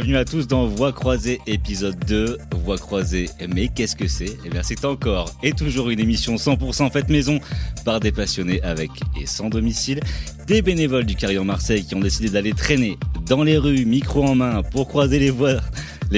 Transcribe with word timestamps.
bienvenue 0.00 0.16
à 0.16 0.24
tous 0.24 0.46
dans 0.46 0.66
Voix 0.66 0.94
croisée 0.94 1.42
épisode 1.46 2.02
2. 2.06 2.38
Voix 2.64 2.78
croisée, 2.78 3.28
mais 3.54 3.68
qu'est-ce 3.68 3.94
que 3.94 4.08
c'est? 4.08 4.38
Eh 4.46 4.48
bien 4.48 4.62
c'est 4.62 4.86
encore 4.86 5.34
et 5.42 5.52
toujours 5.52 5.90
une 5.90 6.00
émission 6.00 6.36
100% 6.36 6.90
faite 6.90 7.10
maison 7.10 7.38
par 7.84 8.00
des 8.00 8.10
passionnés 8.10 8.62
avec 8.62 8.90
et 9.20 9.26
sans 9.26 9.50
domicile, 9.50 10.00
des 10.46 10.62
bénévoles 10.62 11.04
du 11.04 11.16
Carillon 11.16 11.44
Marseille 11.44 11.84
qui 11.84 11.94
ont 11.96 12.00
décidé 12.00 12.30
d'aller 12.30 12.54
traîner 12.54 12.96
dans 13.26 13.42
les 13.42 13.58
rues, 13.58 13.84
micro 13.84 14.24
en 14.24 14.34
main, 14.34 14.62
pour 14.62 14.88
croiser 14.88 15.18
les 15.18 15.28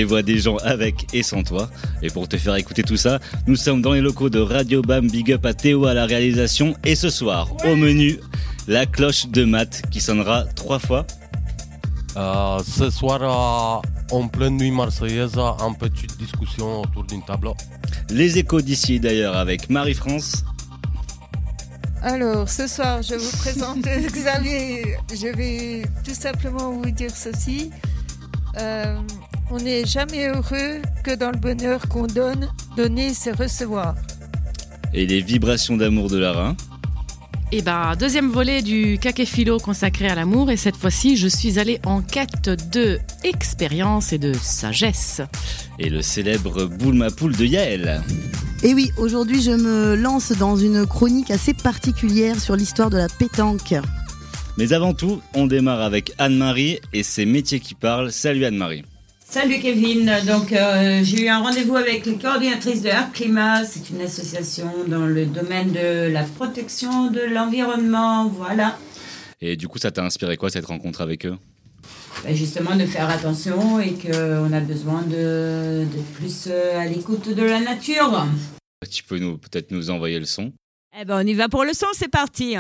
voix 0.05 0.23
des 0.23 0.39
gens 0.39 0.59
avec 0.59 1.13
et 1.13 1.25
sans 1.25 1.43
toi. 1.43 1.69
Et 2.03 2.09
pour 2.09 2.29
te 2.29 2.37
faire 2.37 2.55
écouter 2.55 2.85
tout 2.85 2.97
ça, 2.97 3.19
nous 3.49 3.57
sommes 3.57 3.83
dans 3.83 3.95
les 3.95 4.01
locaux 4.01 4.31
de 4.31 4.39
Radio 4.39 4.81
Bam, 4.81 5.11
big 5.11 5.33
up 5.33 5.45
à 5.45 5.55
Théo 5.55 5.87
à 5.87 5.95
la 5.95 6.07
réalisation. 6.07 6.77
Et 6.85 6.95
ce 6.95 7.11
soir, 7.11 7.49
au 7.65 7.75
menu, 7.75 8.21
la 8.69 8.87
cloche 8.87 9.27
de 9.27 9.45
maths 9.45 9.83
qui 9.91 10.01
sonnera 10.01 10.45
trois 10.55 10.79
fois. 10.79 11.05
Euh, 12.17 12.61
ce 12.67 12.91
soir, 12.91 13.21
euh, 13.23 14.15
en 14.15 14.29
pleine 14.29 14.57
nuit 14.57 14.71
marseillaise, 14.71 15.37
une 15.39 15.77
petite 15.77 16.17
discussion 16.19 16.83
autour 16.83 17.05
d'une 17.05 17.23
table. 17.23 17.49
Les 18.11 18.39
échos 18.39 18.61
d'ici 18.61 19.01
d'ailleurs 19.01 19.37
avec 19.37 19.71
Marie-France. 19.71 20.45
Alors, 22.03 22.49
ce 22.49 22.67
soir, 22.67 23.01
je 23.03 23.15
vous 23.15 23.37
présente 23.39 23.83
Xavier. 24.13 24.97
Je 25.11 25.29
vais 25.29 25.83
tout 26.05 26.15
simplement 26.15 26.73
vous 26.73 26.91
dire 26.91 27.13
ceci. 27.15 27.71
Euh, 28.59 28.97
on 29.51 29.59
n'est 29.59 29.87
jamais 29.87 30.29
heureux 30.29 30.83
que 31.05 31.15
dans 31.15 31.31
le 31.31 31.39
bonheur 31.39 31.89
qu'on 31.89 32.07
donne. 32.07 32.49
Donner, 32.77 33.15
c'est 33.15 33.33
recevoir. 33.33 33.95
Et 34.93 35.07
les 35.07 35.23
vibrations 35.23 35.77
d'amour 35.77 36.11
de 36.11 36.19
Lara. 36.19 36.55
Et 37.55 37.61
ben, 37.61 37.95
deuxième 38.01 38.31
volet 38.31 38.63
du 38.63 38.99
philo 39.27 39.59
consacré 39.59 40.09
à 40.09 40.15
l'amour. 40.15 40.51
Et 40.51 40.57
cette 40.57 40.75
fois-ci, 40.75 41.19
je 41.19 41.29
suis 41.29 41.59
allée 41.59 41.81
en 41.85 42.01
quête 42.01 42.49
de 42.73 42.99
expérience 43.25 44.15
et 44.15 44.19
de 44.19 44.33
sagesse. 44.33 45.21
Et 45.79 45.91
le 45.91 46.01
célèbre 46.01 46.65
boule 46.65 46.95
ma 46.95 47.11
poule 47.11 47.37
de 47.37 47.45
Yael. 47.45 48.01
Et 48.63 48.73
oui, 48.73 48.91
aujourd'hui, 48.97 49.43
je 49.43 49.51
me 49.51 49.95
lance 49.97 50.33
dans 50.33 50.57
une 50.57 50.87
chronique 50.87 51.31
assez 51.31 51.53
particulière 51.53 52.41
sur 52.41 52.57
l'histoire 52.57 52.89
de 52.89 52.97
la 52.97 53.09
pétanque. 53.09 53.75
Mais 54.57 54.73
avant 54.73 54.95
tout, 54.95 55.21
on 55.35 55.47
démarre 55.47 55.83
avec 55.83 56.13
Anne-Marie 56.17 56.81
et 56.95 57.03
ses 57.03 57.27
métiers 57.27 57.61
qui 57.61 57.75
parlent. 57.75 58.11
Salut 58.11 58.47
Anne-Marie. 58.47 58.85
Salut 59.33 59.61
Kevin, 59.61 60.13
donc 60.27 60.53
euh, 60.53 61.01
j'ai 61.03 61.25
eu 61.25 61.29
un 61.29 61.39
rendez-vous 61.39 61.77
avec 61.77 62.05
les 62.05 62.19
coordinatrices 62.19 62.83
de 62.83 62.89
Air 62.89 63.11
Climat, 63.13 63.65
c'est 63.65 63.89
une 63.89 64.03
association 64.03 64.71
dans 64.87 65.07
le 65.07 65.25
domaine 65.25 65.73
de 65.73 66.13
la 66.13 66.23
protection 66.23 67.11
de 67.11 67.23
l'environnement, 67.23 68.29
voilà. 68.29 68.77
Et 69.41 69.57
du 69.57 69.69
coup 69.69 69.79
ça 69.79 69.91
t'a 69.91 70.05
inspiré 70.05 70.37
quoi 70.37 70.51
cette 70.51 70.67
rencontre 70.67 71.01
avec 71.01 71.25
eux? 71.25 71.39
Ben, 72.23 72.37
Justement 72.37 72.77
de 72.77 72.85
faire 72.85 73.09
attention 73.09 73.81
et 73.81 73.95
qu'on 73.95 74.53
a 74.53 74.61
besoin 74.61 75.01
de, 75.01 75.87
plus 76.13 76.49
euh, 76.51 76.79
à 76.79 76.85
l'écoute 76.85 77.35
de 77.35 77.43
la 77.43 77.61
nature. 77.61 78.27
Tu 78.91 79.03
peux 79.03 79.19
nous 79.19 79.39
peut-être 79.39 79.71
nous 79.71 79.89
envoyer 79.89 80.19
le 80.19 80.27
son? 80.27 80.53
Eh 81.01 81.07
ben 81.07 81.25
on 81.25 81.27
y 81.27 81.33
va 81.33 81.49
pour 81.49 81.65
le 81.65 81.73
son, 81.73 81.87
c'est 81.95 82.11
parti. 82.11 82.55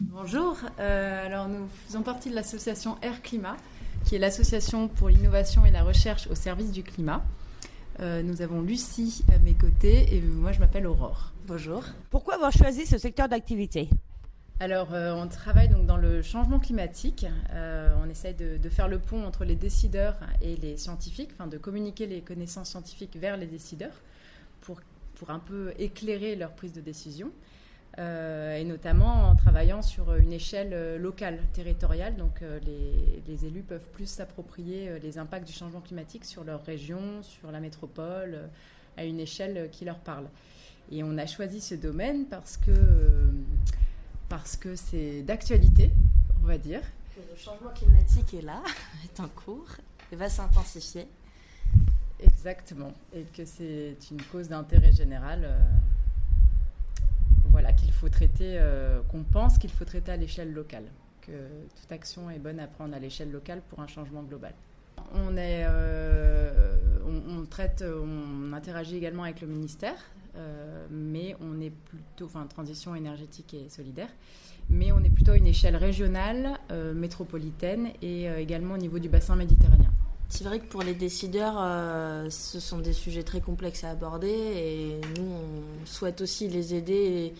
Bonjour, 0.00 0.56
euh, 0.80 1.26
alors 1.26 1.48
nous 1.48 1.68
faisons 1.86 2.00
partie 2.00 2.30
de 2.30 2.34
l'association 2.34 2.96
Air 3.02 3.20
Climat 3.20 3.58
qui 4.04 4.16
est 4.16 4.18
l'association 4.18 4.88
pour 4.88 5.08
l'innovation 5.08 5.64
et 5.64 5.70
la 5.70 5.82
recherche 5.82 6.26
au 6.28 6.34
service 6.34 6.72
du 6.72 6.82
climat. 6.82 7.24
Euh, 8.00 8.22
nous 8.22 8.42
avons 8.42 8.60
Lucie 8.60 9.24
à 9.34 9.38
mes 9.38 9.54
côtés 9.54 10.14
et 10.14 10.20
moi 10.20 10.52
je 10.52 10.60
m'appelle 10.60 10.86
Aurore. 10.86 11.32
Bonjour. 11.46 11.84
Pourquoi 12.10 12.34
avoir 12.34 12.52
choisi 12.52 12.86
ce 12.86 12.98
secteur 12.98 13.28
d'activité? 13.28 13.88
Alors, 14.60 14.94
euh, 14.94 15.12
on 15.14 15.26
travaille 15.26 15.68
donc 15.68 15.86
dans 15.86 15.96
le 15.96 16.22
changement 16.22 16.60
climatique. 16.60 17.26
Euh, 17.52 17.94
on 18.04 18.08
essaye 18.08 18.34
de, 18.34 18.56
de, 18.56 18.68
faire 18.68 18.88
le 18.88 18.98
pont 18.98 19.24
entre 19.24 19.44
les 19.44 19.56
décideurs 19.56 20.16
et 20.40 20.56
les 20.56 20.76
scientifiques, 20.76 21.30
enfin 21.34 21.48
de 21.48 21.58
communiquer 21.58 22.06
les 22.06 22.20
connaissances 22.20 22.70
scientifiques 22.70 23.16
vers 23.16 23.36
les 23.36 23.46
décideurs 23.46 24.00
pour, 24.60 24.80
pour 25.16 25.30
un 25.30 25.40
peu 25.40 25.72
éclairer 25.78 26.36
leur 26.36 26.52
prise 26.52 26.72
de 26.72 26.80
décision. 26.80 27.30
Euh, 27.98 28.56
et 28.56 28.64
notamment 28.64 29.28
en 29.28 29.36
travaillant 29.36 29.80
sur 29.80 30.14
une 30.16 30.32
échelle 30.32 30.70
euh, 30.72 30.98
locale, 30.98 31.38
territoriale. 31.52 32.16
Donc 32.16 32.42
euh, 32.42 32.58
les, 33.26 33.46
élus 33.46 33.62
peuvent 33.62 33.88
plus 33.92 34.06
s'approprier 34.06 34.98
les 35.00 35.18
impacts 35.18 35.46
du 35.46 35.52
changement 35.52 35.80
climatique 35.80 36.24
sur 36.24 36.44
leur 36.44 36.64
région, 36.64 37.22
sur 37.22 37.50
la 37.50 37.60
métropole, 37.60 38.38
à 38.96 39.04
une 39.04 39.20
échelle 39.20 39.68
qui 39.70 39.84
leur 39.84 39.98
parle. 39.98 40.26
Et 40.90 41.02
on 41.02 41.18
a 41.18 41.26
choisi 41.26 41.60
ce 41.60 41.74
domaine 41.74 42.26
parce 42.26 42.56
que 42.56 42.72
parce 44.28 44.56
que 44.56 44.76
c'est 44.76 45.22
d'actualité, 45.22 45.90
on 46.42 46.46
va 46.46 46.58
dire. 46.58 46.80
le 47.16 47.36
changement 47.36 47.70
climatique 47.70 48.34
est 48.34 48.42
là, 48.42 48.62
est 49.04 49.20
en 49.20 49.28
cours 49.28 49.68
et 50.12 50.16
va 50.16 50.28
s'intensifier. 50.28 51.06
Exactement, 52.20 52.92
et 53.12 53.24
que 53.36 53.44
c'est 53.44 53.96
une 54.10 54.22
cause 54.22 54.48
d'intérêt 54.48 54.92
général 54.92 55.48
qu'il 57.72 57.92
faut 57.92 58.08
traiter, 58.08 58.56
euh, 58.58 59.00
qu'on 59.08 59.22
pense 59.22 59.58
qu'il 59.58 59.70
faut 59.70 59.84
traiter 59.84 60.12
à 60.12 60.16
l'échelle 60.16 60.52
locale, 60.52 60.84
que 61.22 61.32
toute 61.80 61.90
action 61.92 62.30
est 62.30 62.38
bonne 62.38 62.60
à 62.60 62.66
prendre 62.66 62.94
à 62.94 62.98
l'échelle 62.98 63.30
locale 63.30 63.62
pour 63.68 63.80
un 63.80 63.86
changement 63.86 64.22
global. 64.22 64.52
On, 65.14 65.36
est, 65.36 65.64
euh, 65.66 66.76
on, 67.06 67.44
traite, 67.46 67.84
on 67.86 68.52
interagit 68.52 68.96
également 68.96 69.24
avec 69.24 69.40
le 69.40 69.46
ministère, 69.46 69.96
euh, 70.36 70.86
mais 70.90 71.36
on 71.40 71.60
est 71.60 71.70
plutôt, 71.70 72.26
enfin, 72.26 72.46
transition 72.46 72.94
énergétique 72.94 73.54
et 73.54 73.68
solidaire, 73.68 74.08
mais 74.68 74.92
on 74.92 75.02
est 75.04 75.10
plutôt 75.10 75.32
à 75.32 75.36
une 75.36 75.46
échelle 75.46 75.76
régionale, 75.76 76.58
métropolitaine 76.94 77.88
et 78.02 78.26
également 78.38 78.74
au 78.74 78.78
niveau 78.78 78.98
du 78.98 79.08
bassin 79.08 79.36
méditerranéen. 79.36 79.93
C'est 80.28 80.44
vrai 80.44 80.58
que 80.58 80.66
pour 80.66 80.82
les 80.82 80.94
décideurs, 80.94 81.56
euh, 81.58 82.28
ce 82.30 82.58
sont 82.58 82.78
des 82.78 82.92
sujets 82.92 83.22
très 83.22 83.40
complexes 83.40 83.84
à 83.84 83.90
aborder 83.90 84.28
et 84.28 85.00
nous, 85.18 85.26
on 85.26 85.86
souhaite 85.86 86.20
aussi 86.20 86.48
les 86.48 86.74
aider. 86.74 87.34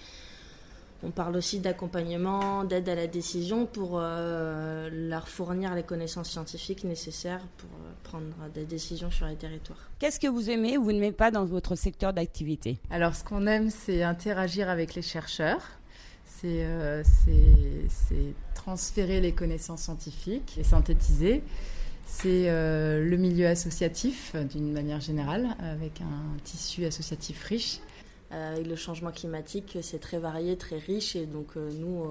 on 1.02 1.10
parle 1.10 1.36
aussi 1.36 1.58
d'accompagnement, 1.60 2.64
d'aide 2.64 2.88
à 2.88 2.94
la 2.94 3.06
décision 3.06 3.66
pour 3.66 3.94
euh, 3.94 4.88
leur 4.92 5.28
fournir 5.28 5.74
les 5.74 5.82
connaissances 5.82 6.30
scientifiques 6.30 6.84
nécessaires 6.84 7.42
pour 7.58 7.68
euh, 7.68 7.92
prendre 8.04 8.34
des 8.54 8.64
décisions 8.64 9.10
sur 9.10 9.26
les 9.26 9.36
territoires. 9.36 9.90
Qu'est-ce 9.98 10.20
que 10.20 10.28
vous 10.28 10.48
aimez 10.48 10.78
ou 10.78 10.84
vous 10.84 10.92
n'aimez 10.92 11.12
pas 11.12 11.30
dans 11.30 11.44
votre 11.44 11.74
secteur 11.74 12.12
d'activité? 12.12 12.78
Alors, 12.90 13.14
ce 13.14 13.24
qu'on 13.24 13.46
aime, 13.46 13.70
c'est 13.70 14.02
interagir 14.02 14.68
avec 14.68 14.94
les 14.94 15.02
chercheurs. 15.02 15.62
C'est 16.40 16.66
transférer 18.54 19.20
les 19.20 19.32
connaissances 19.32 19.82
scientifiques 19.82 20.56
et 20.58 20.64
synthétiser 20.64 21.42
c'est 22.06 22.48
euh, 22.48 23.04
le 23.04 23.16
milieu 23.16 23.46
associatif 23.46 24.34
d'une 24.36 24.72
manière 24.72 25.00
générale, 25.00 25.48
avec 25.60 26.00
un 26.00 26.36
tissu 26.44 26.84
associatif 26.84 27.42
riche. 27.44 27.80
Euh, 28.32 28.62
le 28.62 28.76
changement 28.76 29.12
climatique, 29.12 29.78
c'est 29.82 30.00
très 30.00 30.18
varié, 30.18 30.56
très 30.56 30.78
riche, 30.78 31.16
et 31.16 31.26
donc 31.26 31.56
euh, 31.56 31.70
nous, 31.78 32.04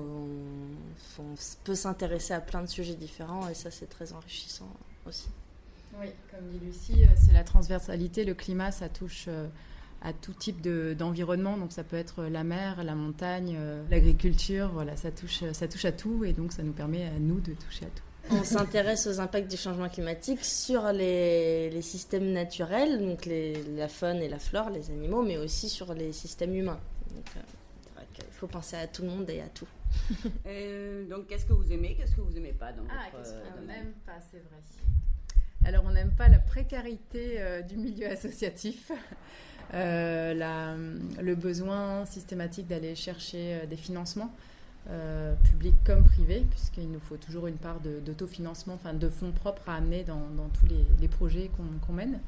on, 1.20 1.36
peut 1.64 1.76
s'intéresser 1.76 2.34
à 2.34 2.40
plein 2.40 2.62
de 2.62 2.68
sujets 2.68 2.96
différents, 2.96 3.50
et 3.50 3.54
ça, 3.54 3.72
c'est 3.72 3.88
très 3.88 4.14
enrichissant 4.14 4.70
aussi. 5.08 5.30
Oui, 6.00 6.08
comme 6.32 6.48
dit 6.50 6.66
Lucie, 6.66 7.06
c'est 7.16 7.34
la 7.34 7.44
transversalité. 7.44 8.24
Le 8.24 8.34
climat, 8.34 8.72
ça 8.72 8.90
touche 8.90 9.28
à 10.02 10.12
tout 10.12 10.34
type 10.34 10.62
d'environnement, 10.62 11.58
donc 11.58 11.72
ça 11.72 11.84
peut 11.84 11.98
être 11.98 12.24
la 12.24 12.44
mer, 12.44 12.84
la 12.84 12.96
montagne, 12.96 13.58
l'agriculture, 13.92 14.72
voilà, 14.74 14.96
ça 14.96 15.12
touche, 15.12 15.44
ça 15.52 15.68
touche 15.68 15.86
à 15.86 15.92
tout, 15.92 16.24
et 16.24 16.34
donc 16.34 16.52
ça 16.52 16.64
nous 16.64 16.74
permet 16.74 17.06
à 17.06 17.20
nous 17.20 17.40
de 17.40 17.54
toucher 17.54 17.86
à 17.86 17.90
tout. 17.90 18.04
On 18.32 18.44
s'intéresse 18.44 19.06
aux 19.08 19.20
impacts 19.20 19.50
du 19.50 19.58
changement 19.58 19.90
climatique 19.90 20.44
sur 20.44 20.92
les, 20.92 21.82
systèmes 21.82 22.32
naturels, 22.32 23.00
donc 23.00 23.28
la 23.76 23.88
faune 23.88 24.22
et 24.22 24.30
la 24.30 24.40
flore, 24.40 24.70
les 24.70 24.90
animaux, 24.92 25.24
mais 25.24 25.38
aussi 25.38 25.70
sur 25.70 25.94
les 25.94 26.14
systèmes 26.14 26.56
humains. 26.56 26.80
Donc, 27.14 27.26
euh, 27.38 27.42
il 28.18 28.34
faut 28.34 28.48
penser 28.48 28.76
à 28.76 28.88
tout 28.88 29.04
le 29.04 29.10
monde 29.10 29.30
et 29.30 29.42
à 29.42 29.48
tout. 29.48 29.68
donc, 31.10 31.28
qu'est-ce 31.28 31.46
que 31.46 31.54
vous 31.54 31.72
aimez, 31.72 31.96
qu'est-ce 31.96 32.16
que 32.16 32.22
vous 32.22 32.32
n'aimez 32.32 32.54
pas 32.54 32.72
dans 32.72 32.84
ah, 32.90 33.10
votre 33.12 33.24
qu'est-ce 33.24 33.34
qu'on 33.34 33.64
euh, 33.64 33.68
n'aime 33.68 33.94
pas, 34.06 34.20
c'est 34.32 34.40
vrai. 34.40 34.58
Alors, 35.66 35.84
on 35.86 35.92
n'aime 35.92 36.12
pas 36.12 36.30
la 36.30 36.40
précarité 36.40 37.36
euh, 37.40 37.62
du 37.62 37.78
milieu 37.78 38.10
associatif, 38.10 38.92
le 39.74 41.34
besoin 41.36 42.06
systématique 42.06 42.68
d'aller 42.68 42.96
chercher 42.96 43.66
des 43.68 43.78
financements. 43.78 44.34
Euh, 44.90 45.34
public 45.50 45.76
comme 45.86 46.04
privé, 46.04 46.46
puisqu'il 46.50 46.92
nous 46.92 47.00
faut 47.00 47.16
toujours 47.16 47.48
une 47.48 47.56
part 47.56 47.80
d'autofinancement, 47.80 48.74
enfin 48.74 48.94
de 48.94 49.08
fonds 49.08 49.32
propres 49.32 49.70
à 49.70 49.76
amener 49.76 50.04
dans, 50.04 50.20
tous 50.60 50.68
les, 51.00 51.08
projets 51.08 51.50
qu'on 51.88 51.94
mène. 51.94 52.20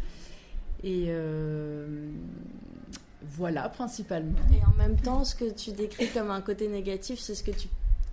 Et 0.82 1.08
euh, 1.10 2.10
voilà, 3.22 3.68
principalement. 3.68 4.40
Et 4.54 4.66
en 4.66 4.74
même 4.78 4.96
temps, 4.96 5.26
ce 5.26 5.36
que 5.36 5.52
tu 5.52 5.74
décris 5.74 6.08
comme 6.10 6.32
un 6.32 6.40
côté 6.40 6.70
négatif, 6.70 7.20
c'est 7.20 7.36
ce 7.36 7.44
que 7.44 7.52
tu, 7.52 7.68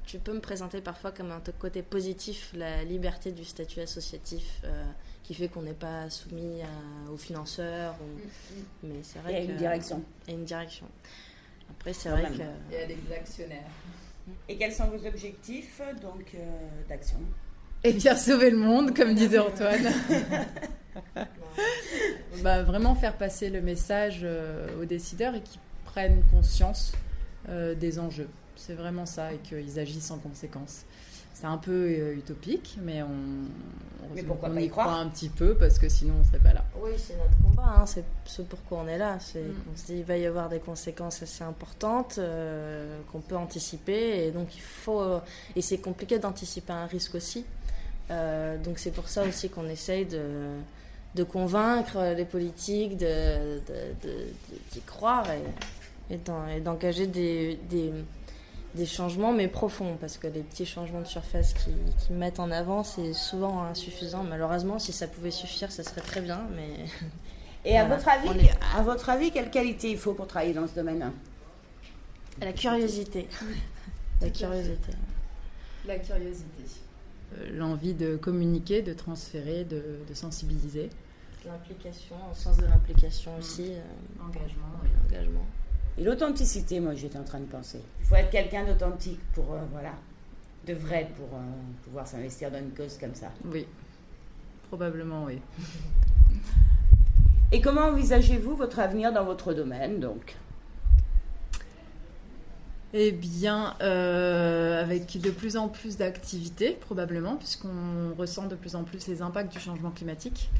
tu, 0.06 0.18
peux 0.18 0.32
me 0.34 0.40
présenter 0.40 0.80
parfois 0.80 1.12
comme 1.12 1.30
un 1.30 1.40
côté 1.60 1.82
positif, 1.82 2.52
la 2.56 2.82
liberté 2.82 3.30
du 3.30 3.44
statut 3.44 3.80
associatif. 3.80 4.60
Euh, 4.64 4.84
qui 5.22 5.34
fait 5.34 5.46
qu'on 5.46 5.62
n'est 5.62 5.72
pas 5.72 6.10
soumis 6.10 6.62
aux 7.08 7.16
financeurs. 7.16 7.94
Mm, 7.94 8.56
mm. 8.56 8.64
Mais 8.82 9.00
c'est 9.04 9.20
vrai 9.20 9.32
Il 9.34 9.36
y 9.36 9.48
a 9.48 9.52
une 9.52 9.56
direction. 9.56 10.02
Il 10.26 10.30
y 10.32 10.34
a 10.34 10.38
une 10.40 10.44
direction. 10.44 10.86
Après, 11.70 11.92
c'est 11.92 12.08
vrai 12.08 12.24
que. 12.24 12.42
Il 12.72 12.74
y 12.74 12.82
a 12.82 12.86
des 12.86 13.14
actionnaires. 13.14 13.70
Et 14.48 14.56
quels 14.56 14.72
sont 14.72 14.86
vos 14.86 15.06
objectifs 15.06 15.80
donc 16.00 16.34
euh, 16.34 16.38
d'action? 16.88 17.18
Et 17.84 17.92
bien 17.92 18.16
sauver 18.16 18.50
le 18.50 18.58
monde, 18.58 18.94
comme 18.96 19.14
disait 19.14 19.38
Antoine. 19.38 19.92
bah, 22.42 22.62
vraiment 22.62 22.94
faire 22.94 23.16
passer 23.16 23.50
le 23.50 23.60
message 23.60 24.20
euh, 24.22 24.80
aux 24.80 24.84
décideurs 24.84 25.34
et 25.34 25.40
qu'ils 25.40 25.60
prennent 25.84 26.22
conscience 26.30 26.92
euh, 27.48 27.74
des 27.74 27.98
enjeux. 27.98 28.28
C'est 28.56 28.74
vraiment 28.74 29.06
ça 29.06 29.32
et 29.32 29.38
qu'ils 29.38 29.80
agissent 29.80 30.10
en 30.12 30.18
conséquence. 30.18 30.84
C'est 31.34 31.46
un 31.46 31.56
peu 31.58 31.72
euh, 31.72 32.14
utopique, 32.14 32.78
mais 32.82 33.02
on, 33.02 33.06
on, 33.06 34.14
Mais 34.14 34.22
pourquoi 34.22 34.48
on 34.50 34.54
pas 34.54 34.60
y 34.60 34.68
croit 34.68 34.92
un 34.92 35.08
petit 35.08 35.28
peu 35.28 35.54
parce 35.54 35.78
que 35.78 35.88
sinon 35.88 36.14
on 36.20 36.24
serait 36.24 36.38
pas 36.38 36.52
là. 36.52 36.64
Oui, 36.82 36.90
c'est 36.98 37.16
notre 37.16 37.36
combat, 37.42 37.74
hein, 37.80 37.86
c'est 37.86 38.04
ce 38.26 38.42
pourquoi 38.42 38.78
on 38.84 38.88
est 38.88 38.98
là. 38.98 39.18
C'est 39.20 39.40
Mm. 39.42 39.54
qu'on 39.64 39.76
se 39.76 39.86
dit 39.86 39.94
il 39.98 40.04
va 40.04 40.16
y 40.18 40.26
avoir 40.26 40.48
des 40.48 40.58
conséquences 40.60 41.22
assez 41.22 41.42
importantes 41.44 42.16
euh, 42.18 42.98
qu'on 43.10 43.20
peut 43.20 43.36
anticiper 43.36 44.26
et 44.26 44.30
donc 44.30 44.54
il 44.54 44.60
faut 44.60 45.02
et 45.56 45.62
c'est 45.62 45.78
compliqué 45.78 46.18
d'anticiper 46.18 46.72
un 46.72 46.86
risque 46.86 47.14
aussi. 47.14 47.44
Euh, 48.10 48.58
donc 48.58 48.78
c'est 48.78 48.90
pour 48.90 49.08
ça 49.08 49.24
aussi 49.24 49.48
qu'on 49.48 49.68
essaye 49.68 50.04
de, 50.04 50.20
de 51.14 51.24
convaincre 51.24 52.14
les 52.16 52.24
politiques 52.26 52.96
de, 52.98 53.06
de- 53.06 53.60
de- 54.02 54.08
de- 54.08 54.26
d'y 54.72 54.80
croire 54.82 55.26
et, 55.30 56.14
et 56.14 56.18
d'en- 56.18 56.46
et 56.48 56.60
d'engager 56.60 57.06
des, 57.06 57.58
des, 57.70 57.90
des 58.74 58.86
changements 58.86 59.32
mais 59.32 59.48
profonds 59.48 59.96
parce 60.00 60.16
que 60.18 60.26
les 60.26 60.40
petits 60.40 60.64
changements 60.66 61.00
de 61.02 61.06
surface 61.06 61.52
qui, 61.52 61.70
qui 62.06 62.12
mettent 62.12 62.40
en 62.40 62.50
avant 62.50 62.82
c'est 62.84 63.12
souvent 63.12 63.62
insuffisant. 63.64 64.22
Malheureusement 64.24 64.78
si 64.78 64.92
ça 64.92 65.06
pouvait 65.08 65.30
suffire 65.30 65.70
ça 65.70 65.82
serait 65.82 66.00
très 66.00 66.20
bien 66.20 66.40
mais 66.56 66.86
Et 67.64 67.78
à 67.78 67.84
votre 67.86 68.08
avis, 68.08 68.28
est- 68.46 68.50
à 68.76 68.82
votre 68.82 69.08
avis, 69.08 69.30
quelle 69.30 69.48
qualité 69.48 69.90
il 69.92 69.96
faut 69.96 70.14
pour 70.14 70.26
travailler 70.26 70.52
dans 70.52 70.66
ce 70.66 70.74
domaine? 70.74 71.12
La 72.40 72.52
curiosité. 72.52 73.28
La 74.20 74.30
curiosité. 74.30 74.92
La 75.86 75.98
curiosité. 75.98 76.64
Euh, 77.38 77.50
L'envie 77.56 77.94
de 77.94 78.16
communiquer, 78.16 78.82
de 78.82 78.92
transférer, 78.92 79.62
de, 79.64 80.00
de 80.08 80.14
sensibiliser. 80.14 80.90
L'implication, 81.46 82.16
au 82.30 82.34
sens 82.34 82.56
de 82.56 82.66
l'implication 82.66 83.36
aussi. 83.38 83.74
euh, 83.74 83.80
Engagement, 84.24 84.66
Engagement. 85.08 85.46
Et 85.98 86.04
l'authenticité, 86.04 86.80
moi 86.80 86.94
j'étais 86.94 87.18
en 87.18 87.24
train 87.24 87.40
de 87.40 87.46
penser. 87.46 87.80
Il 88.00 88.06
faut 88.06 88.14
être 88.14 88.30
quelqu'un 88.30 88.64
d'authentique 88.64 89.20
pour, 89.34 89.52
euh, 89.52 89.58
voilà, 89.70 89.92
de 90.66 90.74
vrai 90.74 91.10
pour 91.16 91.36
euh, 91.36 91.42
pouvoir 91.84 92.06
s'investir 92.06 92.50
dans 92.50 92.58
une 92.58 92.72
cause 92.72 92.96
comme 92.98 93.14
ça. 93.14 93.30
Oui, 93.44 93.66
probablement 94.68 95.24
oui. 95.24 95.38
Et 97.52 97.60
comment 97.60 97.82
envisagez-vous 97.82 98.56
votre 98.56 98.78
avenir 98.78 99.12
dans 99.12 99.24
votre 99.24 99.52
domaine 99.52 100.00
donc? 100.00 100.36
Eh 102.94 103.10
bien, 103.10 103.74
euh, 103.80 104.82
avec 104.82 105.18
de 105.18 105.30
plus 105.30 105.56
en 105.56 105.68
plus 105.68 105.96
d'activités, 105.96 106.72
probablement, 106.72 107.36
puisqu'on 107.36 108.14
ressent 108.18 108.46
de 108.48 108.54
plus 108.54 108.74
en 108.74 108.84
plus 108.84 109.06
les 109.08 109.22
impacts 109.22 109.50
du 109.50 109.58
changement 109.58 109.90
climatique. 109.90 110.50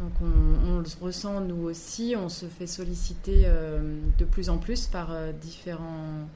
Donc, 0.00 0.12
on, 0.22 0.70
on 0.70 0.78
le 0.78 0.86
ressent 1.00 1.40
nous 1.40 1.62
aussi, 1.64 2.14
on 2.16 2.28
se 2.28 2.46
fait 2.46 2.66
solliciter 2.66 3.42
euh, 3.44 4.00
de 4.18 4.24
plus 4.24 4.48
en 4.48 4.58
plus 4.58 4.86
par 4.86 5.12
euh, 5.12 5.32
différents 5.32 6.26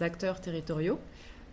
acteurs 0.00 0.40
territoriaux. 0.40 0.98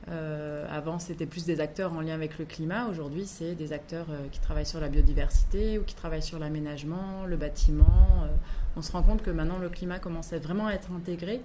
Euh, 0.10 0.68
avant, 0.70 1.00
c'était 1.00 1.26
plus 1.26 1.46
des 1.46 1.60
acteurs 1.60 1.94
en 1.94 2.02
lien 2.02 2.14
avec 2.14 2.38
le 2.38 2.46
climat. 2.46 2.88
Aujourd'hui, 2.88 3.26
c'est 3.26 3.56
des 3.56 3.74
acteurs 3.74 4.06
euh, 4.12 4.28
qui 4.32 4.40
travaillent 4.40 4.66
sur 4.66 4.80
la 4.80 4.90
biodiversité 4.90 5.80
ou 5.80 5.84
qui 5.84 5.96
travaillent 5.96 6.22
sur 6.22 6.38
l'aménagement, 6.38 7.26
le 7.26 7.38
bâtiment. 7.38 7.86
Euh, 8.24 8.28
on 8.76 8.82
se 8.82 8.92
rend 8.92 9.02
compte 9.02 9.24
que 9.24 9.32
maintenant, 9.32 9.58
le 9.58 9.70
climat 9.70 9.98
commence 9.98 10.32
à 10.34 10.38
vraiment 10.38 10.70
être 10.70 10.92
intégré 10.92 11.42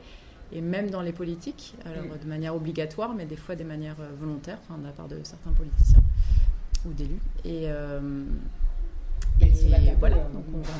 et 0.52 0.61
même 0.61 0.90
dans 0.90 1.00
les 1.00 1.12
politiques, 1.12 1.75
alors 1.87 2.19
de 2.20 2.28
manière 2.28 2.55
obligatoire, 2.56 3.14
mais 3.14 3.25
des 3.25 3.37
fois 3.37 3.55
des 3.55 3.64
manières 3.64 4.00
euh, 4.00 4.11
volontaires, 4.19 4.58
enfin, 4.64 4.78
de 4.78 4.84
la 4.84 4.93
part 4.93 5.08
de 5.08 5.20
certains 5.23 5.52
politiciens 5.52 6.02
ou 6.84 6.93
d'élus. 6.93 7.20
Et, 7.44 7.69
Et 9.42 9.94
voilà, 9.98 10.16
donc 10.16 10.44
on 10.54 10.58
va. 10.58 10.72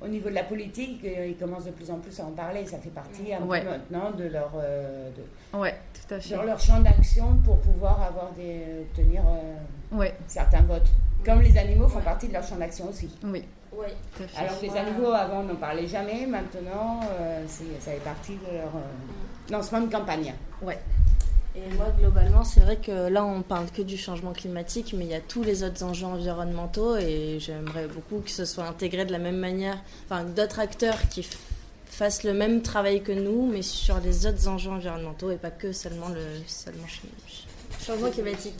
Au 0.00 0.06
niveau 0.08 0.28
de 0.28 0.34
la 0.34 0.44
politique, 0.44 1.00
euh, 1.04 1.26
ils 1.26 1.36
commencent 1.36 1.64
de 1.64 1.72
plus 1.72 1.90
en 1.90 1.98
plus 1.98 2.18
à 2.20 2.24
en 2.24 2.30
parler. 2.30 2.64
Ça 2.66 2.78
fait 2.78 2.90
partie 2.90 3.34
un 3.34 3.38
peu 3.38 3.44
Ouais. 3.48 3.64
maintenant 3.64 4.10
de 4.12 4.24
leur, 4.24 4.52
euh, 4.56 5.10
de, 5.10 5.58
Ouais, 5.58 5.74
tout 5.92 6.14
à 6.14 6.20
fait. 6.20 6.28
sur 6.28 6.44
leur 6.44 6.60
champ 6.60 6.80
d'action 6.80 7.34
pour 7.44 7.58
pouvoir 7.58 8.00
avoir 8.02 8.30
des, 8.32 8.62
obtenir 8.82 9.22
euh, 9.26 9.96
Ouais, 9.96 10.14
certains 10.28 10.62
votes. 10.62 10.86
Comme 11.24 11.40
les 11.40 11.56
animaux 11.58 11.88
font 11.88 12.00
partie 12.00 12.28
de 12.28 12.32
leur 12.34 12.44
champ 12.44 12.56
d'action 12.56 12.88
aussi. 12.88 13.10
oui. 13.24 13.42
Alors 14.36 14.58
que 14.58 14.64
les 14.66 14.76
animaux 14.76 15.12
avant 15.12 15.42
n'en 15.42 15.54
parlaient 15.56 15.86
jamais, 15.86 16.26
maintenant 16.26 17.00
euh, 17.20 17.44
c'est- 17.46 17.64
ça 17.80 17.90
fait 17.92 17.98
partie 18.02 18.32
de 18.32 18.56
leur 18.56 18.74
euh, 18.74 19.52
lancement 19.52 19.80
de 19.82 19.92
campagne. 19.92 20.32
Et 21.66 21.74
moi, 21.74 21.86
globalement, 21.98 22.44
c'est 22.44 22.60
vrai 22.60 22.76
que 22.76 23.08
là, 23.08 23.24
on 23.24 23.42
parle 23.42 23.66
que 23.70 23.82
du 23.82 23.96
changement 23.96 24.32
climatique, 24.32 24.94
mais 24.96 25.04
il 25.06 25.10
y 25.10 25.14
a 25.14 25.20
tous 25.20 25.42
les 25.42 25.64
autres 25.64 25.82
enjeux 25.82 26.06
environnementaux 26.06 26.96
et 26.96 27.38
j'aimerais 27.40 27.86
beaucoup 27.88 28.20
que 28.20 28.30
ce 28.30 28.44
soit 28.44 28.64
intégré 28.64 29.04
de 29.04 29.12
la 29.12 29.18
même 29.18 29.38
manière, 29.38 29.78
enfin, 30.08 30.22
d'autres 30.24 30.60
acteurs 30.60 30.98
qui 31.10 31.26
fassent 31.86 32.22
le 32.22 32.32
même 32.34 32.62
travail 32.62 33.02
que 33.02 33.12
nous, 33.12 33.46
mais 33.50 33.62
sur 33.62 33.98
les 33.98 34.26
autres 34.26 34.46
enjeux 34.46 34.70
environnementaux 34.70 35.30
et 35.32 35.36
pas 35.36 35.50
que 35.50 35.72
seulement 35.72 36.08
le 36.10 36.20
seulement 36.46 36.86
changement 37.80 38.10
climatique. 38.10 38.54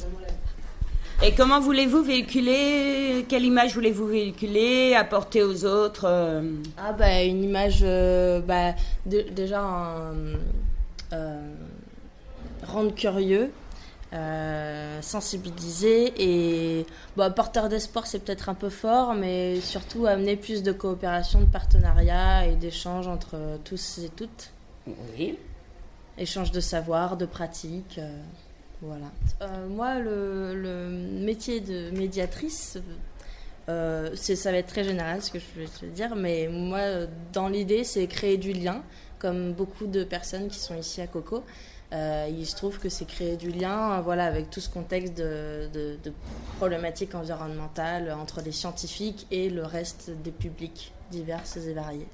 Et 1.23 1.35
comment 1.35 1.61
voulez-vous 1.61 2.03
véhiculer 2.03 3.27
Quelle 3.29 3.45
image 3.45 3.75
voulez-vous 3.75 4.07
véhiculer 4.07 4.95
Apporter 4.95 5.43
aux 5.43 5.65
autres 5.65 6.05
euh, 6.07 6.43
Ah 6.79 6.93
bah 6.93 7.23
une 7.23 7.43
image 7.45 7.81
euh, 7.83 8.41
bah, 8.41 8.75
de- 9.07 9.27
déjà 9.35 9.61
un, 9.61 10.15
euh, 11.13 11.41
rendre 12.69 12.95
curieux, 12.95 13.51
euh, 14.13 15.03
sensibiliser 15.03 16.13
et 16.17 16.87
bah, 17.17 17.29
porteur 17.31 17.69
d'espoir 17.69 18.07
c'est 18.07 18.21
peut-être 18.21 18.49
un 18.49 18.55
peu 18.55 18.71
fort 18.71 19.15
mais 19.15 19.61
surtout 19.61 20.07
amener 20.07 20.37
plus 20.37 20.63
de 20.63 20.73
coopération, 20.73 21.41
de 21.41 21.47
partenariat 21.47 22.47
et 22.47 22.57
d'échanges 22.57 23.07
entre 23.07 23.37
tous 23.65 23.99
et 23.99 24.09
toutes. 24.09 24.53
Oui. 24.87 25.37
Échange 26.17 26.51
de 26.51 26.61
savoir, 26.61 27.17
de 27.17 27.27
pratiques. 27.27 27.99
euh, 27.99 28.23
voilà. 28.81 29.07
Euh, 29.43 29.69
moi, 29.69 29.99
le, 29.99 30.55
le 30.55 30.89
métier 30.89 31.61
de 31.61 31.91
médiatrice, 31.91 32.79
euh, 33.69 34.11
c'est, 34.15 34.37
ça 34.37 34.51
va 34.53 34.59
être 34.59 34.69
très 34.69 34.85
général 34.85 35.21
ce 35.23 35.31
que 35.31 35.39
je 35.39 35.61
vais 35.61 35.67
te 35.67 35.87
dire, 35.87 36.17
mais 36.17 36.49
moi, 36.49 36.81
dans 37.33 37.49
l'idée, 37.49 37.85
c'est 37.85 38.07
créer 38.07 38.37
du 38.37 38.53
lien, 38.53 38.83
comme 39.19 39.53
beaucoup 39.53 39.87
de 39.87 40.05
personnes 40.05 40.49
qui 40.49 40.59
sont 40.59 40.77
ici 40.77 41.01
à 41.01 41.07
Coco. 41.07 41.43
Euh, 41.93 42.29
il 42.31 42.45
se 42.47 42.55
trouve 42.55 42.79
que 42.79 42.91
c'est 42.91 43.07
créer 43.07 43.37
du 43.39 43.51
lien, 43.51 43.95
euh, 43.99 44.01
voilà, 44.03 44.25
avec 44.27 44.51
tout 44.51 44.61
ce 44.61 44.69
contexte 44.69 45.17
de, 45.17 45.69
de- 45.73 45.97
de 46.05 46.13
problématiques 46.59 47.15
environnementales 47.15 48.13
entre 48.13 48.43
les 48.43 48.53
scientifiques 48.53 49.27
et 49.31 49.49
le 49.49 49.65
reste 49.65 50.11
des 50.23 50.31
publics 50.31 50.93
divers 51.11 51.43
et 51.57 51.73
variés. 51.73 52.07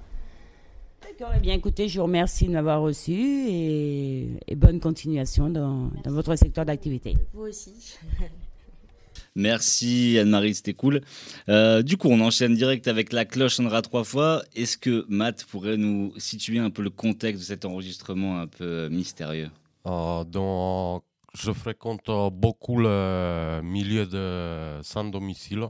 D'accord, 1.02 1.32
eh 1.36 1.40
bien 1.40 1.54
écoutez, 1.54 1.88
je 1.88 1.98
vous 1.98 2.04
remercie 2.06 2.46
de 2.46 2.52
m'avoir 2.52 2.80
reçu 2.80 3.12
et, 3.12 4.28
et 4.46 4.54
bonne 4.54 4.78
continuation 4.80 5.50
dans, 5.50 5.90
dans 6.04 6.12
votre 6.12 6.36
secteur 6.36 6.64
d'activité. 6.64 7.14
Vous 7.32 7.42
aussi. 7.48 7.72
Merci 9.36 10.16
Anne-Marie, 10.20 10.54
c'était 10.54 10.74
cool. 10.74 11.00
Euh, 11.48 11.82
du 11.82 11.96
coup, 11.96 12.08
on 12.08 12.20
enchaîne 12.20 12.54
direct 12.54 12.86
avec 12.86 13.12
la 13.12 13.24
cloche 13.24 13.56
sonnera 13.56 13.82
trois 13.82 14.04
fois. 14.04 14.44
Est-ce 14.54 14.78
que 14.78 15.04
Matt 15.08 15.44
pourrait 15.44 15.76
nous 15.76 16.12
situer 16.18 16.58
un 16.60 16.70
peu 16.70 16.82
le 16.82 16.90
contexte 16.90 17.40
de 17.40 17.46
cet 17.46 17.64
enregistrement 17.64 18.40
un 18.40 18.46
peu 18.46 18.88
mystérieux? 18.88 19.50
Donc, 19.84 21.04
je 21.34 21.52
fréquente 21.52 22.08
euh, 22.08 22.30
beaucoup 22.30 22.78
le 22.78 23.60
milieu 23.62 24.06
de 24.06 24.80
sans 24.82 25.04
domicile. 25.04 25.68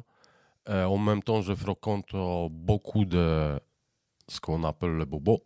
Euh, 0.68 0.84
en 0.84 0.98
même 0.98 1.22
temps, 1.22 1.42
je 1.42 1.54
fréquente 1.54 2.14
euh, 2.14 2.48
beaucoup 2.50 3.04
de 3.04 3.58
ce 4.28 4.40
qu'on 4.40 4.64
appelle 4.64 4.92
le 4.92 5.04
bobo. 5.04 5.42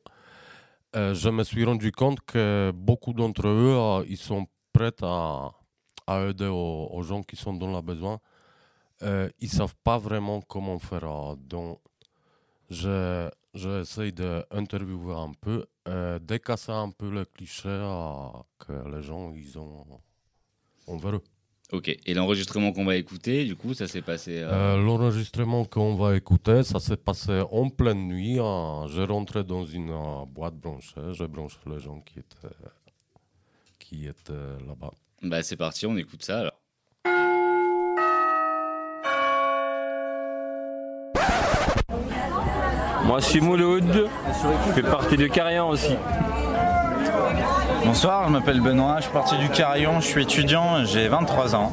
Euh, 0.96 1.14
je 1.14 1.28
me 1.28 1.44
suis 1.44 1.64
rendu 1.64 1.92
compte 1.92 2.20
que 2.22 2.72
beaucoup 2.74 3.12
d'entre 3.12 3.46
eux, 3.48 3.74
euh, 3.76 4.04
ils 4.08 4.16
sont 4.16 4.46
prêts 4.72 4.94
à, 5.02 5.50
aider 6.28 6.46
aux, 6.46 7.02
gens 7.02 7.22
qui 7.22 7.36
sont 7.36 7.54
dans 7.54 7.72
le 7.74 7.82
besoin. 7.82 8.18
Euh, 9.02 9.28
ils 9.40 9.46
ne 9.46 9.50
savent 9.52 9.76
pas 9.84 9.98
vraiment 9.98 10.40
comment 10.42 10.78
faire. 10.78 11.04
euh, 11.04 11.36
donc, 11.36 11.80
je, 12.70 13.30
j'essaie 13.54 14.12
d'interviewer 14.12 15.14
un 15.14 15.32
peu, 15.40 15.66
euh, 15.88 16.18
de 16.18 16.36
casser 16.36 16.72
un 16.72 16.90
peu 16.90 17.10
le 17.10 17.24
cliché 17.24 17.68
euh, 17.68 18.28
que 18.58 18.72
les 18.94 19.02
gens 19.02 19.32
ils 19.34 19.58
ont 19.58 19.86
envers 20.86 21.16
eux. 21.16 21.22
Ok, 21.70 21.88
et 21.88 22.14
l'enregistrement 22.14 22.72
qu'on 22.72 22.86
va 22.86 22.96
écouter, 22.96 23.44
du 23.44 23.54
coup, 23.54 23.74
ça 23.74 23.86
s'est 23.86 24.00
passé... 24.00 24.38
euh, 24.38 24.50
Euh, 24.50 24.76
L'enregistrement 24.82 25.66
qu'on 25.66 25.96
va 25.96 26.16
écouter, 26.16 26.62
ça 26.62 26.80
s'est 26.80 26.96
passé 26.96 27.42
en 27.50 27.68
pleine 27.68 28.08
nuit. 28.08 28.38
hein. 28.40 28.86
Je 28.88 29.02
rentrais 29.02 29.44
dans 29.44 29.64
une 29.66 29.90
euh, 29.90 30.24
boîte 30.26 30.54
branchée, 30.56 31.12
je 31.12 31.24
branchais 31.24 31.58
les 31.66 31.78
gens 31.78 32.00
qui 32.00 32.20
étaient, 32.20 32.56
qui 33.78 34.06
étaient 34.06 34.32
là-bas. 34.66 34.92
Bah 35.22 35.42
c'est 35.42 35.56
parti, 35.56 35.84
on 35.86 35.96
écoute 35.96 36.24
ça 36.24 36.40
alors. 36.40 36.58
Moi, 43.08 43.20
je 43.20 43.24
suis 43.24 43.40
Mouloud, 43.40 44.06
je 44.66 44.72
fais 44.74 44.82
partie 44.82 45.16
de 45.16 45.26
Carrion 45.28 45.70
aussi. 45.70 45.96
Bonsoir, 47.82 48.26
je 48.26 48.32
m'appelle 48.32 48.60
Benoît, 48.60 48.96
je 48.98 49.04
suis 49.04 49.12
parti 49.12 49.38
du 49.38 49.48
Carillon, 49.48 49.98
je 50.00 50.06
suis 50.06 50.24
étudiant, 50.24 50.84
j'ai 50.84 51.08
23 51.08 51.54
ans. 51.54 51.72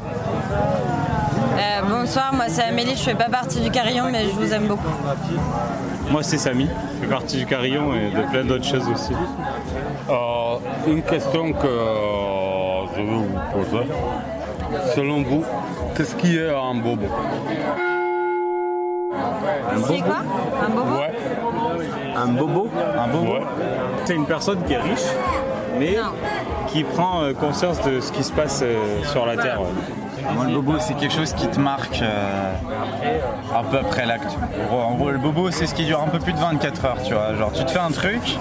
Euh, 1.57 1.81
bonsoir, 1.89 2.33
moi 2.33 2.45
c'est 2.47 2.63
Amélie, 2.63 2.95
je 2.95 3.01
fais 3.03 3.15
pas 3.15 3.27
partie 3.27 3.59
du 3.59 3.69
carillon, 3.69 4.05
mais 4.09 4.23
je 4.29 4.29
vous 4.29 4.53
aime 4.53 4.67
beaucoup. 4.67 4.87
Moi, 6.09 6.23
c'est 6.23 6.37
Samy. 6.37 6.69
Je 6.69 7.05
fais 7.05 7.11
partie 7.13 7.37
du 7.39 7.45
carillon 7.45 7.93
et 7.93 8.11
de 8.11 8.29
plein 8.31 8.45
d'autres 8.45 8.63
choses 8.63 8.87
aussi. 8.87 9.11
Euh, 10.09 10.57
une 10.87 11.01
question 11.01 11.51
que 11.51 11.67
euh, 11.67 12.85
je 12.95 13.01
veux 13.01 13.17
vous 13.17 13.39
poser. 13.51 13.85
Selon 14.95 15.21
vous, 15.21 15.43
qu'est-ce 15.97 16.15
qui 16.15 16.37
est 16.37 16.49
un 16.49 16.75
bobo? 16.75 17.07
C'est 19.87 19.99
quoi 20.01 20.17
Un 20.65 20.69
bobo 20.69 20.99
Ouais. 20.99 21.11
Un 22.15 22.27
bobo 22.27 22.69
Un 22.97 23.07
bobo 23.07 23.35
C'est 24.05 24.15
une 24.15 24.25
personne 24.25 24.63
qui 24.63 24.73
est 24.73 24.77
riche, 24.77 25.07
mais 25.79 25.97
qui 26.67 26.83
prend 26.83 27.21
euh, 27.21 27.33
conscience 27.33 27.81
de 27.83 27.99
ce 27.99 28.11
qui 28.11 28.23
se 28.23 28.31
passe 28.31 28.61
euh, 28.63 29.03
sur 29.11 29.25
la 29.25 29.37
Terre. 29.37 29.59
Moi, 30.33 30.45
le 30.45 30.53
bobo, 30.53 30.73
c'est 30.79 30.95
quelque 30.95 31.13
chose 31.13 31.33
qui 31.33 31.47
te 31.47 31.59
marque 31.59 32.01
euh, 32.01 32.53
un 33.55 33.63
peu 33.63 33.77
après 33.77 34.05
l'acte. 34.05 34.35
En 34.71 34.95
gros, 34.95 35.11
le 35.11 35.19
bobo, 35.19 35.51
c'est 35.51 35.67
ce 35.67 35.75
qui 35.75 35.85
dure 35.85 36.01
un 36.01 36.07
peu 36.07 36.19
plus 36.19 36.33
de 36.33 36.39
24 36.39 36.85
heures, 36.85 37.03
tu 37.03 37.13
vois. 37.13 37.35
Genre, 37.35 37.51
tu 37.51 37.63
te 37.63 37.71
fais 37.71 37.79
un 37.79 37.91
truc, 37.91 38.37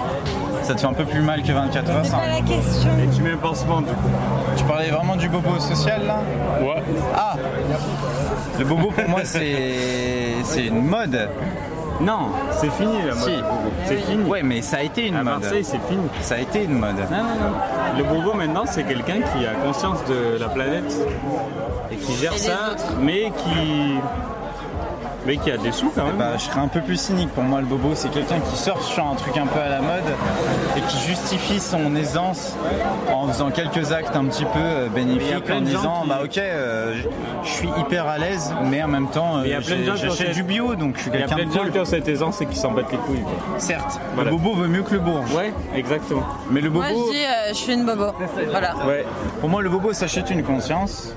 ça 0.63 0.73
te 0.73 0.79
fait 0.79 0.87
un 0.87 0.93
peu 0.93 1.05
plus 1.05 1.21
mal 1.21 1.43
que 1.43 1.51
24 1.51 1.91
heures. 1.91 1.99
C'est 2.03 2.11
pas 2.11 2.27
la 2.27 2.41
question. 2.41 2.89
Et 3.03 3.15
tu 3.15 3.21
mets 3.21 3.33
un 3.33 3.37
pansement, 3.37 3.81
du 3.81 3.87
coup. 3.93 4.09
Tu 4.57 4.63
parlais 4.63 4.89
vraiment 4.89 5.15
du 5.15 5.29
bobo 5.29 5.59
social, 5.59 6.01
là? 6.07 6.19
Ouais. 6.59 6.81
Ah 7.15 7.35
Le 8.59 8.65
bobo, 8.65 8.91
pour 8.91 9.09
moi, 9.09 9.21
c'est 9.23 10.43
c'est 10.43 10.65
une 10.67 10.85
mode. 10.85 11.29
Non, 12.01 12.29
c'est 12.51 12.71
fini 12.71 12.97
la 13.07 13.15
mode. 13.15 13.23
Si. 13.23 13.35
C'est 13.85 13.97
fini. 13.97 14.23
Ouais, 14.29 14.43
mais 14.43 14.61
ça 14.61 14.77
a 14.77 14.81
été 14.83 15.07
une 15.07 15.15
À 15.15 15.23
mode. 15.23 15.41
Marseille, 15.41 15.63
c'est 15.63 15.81
fini. 15.87 16.03
Ça 16.21 16.35
a 16.35 16.39
été 16.39 16.63
une 16.65 16.73
mode. 16.77 16.97
Non, 17.09 17.17
non, 17.17 17.23
non. 17.23 17.97
Le 17.97 18.03
bobo 18.03 18.33
maintenant, 18.33 18.65
c'est 18.65 18.83
quelqu'un 18.83 19.21
qui 19.21 19.45
a 19.45 19.53
conscience 19.65 19.99
de 20.05 20.37
la 20.37 20.49
planète 20.49 20.93
et 21.91 21.95
qui 21.95 22.13
gère 22.15 22.33
Et 22.33 22.37
ça, 22.37 22.71
autres. 22.73 22.93
mais 23.01 23.31
qui. 23.37 23.93
Mais 25.25 25.37
qui 25.37 25.49
a 25.51 25.57
des 25.57 25.71
sous 25.71 25.89
quand 25.89 26.05
même. 26.05 26.17
Bah, 26.17 26.33
je 26.37 26.43
serais 26.43 26.59
un 26.59 26.67
peu 26.67 26.81
plus 26.81 26.99
cynique. 26.99 27.29
Pour 27.29 27.43
moi, 27.43 27.59
le 27.59 27.65
bobo, 27.65 27.91
c'est 27.95 28.09
quelqu'un 28.09 28.39
qui 28.39 28.57
surfe 28.57 28.85
sur 28.85 29.05
un 29.05 29.15
truc 29.15 29.35
un 29.37 29.47
peu 29.47 29.59
à 29.59 29.69
la 29.69 29.81
mode 29.81 30.03
et 30.77 30.81
qui 30.81 30.99
justifie 31.07 31.59
son 31.59 31.95
aisance 31.95 32.55
en 33.11 33.27
faisant 33.27 33.49
quelques 33.49 33.91
actes 33.91 34.15
un 34.15 34.25
petit 34.25 34.45
peu 34.45 34.59
euh, 34.59 34.87
bénéfiques, 34.89 35.49
en 35.51 35.61
de 35.61 35.65
disant 35.65 36.01
qui- 36.03 36.09
bah 36.09 36.19
ok, 36.23 36.37
euh, 36.37 36.93
je 37.43 37.49
suis 37.49 37.69
hyper 37.79 38.07
à 38.07 38.17
l'aise, 38.19 38.53
mais 38.65 38.83
en 38.83 38.87
même 38.87 39.07
temps, 39.09 39.37
euh, 39.37 39.41
Mais 39.41 39.47
il 39.47 39.51
y 39.51 39.53
a 39.55 39.61
plein 39.61 39.75
de 39.77 39.81
j'ai- 39.81 39.85
gens 39.85 39.95
qui 39.95 40.05
ont 40.05 40.09
j'achète 40.11 40.33
du 40.33 40.43
bio, 40.43 40.75
donc 40.75 40.95
je 40.97 41.01
suis 41.01 41.09
Il 41.11 41.13
y 41.13 41.17
a 41.17 41.19
quelqu'un 41.21 41.35
plein 41.35 41.45
de 41.45 41.49
de 41.49 41.55
gens 41.55 41.61
cool. 41.63 41.71
qui 41.71 41.79
ont 41.79 41.85
cette 41.85 42.07
aisance 42.07 42.41
et 42.41 42.45
qui 42.45 42.55
s'en 42.57 42.71
battent 42.71 42.91
les 42.91 42.97
couilles. 42.99 43.21
quoi. 43.21 43.59
Certes, 43.59 43.99
Voilà. 44.13 44.29
le 44.29 44.37
bobo 44.37 44.53
veut 44.55 44.67
mieux 44.67 44.83
que 44.83 44.93
le 44.93 44.99
bourge. 44.99 45.33
Ouais, 45.33 45.53
exactement. 45.75 46.23
Mais 46.51 46.61
le 46.61 46.69
bobo, 46.69 46.85
Moi 46.85 46.91
je 47.07 47.11
dis, 47.13 47.25
euh, 47.25 47.49
je 47.49 47.53
suis 47.55 47.73
une 47.73 47.85
bobo. 47.85 48.11
Voilà. 48.51 48.75
Ouais. 48.87 49.05
pour 49.41 49.49
moi, 49.49 49.61
le 49.63 49.69
bobo 49.69 49.91
s'achète 49.93 50.29
une 50.29 50.43
conscience 50.43 51.15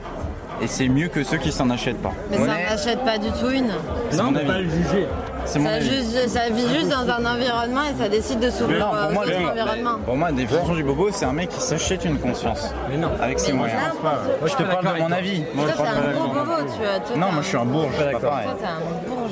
et 0.62 0.66
c'est 0.66 0.88
mieux 0.88 1.08
que 1.08 1.22
ceux 1.24 1.36
qui 1.38 1.52
s'en 1.52 1.68
achètent 1.70 2.02
pas. 2.02 2.12
Mais 2.30 2.38
ça 2.38 2.46
n'achète 2.46 3.04
pas 3.04 3.18
du 3.18 3.30
tout 3.32 3.50
une. 3.50 3.70
C'est 4.10 4.22
mon 4.22 4.34
avis. 4.36 4.46
le 4.64 4.70
juger. 4.70 5.06
Ça, 5.44 5.80
juste- 5.80 6.28
ça 6.28 6.40
vit 6.50 6.68
juste 6.74 6.90
dans 6.90 7.08
un 7.10 7.24
environnement 7.24 7.80
et 7.84 7.98
ça 8.02 8.06
décide 8.10 8.38
de 8.38 8.50
s'ouvrir 8.50 8.80
Non, 8.80 8.94
euh, 8.94 9.04
pour 9.04 9.12
moi, 9.14 9.22
aux 9.24 9.28
autres 9.28 9.38
le- 9.40 9.48
environnements. 9.48 9.98
pour 10.04 10.16
moi, 10.16 10.28
la 10.28 10.34
définition 10.36 10.74
du 10.74 10.82
bobo, 10.84 11.08
c'est 11.10 11.24
un 11.24 11.32
mec 11.32 11.48
qui 11.48 11.60
s'achète 11.60 12.04
une 12.04 12.18
conscience. 12.18 12.70
Mais 12.90 12.98
non. 12.98 13.08
Avec 13.18 13.38
ses 13.40 13.52
Mais 13.52 13.58
moyens. 13.58 13.80
n'importe 13.80 14.14
Moi, 14.40 14.48
je 14.50 14.56
te 14.56 14.62
parle 14.64 14.84
de 14.96 15.02
mon 15.02 15.10
avis. 15.12 15.44
Moi, 15.54 15.64
Toi, 15.64 15.74
je 15.78 15.82
pas 15.82 15.88
un 15.88 16.12
gros 16.12 16.26
d'accord. 16.28 16.44
bobo, 16.44 16.70
tu 16.74 16.78
vois. 17.12 17.16
Non, 17.26 17.32
moi, 17.32 17.42
je 17.42 17.48
suis 17.48 17.56
un 17.56 17.64
bourge, 17.64 17.88
c'est 17.96 18.12
pas 18.12 18.18
pareil. 18.20 18.44
Toi, 18.46 18.56
t'es 18.60 18.66
un 18.66 19.14
bourge. 19.14 19.30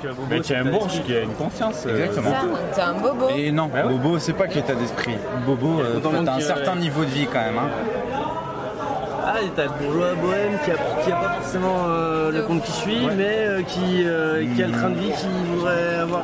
Tu, 0.00 0.08
mais 0.30 0.40
tu 0.40 0.52
es 0.52 0.56
un 0.56 0.64
bourge 0.64 1.02
qui 1.04 1.14
a 1.14 1.20
une 1.20 1.34
conscience. 1.34 1.84
euh, 1.86 1.96
Exactement. 2.04 2.30
T'es 2.74 2.80
un 2.80 2.94
bobo. 2.94 3.28
Et 3.36 3.52
non, 3.52 3.70
Ah 3.72 3.86
ouais 3.86 3.92
bobo, 3.92 4.18
c'est 4.18 4.32
pas 4.32 4.48
que 4.48 4.54
l'état 4.54 4.74
d'esprit. 4.74 5.16
Bobo, 5.46 5.80
euh, 5.80 6.00
t'as 6.02 6.32
un 6.32 6.34
qu'il- 6.36 6.42
certain 6.44 6.74
niveau 6.74 7.04
de 7.04 7.10
vie 7.10 7.26
quand 7.32 7.38
même. 7.38 7.60
Ah, 9.28 9.40
t'as 9.56 9.64
le 9.64 9.70
bourgeois 9.70 10.14
bohème 10.14 10.56
qui 10.64 10.70
a, 10.70 10.74
qui 11.02 11.10
a 11.10 11.16
pas 11.16 11.34
forcément 11.40 11.88
euh, 11.88 12.30
le 12.30 12.42
compte 12.42 12.62
qui 12.62 12.70
suit, 12.70 13.08
mais 13.16 13.46
euh, 13.48 13.62
qui, 13.62 14.04
euh, 14.04 14.46
qui 14.54 14.62
a 14.62 14.68
le 14.68 14.72
train 14.72 14.90
de 14.90 15.00
vie 15.00 15.10
qu'il 15.10 15.28
voudrait 15.50 15.96
avoir 15.96 16.22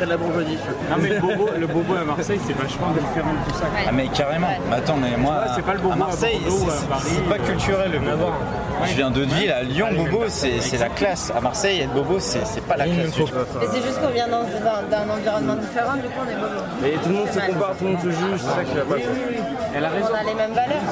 près 0.00 0.06
de 0.06 0.10
la 0.10 0.16
vois. 0.16 0.42
Non 0.90 0.96
mais 1.00 1.08
le 1.10 1.20
bobo, 1.20 1.48
le 1.58 1.66
bobo 1.66 1.94
à 1.94 2.04
Marseille 2.04 2.40
c'est 2.46 2.56
vachement 2.56 2.88
différent 2.92 3.32
de 3.34 3.50
tout 3.50 3.58
ça. 3.58 3.66
Ah 3.86 3.92
mais 3.92 4.08
carrément. 4.08 4.48
Mais 4.70 4.76
attends, 4.76 4.96
mais 4.96 5.16
moi, 5.16 5.44
c'est 5.54 5.62
pas 5.64 5.74
le 5.74 5.78
bobo 5.80 5.90
à 5.90 5.94
à 5.94 5.96
Marseille, 5.98 6.40
Bordeaux, 6.40 6.64
c'est- 6.64 6.70
à 6.70 6.74
c'est 6.80 6.86
Paris. 6.88 7.02
c'est 7.14 7.28
pas 7.28 7.38
culturel 7.38 7.90
le 7.92 7.98
bobo. 7.98 8.30
Je 8.86 8.94
viens 8.94 9.10
de 9.10 9.24
Deauville, 9.26 9.52
à 9.52 9.62
Lyon, 9.62 9.88
bobo, 9.94 10.24
c'est 10.28 10.58
c'est 10.60 10.78
la 10.78 10.88
classe. 10.88 11.30
À 11.36 11.40
Marseille, 11.40 11.80
être 11.80 11.92
bobo, 11.92 12.18
c'est 12.18 12.46
c'est 12.46 12.62
pas 12.64 12.76
la 12.76 12.84
classe. 12.86 13.10
du 13.12 13.24
tout. 13.24 13.28
Mais 13.60 13.66
c'est 13.70 13.82
juste 13.82 14.00
qu'on 14.00 14.08
vient 14.08 14.28
dans- 14.28 14.40
d'un 14.44 14.82
d'un 14.90 15.12
environnement 15.12 15.56
différent, 15.56 15.94
du 15.96 16.08
coup 16.08 16.20
on 16.26 16.30
est 16.30 16.34
bobo. 16.34 16.86
Et 16.86 16.92
tout 17.02 17.08
le 17.10 17.14
monde 17.16 17.28
se 17.28 17.38
compare, 17.40 17.76
tout 17.76 17.84
le 17.84 17.90
monde 17.90 18.00
se 18.00 18.10
juge, 18.10 18.38
c'est 18.40 18.54
ça 18.56 18.64
qui 18.64 18.74
va 18.74 18.82
pas. 18.82 18.96
Elle 19.76 19.84
a 19.84 19.88
raison. 19.90 20.08
On 20.10 20.14
a 20.16 20.22
les 20.24 20.34
mêmes 20.34 20.52
valeurs, 20.52 20.82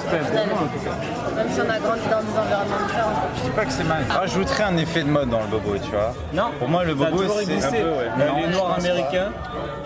même 1.36 1.46
si 1.50 1.60
on 1.60 1.70
a 1.70 1.78
grandi 1.78 2.00
dans 2.10 2.20
des 2.20 2.38
environnements 2.38 2.86
différents. 2.86 3.22
Je 3.36 3.42
dis 3.42 3.50
pas 3.50 3.64
que 3.64 3.72
c'est 3.72 3.84
mal. 3.84 4.02
Rajouterais 4.10 4.64
un 4.64 4.76
effet 4.76 5.02
de 5.02 5.08
mode 5.10 5.30
dans 5.30 5.40
le 5.40 5.46
bobo, 5.46 5.76
tu 5.82 5.90
vois. 5.90 6.12
Non. 6.34 6.50
Pour 6.58 6.68
moi, 6.68 6.84
le 6.84 6.94
bobo, 6.94 7.22
c'est 7.26 7.64
un 7.64 7.70
peu, 7.70 7.76
ouais. 7.76 8.08
Mais 8.18 8.24
les 8.42 8.46
Noirs. 8.48 8.78
Américains, 8.98 9.30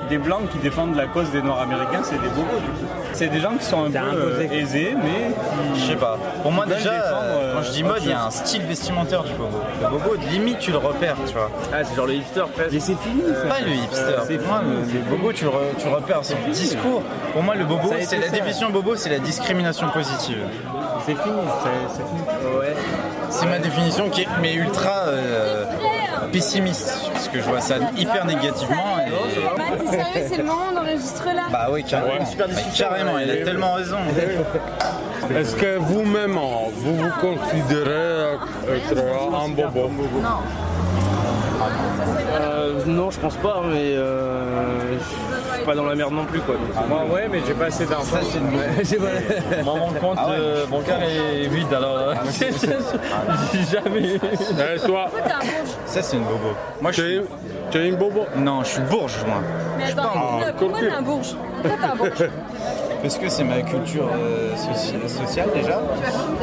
des 0.09 0.19
blancs 0.19 0.49
qui 0.51 0.59
défendent 0.59 0.97
la 0.97 1.07
cause 1.07 1.31
des 1.31 1.43
Noirs 1.43 1.61
américains, 1.61 2.01
c'est 2.03 2.21
des 2.21 2.29
bobos 2.29 2.61
du 2.61 2.71
coup. 2.71 2.87
C'est 3.13 3.29
des 3.29 3.41
gens 3.41 3.55
qui 3.57 3.65
sont 3.65 3.85
un 3.85 3.91
peu 3.91 3.99
euh, 3.99 4.49
aisés, 4.51 4.97
mais 4.97 5.35
qui. 5.75 5.81
Je 5.81 5.87
sais 5.93 5.97
pas. 5.97 6.19
Pour 6.43 6.51
moi 6.53 6.65
déjà, 6.67 6.91
défendre, 6.91 7.13
euh, 7.23 7.41
euh, 7.43 7.55
quand 7.57 7.63
je 7.63 7.71
dis 7.73 7.83
autre 7.85 7.93
mode, 7.95 8.03
il 8.05 8.11
y 8.11 8.13
a 8.13 8.25
un 8.25 8.31
style 8.31 8.63
vestimentaire 8.63 9.23
du 9.23 9.33
bobo. 9.35 9.59
Le 9.83 9.89
bobo, 9.89 10.15
limite, 10.31 10.59
tu 10.59 10.71
le 10.71 10.79
repères, 10.79 11.17
tu 11.27 11.35
vois. 11.35 11.51
Ah, 11.73 11.85
c'est 11.85 11.95
genre 11.95 12.07
le 12.07 12.15
hipster 12.15 12.45
presque. 12.55 12.73
Mais 12.73 12.81
c'est 12.81 12.97
fini. 12.99 13.23
ça. 13.35 13.49
Pas 13.55 13.61
le 13.61 13.71
hipster. 13.73 14.03
Euh, 14.03 14.21
c'est 14.27 14.39
Pour 14.39 14.49
moi, 14.49 14.61
fini, 14.61 14.93
le, 14.95 15.17
bobo, 15.17 15.33
tu 15.33 15.45
le, 15.45 15.51
repères 15.95 16.25
son 16.25 16.35
discours. 16.51 17.03
Pour 17.33 17.43
moi, 17.43 17.55
le 17.55 17.65
bobo, 17.65 17.93
c'est 18.01 18.19
la 18.19 18.29
définition 18.29 18.71
bobo, 18.71 18.97
c'est 18.97 19.11
la 19.11 19.19
discrimination 19.19 19.89
positive. 19.91 20.39
C'est 21.07 21.15
fini. 21.15 21.35
c'est- 21.63 21.97
C'est 21.97 22.07
fini. 22.07 22.59
Ouais. 22.59 22.75
C'est 23.31 23.47
ma 23.47 23.59
définition 23.59 24.09
qui 24.11 24.23
est 24.23 24.29
mais 24.41 24.55
ultra 24.55 25.07
euh, 25.07 25.65
pessimiste, 26.33 27.11
parce 27.13 27.29
que 27.29 27.39
je 27.41 27.45
vois 27.45 27.61
ça 27.61 27.77
hyper 27.97 28.25
négativement. 28.27 28.92
Et... 29.37 29.41
Bah, 29.57 29.65
t'es 29.79 29.87
sérieux, 29.91 30.27
c'est 30.29 30.37
le 30.39 30.45
moment 30.45 30.73
d'enregistrer 30.75 31.35
là 31.35 31.43
Bah 31.51 31.69
oui, 31.71 31.85
carrément. 31.85 32.25
super 32.27 32.49
Bah, 32.49 32.55
discussion, 32.55 32.87
carrément, 32.89 33.15
ouais. 33.15 33.25
il 33.25 33.31
a 33.31 33.45
tellement 33.45 33.75
raison. 33.75 33.99
Est-ce 35.35 35.55
que 35.57 35.77
vous-même, 35.79 36.37
euh, 36.37 36.69
vous 36.77 36.97
vous 36.97 37.11
considérez 37.21 38.37
être 38.69 38.99
un 39.45 39.49
bobo? 39.49 39.91
Non. 40.23 40.29
Euh, 42.35 42.73
non, 42.87 43.11
je 43.11 43.19
pense 43.21 43.37
pas, 43.37 43.61
mais 43.65 43.95
euh, 43.95 44.99
je 44.99 45.57
suis 45.57 45.65
pas 45.65 45.75
dans 45.75 45.85
la 45.85 45.95
merde 45.95 46.13
non 46.13 46.25
plus 46.25 46.41
quoi. 46.41 46.55
donc, 46.55 46.89
Moi, 46.89 47.05
ouais, 47.15 47.29
mais 47.31 47.41
j'ai 47.47 47.53
pas 47.55 47.67
assez 47.67 47.85
d'argent. 47.87 48.05
Ça, 48.11 48.21
c'est 48.23 48.39
une- 48.39 48.55
Ouais, 48.59 48.69
j'ai 48.83 48.97
pas- 48.97 49.63
Moi, 49.65 49.75
mon 49.79 49.93
compte 49.93 50.19
Ah 50.21 50.29
ouais. 50.31 50.37
euh, 50.39 50.67
bancaire 50.67 50.99
est 51.03 51.47
vide 51.49 51.73
alors. 51.73 51.99
euh, 51.99 52.15
j'ai 53.53 53.61
jamais. 53.71 54.15
Et 54.15 54.19
toi, 54.87 55.09
T'es 55.15 55.33
un 55.33 55.39
bourge. 55.39 55.71
Ça, 55.87 56.03
c'est 56.03 56.17
une 56.17 56.25
bobo. 56.25 56.55
Moi, 56.81 56.91
je 56.93 57.03
suis... 57.03 57.21
tu 57.73 57.79
es 57.79 57.89
une 57.89 57.97
bobo 57.97 58.27
Non, 58.37 58.63
je 58.63 58.69
suis 58.69 58.83
bourge, 58.83 59.17
moi. 59.27 59.39
Mais 59.77 59.83
Je 59.83 59.87
suis 59.89 59.97
pas 59.97 60.03
attends, 60.03 60.13
pourquoi- 60.21 60.53
pourquoi 60.59 60.81
t'es 60.81 60.91
un 60.91 61.03
bourge 61.03 61.35
Pourquoi 61.63 61.79
t'es 61.81 61.93
un 61.93 61.97
bourge 61.97 62.31
Parce 63.03 63.19
que 63.19 63.29
c'est 63.29 63.43
ma 63.43 63.63
culture 63.63 64.09
euh, 64.15 64.55
soci- 64.55 65.09
sociale 65.09 65.49
déjà. 65.55 65.81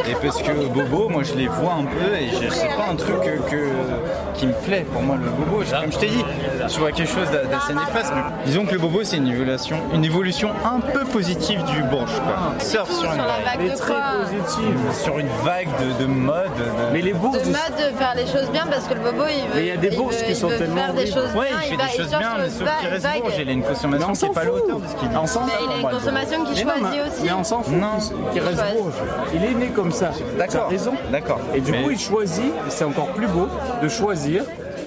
Et 0.09 0.15
parce 0.21 0.41
que 0.41 0.51
bobo, 0.67 1.07
moi 1.07 1.23
je 1.23 1.33
les 1.35 1.47
vois 1.47 1.73
un 1.75 1.85
peu 1.85 2.13
et 2.17 2.27
je- 2.31 2.49
c'est 2.53 2.67
pas 2.67 2.89
un 2.91 2.95
truc 2.97 3.21
que, 3.21 3.49
que- 3.49 4.28
qui 4.39 4.47
me 4.47 4.53
plaît. 4.53 4.85
Pour 4.91 5.01
moi, 5.01 5.17
le 5.17 5.29
bobo, 5.29 5.63
je- 5.63 5.71
comme 5.75 5.91
je 5.91 5.97
t'ai 5.99 6.07
dit, 6.07 6.23
je 6.67 6.79
vois 6.79 6.91
quelque 6.91 7.09
chose 7.11 7.29
d'a- 7.31 7.43
d'assez 7.45 7.73
néfaste. 7.73 8.13
Mais 8.15 8.21
disons 8.45 8.65
que 8.65 8.71
le 8.71 8.79
bobo, 8.79 9.03
c'est 9.03 9.17
une 9.17 9.27
évolution, 9.27 9.77
une 9.93 10.05
évolution 10.05 10.51
un 10.65 10.79
peu 10.79 11.03
positive 11.05 11.63
du 11.65 11.83
bourge. 11.83 12.13
Quoi. 12.25 12.53
Sur 12.59 12.85
une 12.89 12.95
Sur 12.95 13.09
vague. 13.09 13.17
vague 13.19 13.59
Mais 13.59 13.69
de 13.69 13.75
très 13.75 13.93
quoi 13.93 14.01
positive. 14.23 14.77
Sur 14.93 15.19
une 15.19 15.27
vague 15.43 15.67
de, 15.79 16.03
de 16.03 16.07
mode. 16.07 16.45
de- 16.57 16.93
Mais 16.93 17.01
les 17.01 17.13
bourges. 17.13 17.37
De 17.39 17.45
mode 17.45 17.75
de 17.77 17.97
faire 17.97 18.13
les 18.15 18.25
choses 18.25 18.49
bien 18.51 18.65
parce 18.69 18.85
que 18.87 18.93
le 18.93 19.01
bobo 19.01 19.23
il 19.29 19.43
veut. 19.49 19.55
Mais 19.55 19.61
il 19.61 19.67
y 19.67 19.71
a 19.71 19.77
des 19.77 19.89
bourges 19.91 20.15
veut- 20.15 20.25
qui 20.27 20.35
sont 20.35 20.47
tellement 20.49 20.75
faire 20.75 20.93
des 20.93 21.05
choses 21.07 21.33
Ouais, 21.35 21.47
bien, 21.49 21.57
il 21.63 21.69
fait 21.69 21.75
des 21.77 21.97
choses 22.03 22.09
bien, 22.09 22.29
mais 22.39 22.49
sauf 22.49 22.67
qu'il 22.79 22.89
reste 22.89 23.03
vague. 23.03 23.21
bourge. 23.21 23.33
Il 23.39 23.49
a 23.49 23.51
une 23.51 23.63
consommation 23.63 24.07
on 24.09 24.13
qui 24.13 24.17
est 24.23 24.27
s'en 24.27 24.33
pas 24.33 24.41
à 24.41 24.43
la 24.45 24.49
fout. 24.51 24.61
hauteur 24.63 24.79
de 24.79 24.87
ce 24.87 24.95
qu'il 24.95 25.09
dit. 25.09 25.15
Mais 25.15 25.51
il 25.65 25.71
a 25.71 25.77
une 25.89 25.95
consommation 25.97 26.39
non, 26.39 26.45
choisit 26.55 27.01
aussi. 27.07 27.23
Mais 27.25 27.31
on 27.33 27.43
s'en 27.43 27.61
fout 27.61 27.73
Non. 27.75 27.99
reste 28.39 28.63
bourge. 28.77 28.93
Il 29.33 29.43
est 29.45 29.53
né 29.53 29.67
comme 29.67 29.91
ça. 29.91 30.11
D'accord. 30.37 30.69
Raison. 30.69 30.93
D'accord. 31.11 31.39
Et 31.55 31.61
du 31.61 31.71
coup, 31.71 31.89
il 31.91 31.99
choisit, 31.99 32.53
c'est 32.69 32.83
encore 32.85 33.07
plus 33.09 33.27
beau, 33.27 33.47
de 33.81 33.87
choisir, 33.89 34.28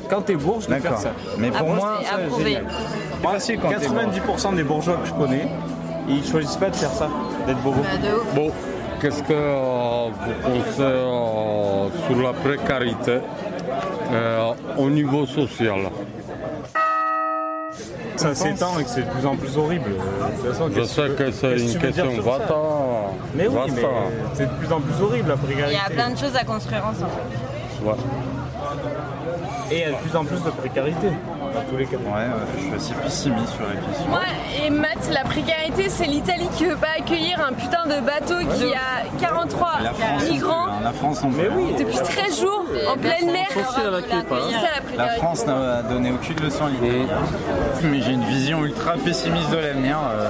quand 0.09 0.23
t'es 0.23 0.35
bourge, 0.37 0.67
de 0.67 0.73
faire 0.75 0.83
D'accord. 0.83 0.99
ça. 0.99 1.11
Mais 1.39 1.49
pour 1.49 1.59
Approuvé, 1.59 1.77
moi, 1.81 2.01
ça, 2.05 2.15
approuvé. 2.17 2.45
génial. 2.45 2.65
c'est 3.23 3.29
facile 3.29 3.59
quand 3.61 3.69
t'es 3.69 3.89
bourge. 3.89 4.51
90% 4.53 4.55
des 4.57 4.63
bourgeois 4.63 4.97
que 5.03 5.09
je 5.09 5.13
connais, 5.15 5.49
ils 6.09 6.25
choisissent 6.25 6.57
pas 6.57 6.71
de 6.71 6.77
faire 6.77 6.91
ça, 6.91 7.09
d'être 7.47 7.61
bobo. 7.63 7.81
Bah, 7.83 7.97
de 7.97 8.15
ouf. 8.17 8.35
Bon, 8.35 8.51
qu'est-ce 9.01 9.23
que 9.23 9.33
euh, 9.33 10.07
vous 10.11 10.33
pensez 10.43 10.81
euh, 10.81 11.89
sur 12.07 12.23
la 12.23 12.33
précarité 12.33 13.19
euh, 14.13 14.53
au 14.79 14.91
niveau 14.91 15.27
social? 15.27 15.79
Ça 18.17 18.35
s'étend 18.35 18.79
et 18.79 18.85
que 18.85 18.91
c'est 18.91 19.03
de 19.03 19.11
plus 19.11 19.27
en 19.27 19.35
plus 19.37 19.57
horrible. 19.59 19.91
De 19.91 20.43
toute 20.45 20.53
façon, 20.53 20.71
Je 20.77 20.83
sais 20.85 21.09
que 21.17 21.31
c'est 21.33 21.59
une 21.59 21.79
question 21.79 22.21
vata. 22.21 22.55
Mais 23.35 23.49
oui, 23.49 23.57
mais 23.75 23.83
c'est 24.35 24.45
de 24.47 24.51
plus 24.53 24.73
en 24.73 24.81
plus 24.81 25.03
horrible 25.03 25.29
la 25.31 25.35
Il 25.35 25.51
y 25.51 25.55
précarité. 25.55 25.81
a 25.85 25.91
plein 25.91 26.11
de 26.11 26.19
choses 26.19 26.37
à 26.37 26.45
construire 26.45 26.83
ensemble. 26.87 27.11
Ouais. 27.85 27.95
Et 29.73 29.77
il 29.77 29.81
y 29.81 29.85
a 29.85 29.91
de 29.93 29.97
plus 29.97 30.15
en 30.15 30.23
plus 30.23 30.37
de 30.43 30.51
précarité, 30.51 31.09
dans 31.09 31.63
tous 31.71 31.77
les 31.79 31.87
cas. 31.87 31.97
Ouais, 31.97 32.27
je 32.59 32.63
suis 32.63 32.75
assez 32.75 32.95
pessimiste 32.95 33.55
sur 33.55 33.65
la 33.67 33.75
question. 33.75 34.07
Moi 34.07 34.21
et 34.63 34.69
Matt, 34.69 35.09
la 35.11 35.23
précarité, 35.25 35.89
c'est 35.89 36.05
l'Italie 36.05 36.49
qui 36.59 36.67
veut 36.67 36.77
pas 36.77 36.99
accueillir 36.99 37.41
un 37.41 37.55
putain 37.55 37.87
de 37.87 38.01
bateau 38.05 38.35
qui 38.55 38.75
a 38.75 39.09
43 39.19 39.71
La 39.83 39.93
France, 39.95 40.29
migrants 40.29 40.65
plus, 40.65 40.73
hein. 40.73 40.81
la 40.85 40.93
France, 40.93 41.23
non 41.23 41.31
plus. 41.31 41.79
depuis 41.79 41.97
13 41.97 42.41
jours 42.41 42.67
en 42.91 42.99
pleine 42.99 43.33
mer. 43.33 43.47
Ça 43.55 43.81
la. 44.95 45.09
France 45.13 45.47
n'a 45.47 45.83
donné 45.85 46.13
aucune 46.13 46.39
leçon 46.41 46.67
à 46.67 46.69
l'idée. 46.69 47.07
Mais 47.85 48.03
j'ai 48.03 48.13
une 48.13 48.25
vision 48.25 48.63
ultra 48.67 48.93
pessimiste 49.03 49.51
de 49.53 49.57
l'avenir. 49.57 49.97
euh, 49.97 50.29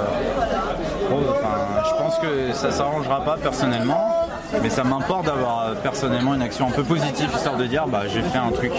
enfin, 1.10 1.82
je 1.90 1.94
pense 2.00 2.18
que 2.20 2.52
ça 2.52 2.70
s'arrangera 2.70 3.24
pas 3.24 3.36
personnellement. 3.42 4.21
Mais 4.60 4.70
ça 4.70 4.84
m'importe 4.84 5.26
d'avoir 5.26 5.60
euh, 5.66 5.74
personnellement 5.74 6.34
une 6.34 6.42
action 6.42 6.68
un 6.68 6.70
peu 6.70 6.82
positive, 6.82 7.30
histoire 7.34 7.56
de 7.56 7.64
dire 7.66 7.86
bah 7.86 8.02
j'ai 8.12 8.22
fait 8.22 8.38
un 8.38 8.50
truc 8.50 8.72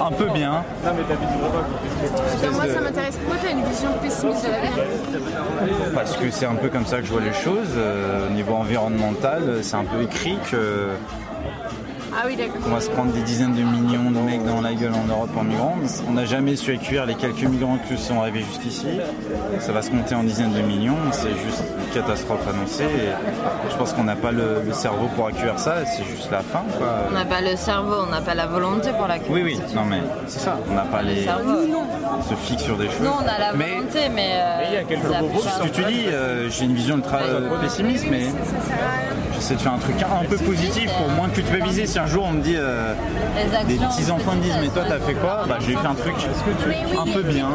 un 0.00 0.12
peu 0.12 0.26
bien. 0.30 0.62
Moi, 2.52 2.66
ça 2.68 2.80
m'intéresse. 2.80 3.16
Pourquoi 3.16 3.36
t'as 3.42 3.50
une 3.52 3.64
vision 3.64 3.88
pessimiste 4.02 4.44
de 4.44 4.50
l'avenir 4.50 5.92
Parce 5.94 6.16
que 6.16 6.30
c'est 6.30 6.46
un 6.46 6.54
peu 6.54 6.68
comme 6.68 6.86
ça 6.86 6.98
que 6.98 7.06
je 7.06 7.12
vois 7.12 7.22
les 7.22 7.32
choses. 7.32 7.74
euh, 7.76 8.28
au 8.28 8.32
niveau 8.32 8.54
environnemental, 8.54 9.58
c'est 9.62 9.76
un 9.76 9.84
peu 9.84 10.02
écrit 10.02 10.38
que 10.50 10.88
Ah 12.18 12.22
oui, 12.26 12.34
d'accord. 12.36 12.56
On 12.66 12.70
va 12.70 12.80
se 12.80 12.88
prendre 12.90 13.12
des 13.12 13.20
dizaines 13.20 13.54
de 13.54 13.62
millions 13.62 14.10
de 14.10 14.18
mecs 14.20 14.44
dans 14.44 14.60
la 14.62 14.72
gueule 14.74 14.94
en 14.94 15.06
Europe 15.06 15.30
en 15.36 15.44
migrants. 15.44 15.76
On 16.08 16.12
n'a 16.12 16.24
jamais 16.24 16.56
su 16.56 16.72
accueillir 16.74 17.04
les 17.06 17.14
quelques 17.14 17.42
migrants 17.42 17.78
qui 17.86 17.96
sont 17.98 18.20
arrivés 18.20 18.40
jusqu'ici. 18.42 18.86
Ça 19.60 19.72
va 19.72 19.82
se 19.82 19.90
compter 19.90 20.14
en 20.14 20.22
dizaines 20.24 20.52
de 20.54 20.62
millions. 20.62 20.96
C'est 21.12 21.28
juste 21.30 21.62
une 21.78 21.92
catastrophe 21.94 22.46
annoncée. 22.48 22.84
Et 22.84 23.70
je 23.70 23.76
pense 23.76 23.92
qu'on 23.92 24.04
n'a 24.04 24.16
pas 24.16 24.32
le, 24.32 24.62
le 24.66 24.72
cerveau 24.72 25.08
pour 25.14 25.26
accueillir 25.28 25.58
ça. 25.58 25.84
C'est 25.84 26.04
juste 26.04 26.30
la 26.30 26.40
fin. 26.40 26.62
quoi. 26.78 26.86
On 27.10 27.14
n'a 27.14 27.24
pas 27.26 27.40
le 27.42 27.54
cerveau, 27.56 27.96
on 28.06 28.10
n'a 28.10 28.20
pas 28.22 28.34
la 28.34 28.46
volonté 28.46 28.90
pour 28.96 29.06
la 29.08 29.16
Oui, 29.28 29.42
oui. 29.44 29.60
Non, 29.74 29.84
mais 29.84 30.00
c'est 30.26 30.40
ça. 30.40 30.56
On 30.70 30.74
n'a 30.74 30.82
pas 30.82 31.02
Le 31.02 31.08
les. 31.08 31.24
cerveau. 31.24 31.52
On 32.18 32.22
se 32.22 32.34
fixe 32.34 32.62
sur 32.62 32.76
des 32.78 32.86
choses. 32.86 33.00
Nous, 33.02 33.10
on 33.10 33.28
a 33.28 33.38
la 33.38 33.52
Mais 33.52 33.74
volonté, 33.74 34.08
mais. 34.14 34.30
euh, 34.32 34.62
il 34.70 34.74
y 34.74 34.76
a 34.78 34.82
quelques 34.84 35.10
la 35.10 35.20
bobos. 35.20 35.34
plupart- 35.40 35.58
Ce 35.58 35.62
que 35.64 35.68
tu 35.68 35.84
dis, 35.84 36.06
euh, 36.08 36.48
j'ai 36.48 36.64
une 36.64 36.74
vision 36.74 36.96
ultra 36.96 37.18
euh, 37.18 37.60
pessimiste, 37.60 38.06
mais 38.10 38.26
j'essaie 39.36 39.54
de 39.54 39.60
faire 39.60 39.74
un 39.74 39.78
truc 39.78 39.96
un 40.02 40.24
peu 40.24 40.36
positif 40.36 40.90
pour 40.92 41.08
moins 41.10 41.28
culpabiliser. 41.28 41.86
Si 41.86 41.98
un 41.98 42.06
jour 42.06 42.24
on 42.28 42.32
me 42.32 42.40
dit, 42.42 42.56
euh, 42.56 42.94
des 43.68 43.76
petits 43.76 44.10
enfants 44.10 44.34
me 44.34 44.42
disent, 44.42 44.56
mais 44.60 44.68
toi 44.68 44.84
t'as 44.88 44.98
fait 44.98 45.14
quoi 45.14 45.44
Bah 45.48 45.58
j'ai 45.60 45.76
fait 45.76 45.86
un 45.86 45.94
truc 45.94 46.14
un 46.98 47.12
peu 47.12 47.22
bien. 47.22 47.48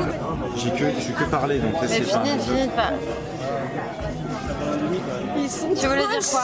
J'ai 0.55 0.69
que, 0.71 0.85
j'ai 0.99 1.13
que 1.13 1.23
parlé, 1.29 1.59
donc 1.59 1.73
c'est 1.81 2.03
ça. 2.03 2.19
finis, 2.21 2.39
finis 2.39 2.67
pas. 2.69 2.91
Ils 5.37 5.49
sont 5.49 5.69
Tu 5.69 5.87
voulais 5.87 6.01
dire 6.07 6.29
quoi 6.29 6.41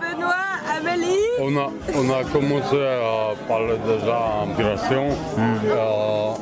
Benoît, 0.00 0.34
Amélie. 0.78 1.16
On 1.40 1.56
a, 1.56 1.70
on 1.94 2.10
a 2.10 2.24
commencé 2.24 2.76
à 2.76 3.34
parler 3.46 3.76
déjà 3.86 4.18
en 4.42 4.46
migration. 4.46 5.08
Euh, 5.38 6.32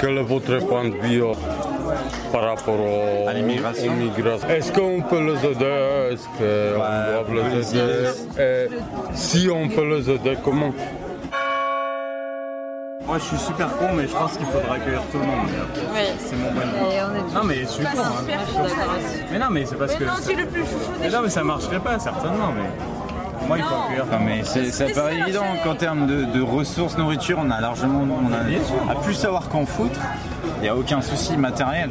quel 0.00 0.18
est 0.18 0.22
votre 0.22 0.58
point 0.66 0.84
de 0.84 0.94
vue 0.96 1.22
par 2.32 2.42
rapport 2.42 2.74
au- 2.80 3.28
À 3.28 3.32
l'immigration. 3.32 3.92
Est-ce 4.48 4.72
qu'on 4.72 5.00
peut 5.02 5.20
les 5.24 5.44
aider 5.46 6.12
Est-ce 6.12 6.26
qu'on 6.36 7.32
doit 7.32 7.44
les 7.52 7.76
aider 7.78 8.08
Et 8.38 8.68
si 9.14 9.48
on 9.52 9.68
peut 9.68 9.86
les 9.88 10.10
aider, 10.10 10.36
comment? 10.44 10.72
Moi 13.06 13.18
je 13.18 13.24
suis 13.24 13.38
super 13.38 13.68
con, 13.76 13.86
mais 13.94 14.08
je 14.08 14.12
pense 14.12 14.36
qu'il 14.36 14.46
faudra 14.46 14.74
accueillir 14.74 15.00
tout 15.12 15.18
le 15.18 15.26
monde. 15.26 15.46
Oui. 15.94 16.00
C'est 16.18 16.34
mon 16.36 16.50
point 16.50 16.62
de 16.62 16.70
vue. 16.70 16.92
Et 16.92 17.00
on 17.02 17.14
est 17.14 17.34
Non, 17.34 17.44
mais 17.44 17.54
je 17.60 17.66
suis 17.66 17.84
pas 17.84 17.90
con. 17.92 17.98
hein. 18.02 18.34
Mais 19.30 19.38
non, 19.38 19.46
mais 19.50 19.64
c'est 19.64 19.76
parce 19.76 19.92
Mais 19.92 19.98
que. 19.98 20.04
non, 20.04 20.12
tu 20.26 20.32
es 20.32 20.36
le 20.42 20.46
plus 20.46 20.64
Mais 21.00 21.08
non, 21.10 21.18
mais 21.22 21.28
ça 21.30 21.44
marcherait 21.44 21.78
pas, 21.78 21.98
certainement. 22.00 22.48
Mais 22.56 23.46
moi, 23.46 23.58
il 23.58 23.62
faut 23.62 23.74
accueillir. 23.84 24.06
Non, 24.06 24.18
mais 24.24 24.40
c'est, 24.42 24.72
ça 24.72 24.86
paraît 24.92 25.18
évident 25.20 25.44
qu'en 25.62 25.76
termes 25.76 26.06
de, 26.08 26.24
de 26.24 26.42
ressources 26.42 26.98
nourriture, 26.98 27.38
on 27.40 27.48
a 27.52 27.60
largement, 27.60 28.02
on 28.04 28.32
a, 28.32 28.90
à 28.92 28.94
plus 28.96 29.14
savoir 29.14 29.48
qu'en 29.50 29.64
foutre. 29.66 30.00
Il 30.66 30.72
n'y 30.72 30.78
a 30.78 30.80
aucun 30.80 31.00
souci 31.00 31.36
matériel. 31.36 31.90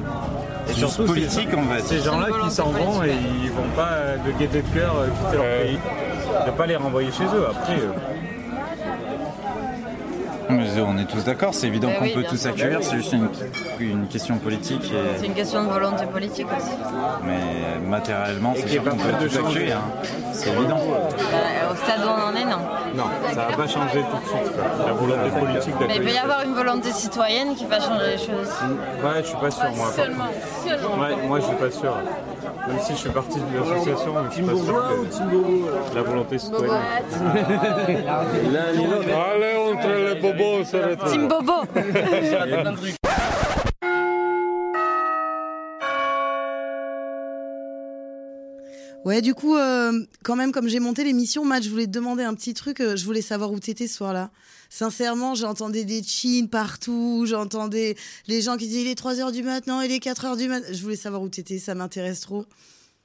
Et 0.69 0.73
surtout, 0.73 1.05
politique, 1.05 1.47
va 1.47 1.77
dire. 1.77 1.85
Ces 1.85 2.01
gens-là 2.01 2.27
qui 2.43 2.51
s'en 2.51 2.71
vont 2.71 3.05
et 3.05 3.15
ils 3.41 3.49
vont 3.49 3.69
pas 3.73 3.91
euh, 3.93 4.17
de 4.17 4.31
gaieté 4.38 4.63
de 4.63 4.67
cœur 4.77 4.95
euh, 4.97 5.07
quitter 5.07 5.38
leur 5.38 5.61
pays. 5.61 5.79
Ne 6.45 6.51
pas 6.51 6.65
les 6.65 6.75
renvoyer 6.75 7.09
chez 7.13 7.23
eux. 7.23 7.47
Après, 7.49 7.75
euh, 7.75 7.93
on 10.88 10.97
est 10.97 11.05
tous 11.05 11.23
d'accord, 11.23 11.53
c'est 11.53 11.67
évident 11.67 11.88
Mais 11.89 11.95
qu'on 11.95 12.03
oui, 12.05 12.13
peut 12.13 12.23
tous 12.29 12.38
sûr. 12.38 12.51
accueillir, 12.51 12.79
c'est 12.81 12.97
juste 12.97 13.13
une, 13.13 13.29
une 13.79 14.08
question 14.08 14.38
politique. 14.38 14.84
et- 14.91 15.17
C'est 15.19 15.25
une 15.27 15.34
question 15.34 15.63
de 15.63 15.69
volonté 15.69 16.05
politique 16.05 16.47
aussi. 16.58 16.71
Mais 17.23 17.79
matériellement, 17.88 18.53
c'est 18.55 18.67
sûr 18.67 18.84
qu'on 18.84 18.91
peut 18.91 19.10
prêt 19.10 19.23
de 19.23 19.27
tout 19.27 19.36
changer. 19.36 19.58
accueillir. 19.60 19.77
hein. 19.77 20.08
C'est 20.34 20.49
évident. 20.49 20.77
Euh, 20.79 21.71
au 21.71 21.75
stade 21.75 21.99
où 22.05 22.10
on 22.10 22.31
en 22.31 22.36
est, 22.36 22.45
non. 22.45 22.58
non, 22.95 23.03
ça 23.34 23.47
va 23.49 23.55
pas 23.58 23.67
changer 23.67 24.01
tout 24.12 24.17
de 24.17 24.27
suite. 24.27 24.53
quoi. 24.55 24.86
La 24.86 24.93
volonté 24.93 25.29
politique 25.39 25.73
Mais 25.88 25.95
il 25.95 26.01
peut 26.03 26.12
y 26.13 26.17
avoir 26.17 26.43
une 26.43 26.53
volonté 26.53 26.91
citoyenne 26.91 27.55
qui 27.55 27.65
va 27.65 27.79
changer 27.79 28.08
les 28.12 28.17
choses. 28.17 28.51
Ouais, 29.03 29.21
je 29.21 29.27
suis 29.27 29.38
pas 29.38 29.51
sûr, 29.51 29.71
moi. 29.75 29.88
Seulement, 29.95 30.25
seulement. 30.67 31.01
Ouais, 31.03 31.15
moi, 31.27 31.39
je 31.39 31.45
suis 31.45 31.55
pas 31.55 31.71
sûr. 31.71 31.95
Même 32.67 32.80
si 32.80 32.93
je 32.93 32.97
fais 32.97 33.10
partie 33.10 33.39
de 33.39 33.58
l'association, 33.60 34.13
je 34.30 34.34
suis 34.36 34.43
pas 34.43 34.56
sûr 34.56 34.84
que 35.91 35.95
la 35.95 36.01
volonté 36.01 36.38
citoyenne. 36.39 36.71
L'un 38.51 38.73
ni 38.73 38.86
l'autre. 38.88 39.10
Allez, 39.13 39.56
entre 39.56 39.89
les 39.89 40.21
bobos, 40.21 40.62
on 40.62 40.65
se 40.65 40.78
retrouve. 40.78 41.12
Team 41.12 41.28
Bobo 41.28 41.54
Ouais, 49.06 49.21
du 49.21 49.36
coup, 49.36 49.56
euh, 49.56 49.91
quand 50.23 50.36
même, 50.36 50.51
comme 50.51 50.67
j'ai 50.67 50.80
monté 50.80 51.04
l'émission, 51.04 51.45
Matt, 51.45 51.62
je 51.63 51.69
voulais 51.69 51.86
te 51.86 51.91
demander 51.91 52.23
un 52.23 52.34
petit 52.34 52.56
truc. 52.56 52.80
euh, 52.80 52.95
je 52.95 53.06
voulais 53.06 53.21
savoir 53.21 53.51
où 53.51 53.60
t'étais 53.60 53.86
ce 53.88 53.97
soir-là. 53.97 54.32
Sincèrement, 54.79 55.35
j'entendais 55.35 55.85
des 55.85 56.03
chines 56.03 56.49
partout. 56.49 57.23
J'entendais 57.25 57.95
les 58.27 58.41
gens 58.41 58.57
qui 58.57 58.67
disaient 58.67 58.81
il 58.81 58.88
est 58.88 58.99
3h 59.01 59.31
du 59.31 59.41
matin, 59.41 59.81
il 59.81 59.89
est 59.89 60.03
4h 60.03 60.35
du 60.38 60.49
matin. 60.49 60.67
Je 60.69 60.81
voulais 60.83 60.97
savoir 60.97 61.21
où 61.21 61.29
t'étais, 61.29 61.59
ça 61.59 61.75
m'intéresse 61.75 62.19
trop. 62.19 62.45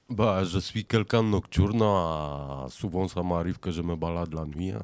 Bah, 0.08 0.42
je 0.42 0.58
suis 0.58 0.84
quelqu'un 0.84 1.22
de 1.22 1.28
nocturne. 1.28 1.80
euh, 1.80 2.68
souvent, 2.70 3.06
ça 3.06 3.22
m'arrive 3.22 3.58
que 3.60 3.70
je 3.70 3.82
me 3.82 3.94
balade 3.94 4.34
la 4.34 4.46
nuit. 4.46 4.70
hein. 4.72 4.82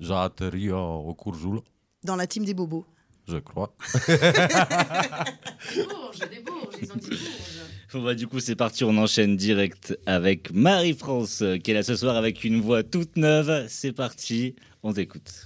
J'ai 0.00 0.14
atterri 0.14 0.68
euh, 0.70 0.76
au 0.76 1.14
Courjoul, 1.14 1.60
Dans 2.02 2.16
la 2.16 2.26
team 2.26 2.44
des 2.44 2.54
bobos. 2.54 2.84
je 3.28 3.36
crois. 3.38 3.72
Bourges, 5.76 6.28
des 6.28 6.40
Bourges, 6.40 6.74
ils 6.82 6.90
ont 6.92 6.96
dit 6.96 7.08
Bourges. 7.10 7.20
Bon, 7.92 8.02
bah, 8.02 8.14
du 8.16 8.26
coup, 8.26 8.40
c'est 8.40 8.56
parti, 8.56 8.82
on 8.82 8.96
enchaîne 8.98 9.36
direct 9.36 9.96
avec 10.06 10.52
Marie-France, 10.52 11.42
euh, 11.42 11.56
qui 11.58 11.70
est 11.70 11.74
là 11.74 11.84
ce 11.84 11.94
soir 11.94 12.16
avec 12.16 12.42
une 12.42 12.60
voix 12.60 12.82
toute 12.82 13.16
neuve. 13.16 13.66
C'est 13.68 13.92
parti, 13.92 14.56
on 14.82 14.92
t'écoute. 14.92 15.45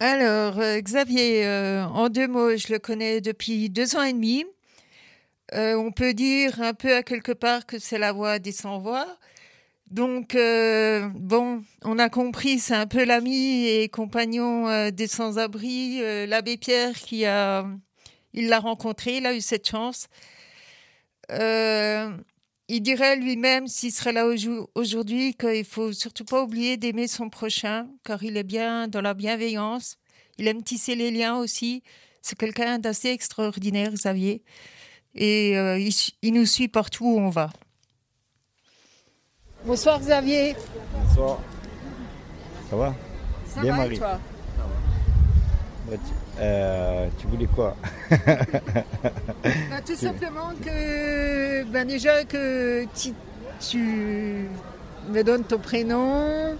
Alors, 0.00 0.58
euh, 0.60 0.80
Xavier, 0.80 1.44
euh, 1.44 1.84
en 1.84 2.08
deux 2.08 2.28
mots, 2.28 2.56
je 2.56 2.72
le 2.72 2.78
connais 2.78 3.20
depuis 3.20 3.68
deux 3.68 3.96
ans 3.96 4.02
et 4.02 4.12
demi. 4.12 4.44
Euh, 5.54 5.74
on 5.74 5.92
peut 5.92 6.14
dire 6.14 6.60
un 6.60 6.74
peu 6.74 6.94
à 6.94 7.02
quelque 7.02 7.32
part 7.32 7.66
que 7.66 7.78
c'est 7.78 7.98
la 7.98 8.12
voix 8.12 8.38
des 8.38 8.52
sans-voix. 8.52 9.18
Donc, 9.90 10.36
bon, 11.14 11.64
on 11.82 11.98
a 11.98 12.08
compris, 12.10 12.58
c'est 12.58 12.74
un 12.74 12.86
peu 12.86 13.04
l'ami 13.04 13.66
et 13.66 13.88
compagnon 13.88 14.90
des 14.90 15.06
sans-abri, 15.06 16.00
l'abbé 16.26 16.58
Pierre 16.58 16.92
qui 16.94 17.24
a... 17.24 17.66
Il 18.34 18.48
l'a 18.48 18.60
rencontré, 18.60 19.16
il 19.16 19.26
a 19.26 19.34
eu 19.34 19.40
cette 19.40 19.66
chance. 19.66 20.08
Il 22.68 22.82
dirait 22.82 23.16
lui-même, 23.16 23.66
s'il 23.66 23.92
serait 23.92 24.12
là 24.12 24.26
aujo- 24.26 24.68
aujourd'hui, 24.74 25.34
qu'il 25.34 25.64
faut 25.64 25.92
surtout 25.92 26.24
pas 26.24 26.42
oublier 26.42 26.76
d'aimer 26.76 27.08
son 27.08 27.30
prochain, 27.30 27.88
car 28.04 28.22
il 28.22 28.36
est 28.36 28.42
bien 28.44 28.88
dans 28.88 29.00
la 29.00 29.14
bienveillance. 29.14 29.96
Il 30.36 30.46
aime 30.48 30.62
tisser 30.62 30.94
les 30.94 31.10
liens 31.10 31.36
aussi. 31.36 31.82
C'est 32.22 32.36
quelqu'un 32.38 32.78
d'assez 32.78 33.08
extraordinaire, 33.08 33.92
Xavier. 33.92 34.42
Et 35.14 35.56
euh, 35.56 35.78
il, 36.22 36.32
nous 36.34 36.46
suit 36.46 36.68
partout 36.68 37.06
où 37.06 37.18
on 37.18 37.30
va. 37.30 37.50
Bonsoir, 39.64 39.98
Xavier. 40.00 40.54
Bonsoir. 40.92 41.40
Ça 42.70 42.76
va? 42.76 42.94
Ça 43.46 43.62
Bien 43.62 43.70
va 43.70 43.76
et 43.76 43.80
Marie? 43.80 43.98
toi? 43.98 44.20
Bah, 45.88 45.96
tu, 45.96 46.12
euh, 46.40 47.08
tu 47.18 47.26
voulais 47.26 47.46
quoi? 47.46 47.76
Bah, 49.42 49.80
Tout 49.86 49.94
simplement 49.96 50.50
que, 50.64 51.64
ben 51.64 51.86
déjà 51.86 52.24
que 52.24 52.84
tu, 52.94 53.10
tu 53.60 54.48
me 55.10 55.22
donnes 55.22 55.44
ton 55.44 55.58
prénom. 55.58 56.54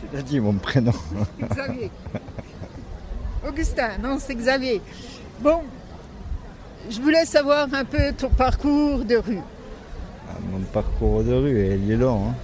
Tu 0.00 0.16
l'as 0.16 0.22
dit 0.22 0.40
mon 0.40 0.54
prénom. 0.54 0.92
Xavier. 1.54 1.90
Augustin, 3.48 3.90
non, 4.02 4.18
c'est 4.18 4.34
Xavier. 4.34 4.80
Bon, 5.40 5.60
je 6.90 7.00
voulais 7.00 7.24
savoir 7.24 7.68
un 7.72 7.84
peu 7.84 8.12
ton 8.16 8.28
parcours 8.28 9.04
de 9.04 9.16
rue. 9.16 9.40
Ah, 10.28 10.34
Mon 10.50 10.60
parcours 10.60 11.22
de 11.22 11.32
rue, 11.32 11.78
il 11.82 11.90
est 11.92 11.96
long. 11.96 12.28
hein. 12.30 12.34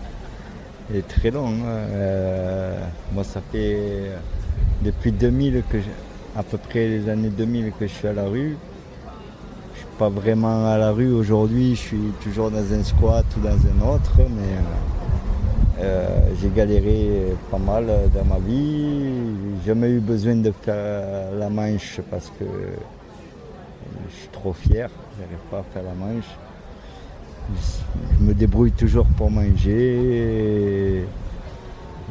Il 0.90 0.97
est 0.97 1.09
très 1.09 1.31
long. 1.31 1.49
hein. 1.49 1.66
Euh, 1.90 2.79
moi, 3.12 3.25
ça 3.25 3.40
fait 3.51 4.12
depuis 4.83 5.12
2000 5.12 5.62
que 5.71 5.79
je- 5.81 5.85
à 6.37 6.42
peu 6.42 6.59
près 6.59 6.88
les 6.88 7.09
années 7.09 7.29
2000 7.31 7.73
que 7.79 7.87
je 7.87 7.92
suis 7.92 8.09
à 8.09 8.12
la 8.12 8.25
rue. 8.25 8.57
Je 9.75 9.79
suis 9.79 9.88
pas 9.99 10.09
vraiment 10.09 10.66
à 10.66 10.79
la 10.79 10.90
rue 10.92 11.12
aujourd'hui. 11.12 11.75
Je 11.75 11.81
suis 11.81 12.12
toujours 12.23 12.51
dans 12.51 12.73
un 12.73 12.83
squat 12.85 13.25
ou 13.37 13.40
dans 13.40 13.51
un 13.51 13.95
autre, 13.95 14.16
mais 14.18 14.59
Euh, 15.81 16.29
j'ai 16.40 16.51
galéré 16.51 17.35
pas 17.51 17.59
mal 17.59 17.87
dans 18.14 18.25
ma 18.25 18.38
vie. 18.38 19.25
J'ai 19.64 19.68
jamais 19.71 19.90
eu 19.90 20.01
besoin 20.01 20.37
de 20.37 20.53
faire 20.53 21.33
la 21.37 21.49
manche 21.49 22.01
parce 22.11 22.31
que 22.38 22.45
je 24.09 24.14
suis 24.16 24.29
trop 24.29 24.53
fier. 24.53 24.88
J'arrive 25.18 25.38
pas 25.51 25.59
à 25.61 25.64
faire 25.73 25.83
la 25.83 25.95
manche. 25.95 26.31
Je 28.21 28.25
me 28.25 28.33
débrouille 28.35 28.71
toujours 28.73 29.07
pour 29.16 29.31
manger. 29.31 31.05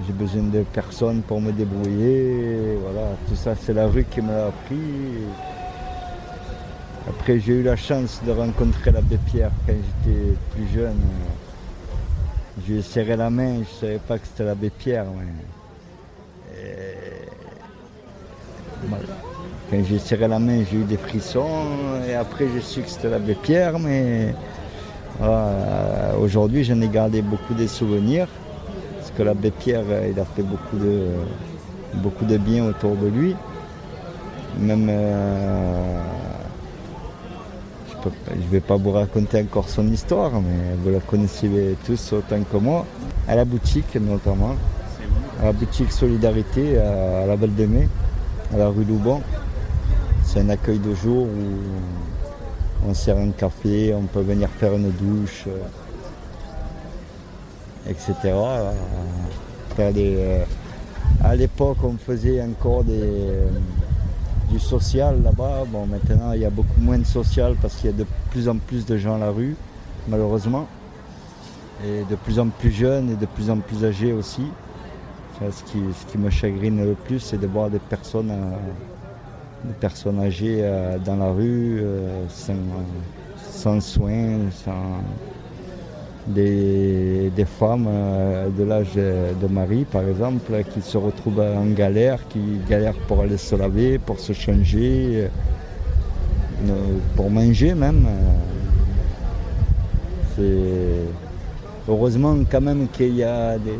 J'ai 0.06 0.13
besoin 0.13 0.43
de 0.43 0.63
personne 0.73 1.21
pour 1.21 1.39
me 1.41 1.51
débrouiller. 1.51 2.77
Voilà, 2.82 3.10
tout 3.27 3.36
ça, 3.36 3.56
c'est 3.56 3.73
la 3.73 3.88
rue 3.88 4.06
qui 4.06 4.21
me 4.21 4.30
l'a 4.30 4.47
appris. 4.47 4.77
Après, 7.08 7.39
j'ai 7.39 7.54
eu 7.54 7.63
la 7.63 7.75
chance 7.75 8.21
de 8.25 8.32
rencontrer 8.32 8.91
l'abbé 8.91 9.17
Pierre 9.25 9.51
quand 9.65 9.73
j'étais 9.73 10.36
plus 10.56 10.67
jeune. 10.73 10.99
Je 12.65 12.73
lui 12.73 12.80
ai 12.80 12.82
serré 12.82 13.15
la 13.15 13.30
main, 13.30 13.56
je 13.56 13.60
ne 13.60 13.65
savais 13.80 13.99
pas 13.99 14.17
que 14.17 14.27
c'était 14.27 14.43
l'abbé 14.43 14.69
Pierre. 14.69 15.06
mais-. 15.06 15.25
Quand 19.69 19.77
j'ai 19.88 19.99
serré 19.99 20.27
la 20.27 20.39
main, 20.39 20.63
j'ai 20.69 20.77
eu 20.77 20.84
des 20.84 20.97
frissons. 20.97 21.47
Et 22.08 22.13
après, 22.13 22.45
j'ai 22.54 22.62
su 22.62 22.82
que 22.82 22.89
c'était 22.89 23.10
l'abbé 23.10 23.36
Pierre. 23.36 23.80
Mais 23.80 24.34
aujourd'hui, 26.19 26.63
j'en 26.63 26.82
ai 26.82 26.88
gardé 26.88 27.21
beaucoup 27.21 27.54
de 27.54 27.67
souvenirs. 27.67 28.27
Que 29.17 29.24
l'abbé 29.24 29.52
Pierre, 29.52 29.84
il 30.10 30.19
a 30.19 30.26
fait 30.26 30.43
beaucoup 30.43 30.78
de, 30.78 31.08
beaucoup 31.95 32.26
de 32.26 32.38
bien 32.38 32.65
autour 32.65 32.95
de 32.95 33.08
lui. 33.08 33.36
Même. 34.60 34.88
euh, 34.89 36.02
je 38.04 38.36
ne 38.36 38.50
vais 38.50 38.60
pas 38.62 38.78
vous 38.78 38.91
raconter 38.91 39.41
encore 39.41 39.69
son 39.69 39.88
histoire, 39.88 40.32
mais 40.32 40.76
vous 40.84 40.89
la 40.91 41.00
connaissez 41.00 41.76
tous 41.86 42.13
autant 42.13 42.41
que 42.52 42.58
moi. 42.58 42.86
À 43.28 43.36
la 43.36 43.45
boutique 43.45 43.95
notamment. 43.95 44.56
À 45.41 45.45
la 45.45 45.52
boutique 45.54 45.91
Solidarité 45.91 46.78
à 46.80 47.26
la 47.26 47.36
Val 47.36 47.54
de 47.54 47.65
Mai, 47.65 47.88
à 48.54 48.58
la 48.58 48.69
rue 48.69 48.84
Loubon. 48.84 49.21
C'est 50.24 50.39
un 50.39 50.50
accueil 50.50 50.80
de 50.80 50.95
jour 50.95 51.24
où 51.26 52.89
on 52.89 52.93
sert 52.93 53.17
un 53.17 53.32
café, 53.32 53.93
on 53.93 54.04
peut 54.04 54.21
venir 54.21 54.50
faire 54.50 54.74
une 54.74 54.91
douche, 54.91 55.43
euh, 55.47 55.52
etc. 57.88 58.13
Euh, 59.80 60.44
à 61.24 61.36
l'époque, 61.36 61.78
on 61.84 61.98
faisait 61.98 62.41
encore 62.41 62.84
euh, 62.89 63.48
du 64.50 64.60
social 64.60 65.22
là-bas. 65.24 65.63
Bon, 65.67 65.86
maintenant, 65.86 66.34
il 66.34 66.41
y 66.41 66.46
a 66.46 66.50
beaucoup 66.50 66.80
moins 66.80 66.98
de 66.98 67.06
social 67.06 67.56
parce 67.62 67.76
qu'il 67.76 67.89
y 67.89 67.94
a 67.94 67.98
de 67.98 68.06
plus 68.30 68.48
en 68.48 68.58
plus 68.58 68.86
de 68.86 68.98
gens 68.98 69.15
à 69.15 69.20
la 69.20 69.32
rue, 69.32 69.56
malheureusement. 70.08 70.67
Et 71.86 72.04
de 72.10 72.15
plus 72.15 72.39
en 72.39 72.48
plus 72.48 72.72
jeunes 72.72 73.12
et 73.12 73.15
de 73.15 73.26
plus 73.26 73.50
en 73.50 73.58
plus 73.58 73.84
âgés 73.86 74.13
aussi. 74.13 74.46
Ce, 75.39 75.63
qui, 75.63 76.17
me 76.20 76.30
chagrine 76.30 76.86
le 76.86 76.94
plus, 76.94 77.20
c'est 77.20 77.39
de 77.39 77.48
voir 77.48 77.72
des 77.72 77.80
personnes, 77.80 78.30
euh, 78.30 79.67
des 79.67 79.74
personnes 79.74 80.20
âgées 80.20 80.63
dans 81.04 81.15
la 81.15 81.32
rue, 81.32 81.84
sans, 82.30 82.54
sans 83.50 83.82
soins, 83.82 84.38
sans, 84.52 85.02
des, 86.27 87.31
des 87.36 87.45
femmes 87.45 87.88
euh, 87.89 88.49
de 88.49 88.63
l'âge 88.63 88.95
de, 88.95 89.47
Marie, 89.47 89.86
par 89.86 90.07
exemple, 90.07 90.63
qui 90.73 90.81
se 90.81 90.97
retrouvent 90.97 91.39
en 91.41 91.65
galère, 91.67 92.19
qui 92.29 92.39
galèrent 92.69 92.99
pour 93.07 93.21
aller 93.21 93.38
se 93.38 93.55
laver, 93.55 93.97
pour 93.97 94.19
se 94.19 94.34
changer, 94.34 95.27
euh, 96.67 96.73
pour 97.15 97.29
manger 97.29 97.73
même. 97.73 98.05
C'est 100.36 101.07
heureusement 101.89 102.38
quand 102.49 102.62
même 102.62 102.88
qu'il 102.93 103.15
y 103.15 103.23
a 103.23 103.57
des, 103.57 103.77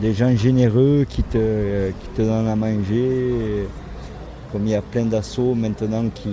des 0.00 0.14
gens 0.14 0.34
généreux 0.36 1.04
qui 1.08 1.22
te, 1.22 1.90
qui 1.90 2.08
te 2.16 2.22
donnent 2.22 2.48
à 2.48 2.56
manger. 2.56 3.66
Comme 4.52 4.66
il 4.66 4.70
y 4.70 4.74
a 4.74 4.82
plein 4.82 5.04
d'assauts 5.04 5.54
maintenant 5.54 6.06
qui, 6.12 6.30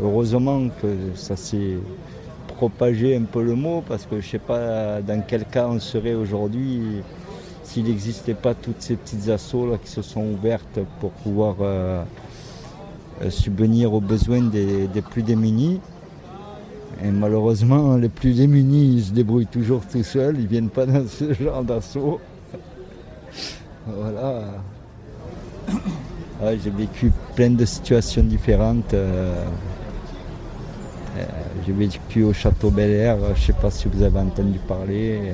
heureusement 0.00 0.68
que 0.80 0.86
ça 1.16 1.34
s'est 1.34 1.78
propager 2.60 3.16
un 3.16 3.22
peu 3.22 3.42
le 3.42 3.54
mot 3.54 3.82
parce 3.88 4.04
que 4.04 4.20
je 4.20 4.26
ne 4.26 4.30
sais 4.32 4.38
pas 4.38 5.00
dans 5.00 5.22
quel 5.26 5.46
cas 5.46 5.66
on 5.66 5.80
serait 5.80 6.12
aujourd'hui 6.12 7.00
s'il 7.64 7.84
n'existait 7.84 8.34
pas 8.34 8.52
toutes 8.52 8.82
ces 8.82 8.96
petites 8.96 9.30
assos 9.30 9.70
là, 9.70 9.78
qui 9.82 9.90
se 9.90 10.02
sont 10.02 10.26
ouvertes 10.26 10.80
pour 11.00 11.10
pouvoir 11.12 11.56
euh, 11.62 12.02
euh, 13.22 13.30
subvenir 13.30 13.94
aux 13.94 14.02
besoins 14.02 14.42
des, 14.42 14.88
plus 15.10 15.22
démunis. 15.22 15.80
Et 17.02 17.10
malheureusement, 17.10 17.96
les 17.96 18.10
plus 18.10 18.34
démunis, 18.36 18.96
ils 18.96 19.04
se 19.04 19.12
débrouillent 19.12 19.46
toujours 19.46 19.80
tout 19.90 20.02
seuls, 20.02 20.36
ils 20.36 20.42
ne 20.42 20.48
viennent 20.48 20.68
pas 20.68 20.84
dans 20.84 21.06
ce 21.08 21.32
genre 21.32 21.64
d'assaut. 21.64 22.20
voilà. 23.86 24.42
Ouais, 26.42 26.58
J'ai 26.62 26.70
vécu 26.70 27.10
plein 27.34 27.52
de 27.52 27.64
situations 27.64 28.22
différentes. 28.22 28.92
euh, 28.92 29.46
euh, 31.18 31.24
J'ai 31.66 31.72
vécu 31.72 32.22
au 32.22 32.32
château 32.32 32.70
Bel 32.70 32.90
Air, 32.90 33.16
je 33.34 33.40
ne 33.40 33.46
sais 33.46 33.52
pas 33.52 33.70
si 33.70 33.88
vous 33.88 34.02
avez 34.02 34.18
entendu 34.18 34.58
parler. 34.66 35.32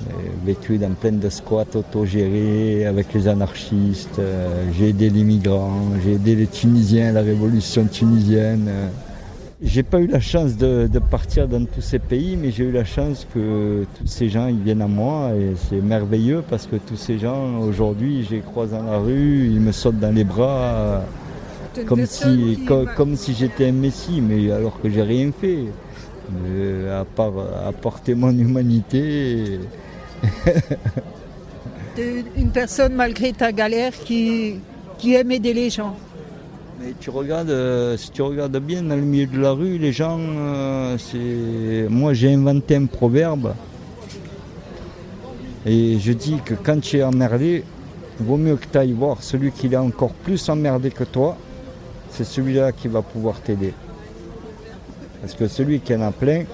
J'ai 0.00 0.46
vécu 0.52 0.78
dans 0.78 0.92
plein 0.92 1.12
de 1.12 1.28
squats 1.28 1.64
autogérés 1.74 2.86
avec 2.86 3.12
les 3.14 3.26
anarchistes. 3.28 4.18
euh, 4.18 4.64
J'ai 4.76 4.90
aidé 4.90 5.08
les 5.10 5.24
migrants, 5.24 5.90
j'ai 6.04 6.12
aidé 6.14 6.34
les 6.34 6.46
Tunisiens, 6.46 7.12
la 7.12 7.22
révolution 7.22 7.86
tunisienne. 7.86 8.66
euh. 8.68 8.88
J'ai 9.62 9.82
pas 9.82 9.98
eu 10.00 10.06
la 10.08 10.20
chance 10.20 10.56
de, 10.58 10.86
partir 11.10 11.48
dans 11.48 11.64
tous 11.64 11.80
ces 11.80 11.98
pays, 11.98 12.36
mais 12.36 12.50
j'ai 12.50 12.64
eu 12.64 12.72
la 12.72 12.84
chance 12.84 13.26
que 13.32 13.86
tous 13.98 14.06
ces 14.06 14.28
gens 14.28 14.48
ils 14.48 14.58
viennent 14.60 14.82
à 14.82 14.88
moi 14.88 15.30
et 15.34 15.54
c'est 15.56 15.80
merveilleux 15.80 16.42
parce 16.50 16.66
que 16.66 16.76
tous 16.76 16.96
ces 16.96 17.18
gens 17.18 17.60
aujourd'hui, 17.60 18.24
je 18.24 18.34
les 18.34 18.40
croise 18.40 18.72
dans 18.72 18.82
la 18.82 18.98
rue, 18.98 19.46
ils 19.50 19.60
me 19.60 19.72
sautent 19.72 20.00
dans 20.00 20.14
les 20.14 20.24
bras 20.24 21.02
comme 21.86 22.06
si, 22.06 22.58
comme 22.96 23.16
si 23.16 23.34
j'étais 23.34 23.68
un 23.68 23.72
messie, 23.72 24.20
mais 24.20 24.50
alors 24.50 24.80
que 24.80 24.88
j'ai 24.88 25.02
rien 25.02 25.30
fait. 25.38 25.64
Euh, 26.32 27.02
à 27.02 27.04
part 27.04 27.34
apporter 27.66 28.14
mon 28.14 28.30
humanité. 28.30 29.60
une 32.36 32.50
personne 32.50 32.94
malgré 32.94 33.32
ta 33.32 33.52
galère 33.52 33.92
qui, 33.92 34.56
qui 34.98 35.14
aime 35.14 35.30
aider 35.30 35.52
les 35.52 35.68
gens. 35.70 35.96
Mais 36.80 36.94
tu 36.98 37.10
regardes, 37.10 37.50
euh, 37.50 37.96
si 37.96 38.10
tu 38.10 38.22
regardes 38.22 38.58
bien 38.58 38.82
dans 38.82 38.96
le 38.96 39.02
milieu 39.02 39.26
de 39.26 39.38
la 39.38 39.52
rue, 39.52 39.78
les 39.78 39.92
gens, 39.92 40.18
euh, 40.18 40.96
c'est. 40.98 41.88
Moi 41.90 42.14
j'ai 42.14 42.32
inventé 42.32 42.76
un 42.76 42.86
proverbe. 42.86 43.54
Et 45.66 45.98
je 45.98 46.12
dis 46.12 46.36
que 46.44 46.54
quand 46.54 46.80
tu 46.80 46.98
es 46.98 47.02
emmerdé, 47.02 47.64
vaut 48.18 48.36
mieux 48.36 48.56
que 48.56 48.66
tu 48.70 48.78
ailles 48.78 48.92
voir 48.92 49.22
celui 49.22 49.50
qui 49.50 49.66
est 49.66 49.76
encore 49.76 50.12
plus 50.12 50.48
emmerdé 50.48 50.90
que 50.90 51.04
toi. 51.04 51.36
C'est 52.14 52.24
celui-là 52.24 52.70
qui 52.70 52.86
va 52.86 53.02
pouvoir 53.02 53.40
t'aider. 53.40 53.74
Parce 55.20 55.34
que 55.34 55.48
celui 55.48 55.80
qui 55.80 55.92
en 55.96 56.02
a 56.02 56.12
plein, 56.12 56.44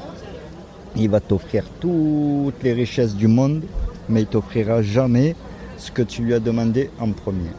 il 0.96 1.10
va 1.10 1.20
t'offrir 1.20 1.64
toutes 1.80 2.62
les 2.62 2.72
richesses 2.72 3.14
du 3.14 3.28
monde, 3.28 3.62
mais 4.08 4.22
il 4.22 4.26
t'offrira 4.26 4.80
jamais 4.80 5.36
ce 5.76 5.90
que 5.90 6.00
tu 6.00 6.22
lui 6.22 6.32
as 6.32 6.40
demandé 6.40 6.88
en 6.98 7.12
premier. 7.12 7.50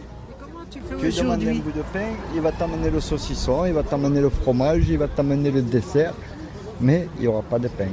Tu 0.71 0.79
lui 0.95 1.13
demandes 1.15 1.43
un 1.43 1.55
bout 1.55 1.71
de 1.71 1.83
pain, 1.93 2.09
il 2.33 2.41
va 2.41 2.51
t'amener 2.51 2.89
le 2.89 2.99
saucisson, 2.99 3.65
il 3.65 3.73
va 3.73 3.83
t'amener 3.83 4.19
le 4.19 4.29
fromage, 4.29 4.89
il 4.89 4.97
va 4.97 5.07
t'amener 5.07 5.51
le 5.51 5.61
dessert, 5.61 6.15
mais 6.79 7.07
il 7.17 7.21
n'y 7.21 7.27
aura 7.27 7.43
pas 7.43 7.59
de 7.59 7.67
pain. 7.67 7.89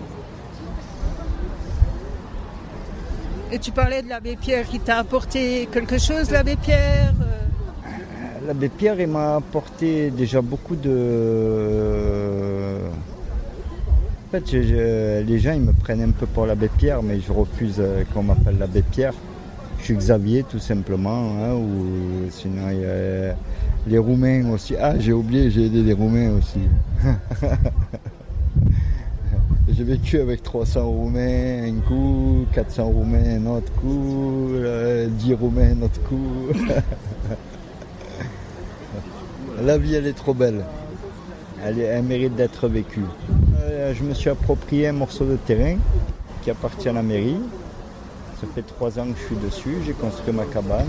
Et 3.52 3.58
tu 3.58 3.72
parlais 3.72 4.02
de 4.02 4.08
l'abbé 4.08 4.36
Pierre 4.36 4.66
qui 4.66 4.80
t'a 4.80 4.96
apporté 4.98 5.68
quelque 5.70 5.98
chose, 5.98 6.30
l'abbé 6.30 6.56
Pierre 6.56 7.12
euh, 7.20 7.47
L'abbé 8.48 8.70
Pierre, 8.70 8.98
il 8.98 9.08
m'a 9.08 9.36
apporté 9.36 10.10
déjà 10.10 10.40
beaucoup 10.40 10.74
de. 10.74 12.78
En 14.26 14.30
fait, 14.30 14.52
les 14.52 15.38
gens, 15.38 15.52
ils 15.52 15.60
me 15.60 15.74
prennent 15.74 16.00
un 16.00 16.12
peu 16.12 16.24
pour 16.24 16.46
l'abbé 16.46 16.70
Pierre, 16.78 17.02
mais 17.02 17.20
je 17.20 17.30
refuse 17.30 17.76
euh, 17.78 18.04
qu'on 18.14 18.22
m'appelle 18.22 18.56
l'abbé 18.58 18.80
Pierre. 18.80 19.12
Je 19.80 19.84
suis 19.84 19.94
Xavier, 19.94 20.44
tout 20.44 20.58
simplement. 20.58 21.34
hein, 21.38 21.56
ou 21.56 22.30
sinon, 22.30 22.70
il 22.70 22.80
y 22.80 22.86
a 22.86 23.34
les 23.86 23.98
Roumains 23.98 24.50
aussi. 24.50 24.76
Ah, 24.80 24.98
j'ai 24.98 25.12
oublié, 25.12 25.50
j'ai 25.50 25.66
aidé 25.66 25.82
les 25.82 25.92
Roumains 25.92 26.30
aussi. 26.38 26.60
J'ai 29.70 29.84
vécu 29.84 30.18
avec 30.18 30.42
300 30.42 30.86
Roumains 30.86 31.64
un 31.68 31.80
coup, 31.86 32.46
400 32.54 32.84
Roumains 32.84 33.36
un 33.36 33.46
autre 33.46 33.70
coup, 33.74 34.48
euh, 34.54 35.06
10 35.06 35.34
Roumains 35.34 35.72
un 35.78 35.82
autre 35.82 36.00
coup. 36.08 36.46
La 39.64 39.76
vie, 39.76 39.94
elle 39.96 40.06
est 40.06 40.16
trop 40.16 40.34
belle. 40.34 40.64
Elle, 41.64 42.02
mérite 42.04 42.36
d'être 42.36 42.68
vécue. 42.68 43.04
Euh, 43.60 43.92
je 43.92 44.04
me 44.04 44.14
suis 44.14 44.30
approprié 44.30 44.88
un 44.88 44.92
morceau 44.92 45.24
de 45.24 45.34
terrain 45.34 45.76
qui 46.42 46.50
appartient 46.50 46.88
à 46.88 46.92
la 46.92 47.02
mairie. 47.02 47.40
Ça 48.40 48.46
fait 48.54 48.62
trois 48.62 48.96
ans 49.00 49.06
que 49.06 49.18
je 49.18 49.24
suis 49.24 49.36
dessus. 49.36 49.78
J'ai 49.84 49.94
construit 49.94 50.32
ma 50.32 50.44
cabane. 50.44 50.86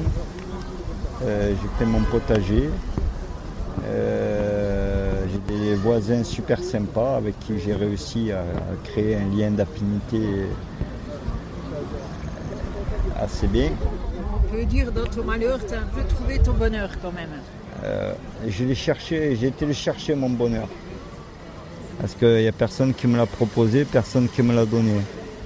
Euh, 1.23 1.53
j'ai 1.59 1.69
fait 1.79 1.89
mon 1.89 2.01
potager. 2.01 2.69
Euh, 3.87 5.25
j'ai 5.31 5.55
des 5.55 5.75
voisins 5.75 6.23
super 6.23 6.63
sympas 6.63 7.15
avec 7.15 7.39
qui 7.39 7.59
j'ai 7.59 7.73
réussi 7.73 8.31
à, 8.31 8.41
à 8.41 8.75
créer 8.83 9.15
un 9.15 9.35
lien 9.35 9.49
d'affinité 9.49 10.21
assez 13.19 13.47
bien. 13.47 13.71
On 14.35 14.53
peut 14.53 14.65
dire 14.65 14.91
dans 14.91 15.07
ton 15.07 15.23
malheur, 15.23 15.59
tu 15.65 15.73
as 15.73 15.79
un 15.79 15.87
peu 15.87 16.03
trouvé 16.07 16.37
ton 16.37 16.53
bonheur 16.53 16.91
quand 17.01 17.11
même. 17.11 17.31
Euh, 17.83 18.13
je 18.47 18.63
l'ai 18.63 18.75
cherché, 18.75 19.35
j'ai 19.35 19.47
été 19.47 19.65
le 19.65 19.73
chercher 19.73 20.15
mon 20.15 20.29
bonheur. 20.29 20.67
Parce 21.99 22.13
qu'il 22.15 22.41
n'y 22.41 22.47
a 22.47 22.51
personne 22.51 22.93
qui 22.93 23.07
me 23.07 23.17
l'a 23.17 23.25
proposé, 23.25 23.85
personne 23.85 24.27
qui 24.29 24.41
me 24.41 24.53
l'a 24.55 24.65
donné. 24.65 24.93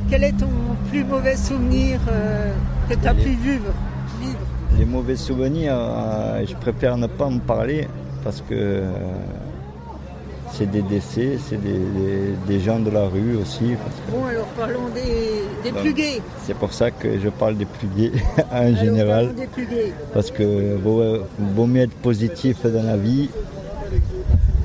Quel 0.10 0.24
est 0.24 0.38
ton 0.38 0.50
plus 0.90 1.04
mauvais 1.04 1.36
souvenir 1.36 2.00
euh, 2.10 2.52
que 2.90 2.96
tu 2.96 3.08
as 3.08 3.14
pu 3.14 3.30
vivre, 3.30 3.74
vivre? 4.20 4.40
Les 4.78 4.86
mauvais 4.86 5.16
souvenirs, 5.16 5.74
euh, 5.76 6.46
je 6.48 6.56
préfère 6.56 6.98
ne 6.98 7.08
pas 7.08 7.26
en 7.26 7.40
parler 7.40 7.88
parce 8.24 8.42
que 8.48 8.84
c'est 10.56 10.70
des 10.70 10.82
décès, 10.84 11.38
c'est 11.50 11.62
des, 11.62 11.74
des- 11.74 12.34
des 12.48 12.60
gens 12.60 12.80
de 12.80 12.90
la 12.92 13.06
rue 13.08 13.36
aussi. 13.38 13.74
parce 13.82 13.96
que- 13.96 14.12
Bon, 14.12 14.26
alors 14.26 14.46
parlons 14.58 14.88
des, 14.94 15.44
des 15.64 15.72
Donc, 15.72 15.82
plus 15.82 15.94
gays. 15.94 16.22
C'est 16.46 16.56
pour 16.56 16.72
ça 16.74 16.92
que 16.92 17.20
je 17.20 17.30
parle 17.30 17.58
des 17.58 17.66
plus 17.66 17.88
gays 17.88 18.12
en 18.52 18.56
Alors, 18.58 18.78
général. 18.80 19.26
parlons 19.28 19.40
des 19.42 19.48
plus 19.48 19.66
gays. 19.66 19.94
Parce 20.14 20.30
que 20.32 20.76
vaut, 20.76 21.24
vaut 21.56 21.66
mieux 21.66 21.82
être 21.82 21.96
positif 21.96 22.66
dans 22.66 22.84
la 22.84 22.98
vie. 22.98 23.30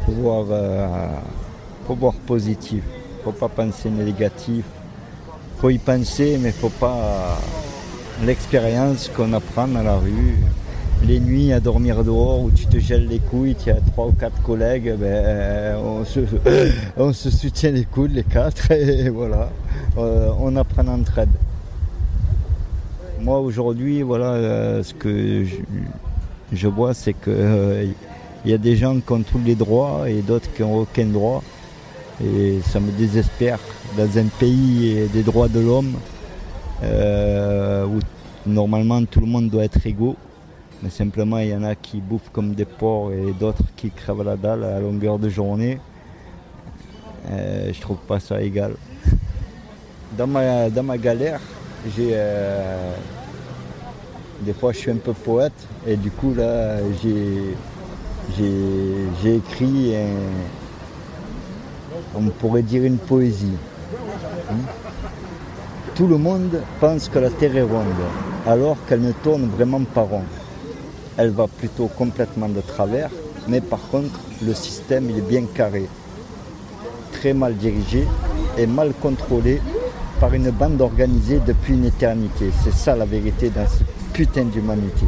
Faut 0.07 0.12
voir, 0.12 0.44
euh, 0.51 0.87
faut 1.87 1.94
voir 1.94 2.14
positif. 2.27 2.83
Faut 3.24 3.33
pas 3.33 3.48
penser 3.48 3.88
négatif. 3.90 4.64
Faut 5.59 5.70
y 5.70 5.79
penser, 5.79 6.38
mais 6.40 6.53
faut 6.53 6.68
pas 6.68 7.38
l'expérience 8.24 9.11
qu'on 9.14 9.33
apprend 9.33 9.66
dans 9.68 9.83
la 9.83 9.96
rue. 9.96 10.37
Les 11.06 11.20
nuits 11.20 11.52
à 11.52 11.61
dormir 11.61 12.02
dehors 12.02 12.42
où 12.42 12.50
tu 12.50 12.66
te 12.66 12.78
gèles 12.78 13.06
les 13.06 13.20
couilles, 13.20 13.54
tu 13.54 13.70
as 13.70 13.80
trois 13.92 14.06
ou 14.06 14.12
quatre 14.12 14.42
collègues, 14.42 14.94
ben, 14.98 15.76
on, 16.96 17.12
se, 17.12 17.30
soutient 17.30 17.70
les 17.70 17.84
coudes, 17.84 18.12
les 18.12 18.24
quatre, 18.24 18.70
et 18.72 19.08
voilà. 19.08 19.48
Euh, 19.96 20.30
on 20.40 20.56
apprend 20.56 20.84
d'entraide. 20.84 21.30
Moi 23.20 23.38
aujourd'hui, 23.38 24.02
voilà, 24.02 24.32
euh, 24.32 24.82
ce 24.82 24.92
que 24.92 25.44
je, 26.52 26.68
vois, 26.68 26.94
c'est 26.94 27.14
que 27.14 27.30
euh, 27.30 27.87
il 28.44 28.50
y 28.50 28.54
a 28.54 28.58
des 28.58 28.76
gens 28.76 28.98
qui 29.00 29.12
ont 29.12 29.22
tous 29.22 29.40
les 29.44 29.54
droits 29.54 30.08
et 30.08 30.20
d'autres 30.20 30.52
qui 30.52 30.62
n'ont 30.62 30.80
aucun 30.80 31.06
droit. 31.06 31.42
Et 32.24 32.58
ça 32.64 32.80
me 32.80 32.90
désespère 32.90 33.61
dans 33.96 34.18
un 34.18 34.26
pays 34.40 35.08
des 35.12 35.22
droits 35.22 35.48
de 35.48 35.61
l'homme 35.61 35.94
où 36.82 37.98
normalement 38.44 39.04
tout 39.04 39.20
le 39.20 39.26
monde 39.26 39.48
doit 39.48 39.64
être 39.64 39.87
égaux. 39.87 40.16
Mais 40.83 40.91
simplement, 40.91 41.38
il 41.38 41.49
y 41.49 41.55
en 41.55 41.64
a 41.64 41.75
qui 41.75 42.01
bouffent 42.01 42.31
comme 42.33 42.55
des 42.55 42.64
porcs 42.64 43.12
et 43.12 43.33
d'autres 43.33 43.64
qui 43.77 43.91
crèvent 43.91 44.23
la 44.23 44.37
dalle 44.37 44.62
à 44.64 44.79
longueur 44.81 45.19
de 45.19 45.29
journée. 45.29 45.81
Euh, 47.31 47.73
je 47.73 47.81
trouve 47.81 47.99
pas 47.99 48.21
ça 48.21 48.41
égal. 48.41 48.75
Dans 50.17 50.27
ma, 50.27 50.71
dans 50.71 50.83
ma 50.83 50.97
galère, 50.97 51.41
j'ai 51.95 52.11
euh, 52.14 52.93
des 54.41 54.55
fois 54.55 54.73
je 54.73 54.79
suis 54.79 54.91
un 54.91 54.97
peu 54.97 55.12
poète 55.12 55.53
et 55.87 55.97
du 55.97 56.11
coup 56.11 56.33
là 56.35 56.79
j'ai 56.97 57.55
écrit 59.37 59.95
un- 59.97 60.38
on 62.17 62.23
pourrait 62.31 62.62
dire 62.62 62.85
une 62.85 62.97
poésie. 62.97 63.53
Hein. 64.51 64.55
Tout 65.95 66.07
le 66.07 66.17
monde 66.17 66.62
pense 66.81 67.11
que 67.11 67.19
la 67.19 67.29
Terre 67.29 67.55
est 67.57 67.62
ronde 67.62 67.85
alors 68.47 68.79
qu'elle 68.88 69.03
ne 69.03 69.12
tourne 69.12 69.47
vraiment 69.47 69.83
pas 69.85 70.03
rond. 70.03 70.23
Elle 71.18 71.31
va 71.31 71.48
plutôt 71.48 71.88
complètement 71.88 72.48
de 72.48 72.61
travers, 72.61 73.11
mais 73.48 73.61
par 73.61 73.81
contre 73.90 74.20
le 74.40 74.54
système 74.54 75.11
est 75.11 75.20
bien 75.20 75.42
carré, 75.52 75.87
très 77.12 77.35
mal 77.35 77.57
dirigé 77.57 78.07
et 78.57 78.68
mal 78.68 78.92
contrôlé 79.02 79.61
par 80.20 80.33
une 80.33 80.50
bande 80.50 80.81
organisée 80.81 81.40
depuis 81.44 81.74
une 81.74 81.87
éternité. 81.87 82.50
C'est 82.62 82.72
ça 82.72 82.94
la 82.94 83.04
vérité 83.04 83.50
dans 83.50 83.66
cette 83.66 83.87
putain 84.12 84.44
d'humanité. 84.44 85.07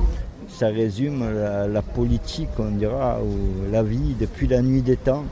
Ça 0.49 0.67
résume 0.67 1.25
la, 1.33 1.69
la 1.69 1.83
politique, 1.83 2.51
on 2.59 2.73
dira, 2.73 3.19
ou 3.23 3.73
la 3.73 3.85
vie 3.85 4.17
depuis 4.19 4.49
la 4.49 4.63
nuit 4.63 4.83
des 4.83 4.97
temps. 4.97 5.25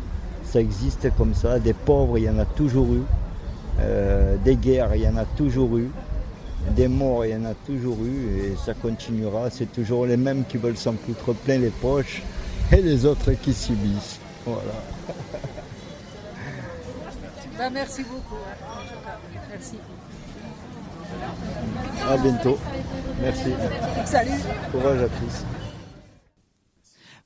Ça 0.45 0.61
existe 0.61 1.11
comme 1.19 1.35
ça. 1.35 1.59
Des 1.59 1.75
pauvres, 1.75 2.19
il 2.19 2.25
y 2.25 2.31
en 2.31 2.39
a 2.39 2.45
toujours 2.45 2.87
eu. 2.95 3.03
Euh, 3.81 4.37
des 4.45 4.57
guerres, 4.57 4.95
il 4.95 5.03
y 5.03 5.09
en 5.09 5.17
a 5.17 5.25
toujours 5.25 5.77
eu. 5.77 5.91
Des 6.71 6.89
morts, 6.89 7.25
il 7.25 7.33
y 7.33 7.37
en 7.37 7.45
a 7.45 7.55
toujours 7.55 7.99
eu. 8.05 8.41
Et 8.41 8.57
ça 8.57 8.75
continuera. 8.75 9.51
C'est 9.51 9.73
toujours 9.73 10.07
les 10.07 10.17
mêmes 10.17 10.45
qui 10.49 10.59
veulent 10.59 10.77
s'en 10.77 10.95
foutre 10.95 11.35
plein 11.35 11.59
les 11.59 11.71
poches 11.71 12.23
et 12.73 12.83
les 12.83 13.07
autres 13.07 13.33
qui 13.33 13.55
subissent. 13.55 14.21
Voilà. 14.45 14.63
Ben, 17.59 17.71
merci 17.71 18.05
beaucoup. 18.05 18.37
Merci. 19.51 19.79
À 22.09 22.17
bientôt. 22.17 22.57
Merci. 23.21 23.51
Salut. 24.05 24.41
Courage 24.71 25.03
à 25.03 25.09
tous. 25.09 25.58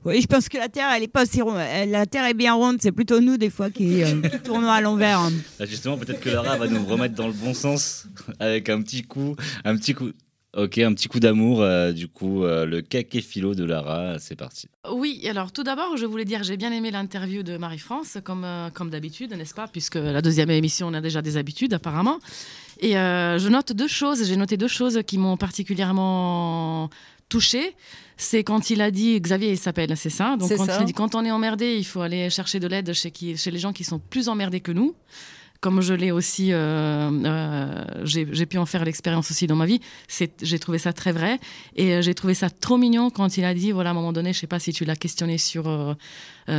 Oui, 0.05 0.21
je 0.21 0.27
pense 0.27 0.49
que 0.49 0.57
la 0.57 0.67
Terre, 0.69 0.87
elle 0.95 1.03
est 1.03 1.07
pas 1.07 1.25
si 1.25 1.41
ronde. 1.41 1.57
Elle- 1.59 1.91
La 1.91 2.05
Terre 2.05 2.25
est 2.25 2.33
bien 2.33 2.53
ronde, 2.53 2.77
c'est 2.81 2.91
plutôt 2.91 3.19
nous 3.21 3.37
des 3.37 3.49
fois 3.49 3.69
qui, 3.69 4.03
euh, 4.03 4.21
qui 4.21 4.39
tournons 4.43 4.69
à 4.69 4.81
l'envers. 4.81 5.21
Ah, 5.59 5.65
Justement, 5.65 5.97
peut-être 5.97 6.19
que 6.19 6.29
Lara 6.29 6.57
va 6.57 6.67
nous 6.67 6.85
remettre 6.85 7.15
dans 7.15 7.27
le 7.27 7.33
bon 7.33 7.53
sens 7.53 8.05
avec 8.39 8.69
un 8.69 8.81
petit 8.81 9.03
coup, 9.03 9.35
un 9.63 9.75
petit 9.77 9.93
coup. 9.93 10.09
Ok, 10.55 10.77
un 10.77 10.93
petit 10.93 11.07
coup 11.07 11.19
d'amour. 11.19 11.63
euh, 11.63 11.93
du 11.93 12.07
coup, 12.07 12.43
euh, 12.43 12.67
le 12.67 12.83
caquet 12.83 13.21
philo 13.21 13.55
de 13.55 13.63
Lara, 13.63 14.19
c'est 14.19 14.35
parti. 14.35 14.67
Oui, 14.91 15.25
alors 15.27 15.51
tout 15.51 15.63
d'abord, 15.63 15.97
je 15.97 16.05
voulais 16.05 16.25
dire, 16.25 16.43
j'ai 16.43 16.57
bien 16.57 16.71
aimé 16.71 16.91
l'interview 16.91 17.41
de 17.41 17.57
Marie-France, 17.57 18.17
comme, 18.23 18.43
euh, 18.45 18.69
comme 18.71 18.91
d'habitude, 18.91 19.33
n'est-ce 19.33 19.55
pas 19.55 19.67
Puisque 19.67 19.95
la 19.95 20.21
deuxième 20.21 20.51
émission, 20.51 20.85
on 20.89 20.93
a 20.93 21.01
déjà 21.01 21.23
des 21.23 21.37
habitudes, 21.37 21.73
apparemment. 21.73 22.19
Et 22.81 22.97
euh, 22.99 23.39
je 23.39 23.49
note 23.49 23.71
deux 23.73 23.87
choses, 23.87 24.23
j'ai 24.27 24.35
noté 24.35 24.55
deux 24.55 24.67
choses 24.67 24.99
qui 25.07 25.17
m'ont 25.17 25.37
particulièrement 25.37 26.89
touchée. 27.29 27.73
C'est 28.17 28.43
quand 28.43 28.69
il 28.69 28.81
a 28.81 28.91
dit, 28.91 29.19
Xavier 29.19 29.51
il 29.51 29.57
s'appelle, 29.57 29.95
c'est 29.97 30.09
ça? 30.09 30.37
Donc 30.37 30.49
quand 30.49 30.65
ça. 30.65 30.77
il 30.79 30.81
a 30.81 30.85
dit, 30.85 30.93
quand 30.93 31.15
on 31.15 31.25
est 31.25 31.31
emmerdé, 31.31 31.77
il 31.77 31.83
faut 31.83 32.01
aller 32.01 32.29
chercher 32.29 32.59
de 32.59 32.67
l'aide 32.67 32.93
chez, 32.93 33.11
qui, 33.11 33.37
chez 33.37 33.51
les 33.51 33.59
gens 33.59 33.73
qui 33.73 33.83
sont 33.83 33.99
plus 33.99 34.29
emmerdés 34.29 34.61
que 34.61 34.71
nous. 34.71 34.95
Comme 35.63 35.79
je 35.79 35.93
l'ai 35.93 36.11
aussi, 36.11 36.51
euh, 36.51 36.57
euh, 37.23 37.85
j'ai 38.03 38.45
pu 38.45 38.57
en 38.57 38.65
faire 38.65 38.83
l'expérience 38.83 39.31
aussi 39.31 39.47
dans 39.47 39.55
ma 39.55 39.65
vie. 39.65 39.79
J'ai 40.41 40.59
trouvé 40.59 40.77
ça 40.77 40.91
très 40.91 41.13
vrai 41.13 41.39
et 41.77 41.93
euh, 41.93 42.01
j'ai 42.01 42.13
trouvé 42.13 42.33
ça 42.33 42.49
trop 42.49 42.77
mignon 42.77 43.09
quand 43.09 43.37
il 43.37 43.45
a 43.45 43.53
dit, 43.53 43.71
voilà, 43.71 43.91
à 43.91 43.93
un 43.93 43.95
moment 43.95 44.11
donné, 44.11 44.33
je 44.33 44.39
sais 44.39 44.45
pas 44.45 44.59
si 44.59 44.73
tu 44.73 44.83
l'as 44.83 44.97
questionné 44.97 45.37
sur 45.37 45.95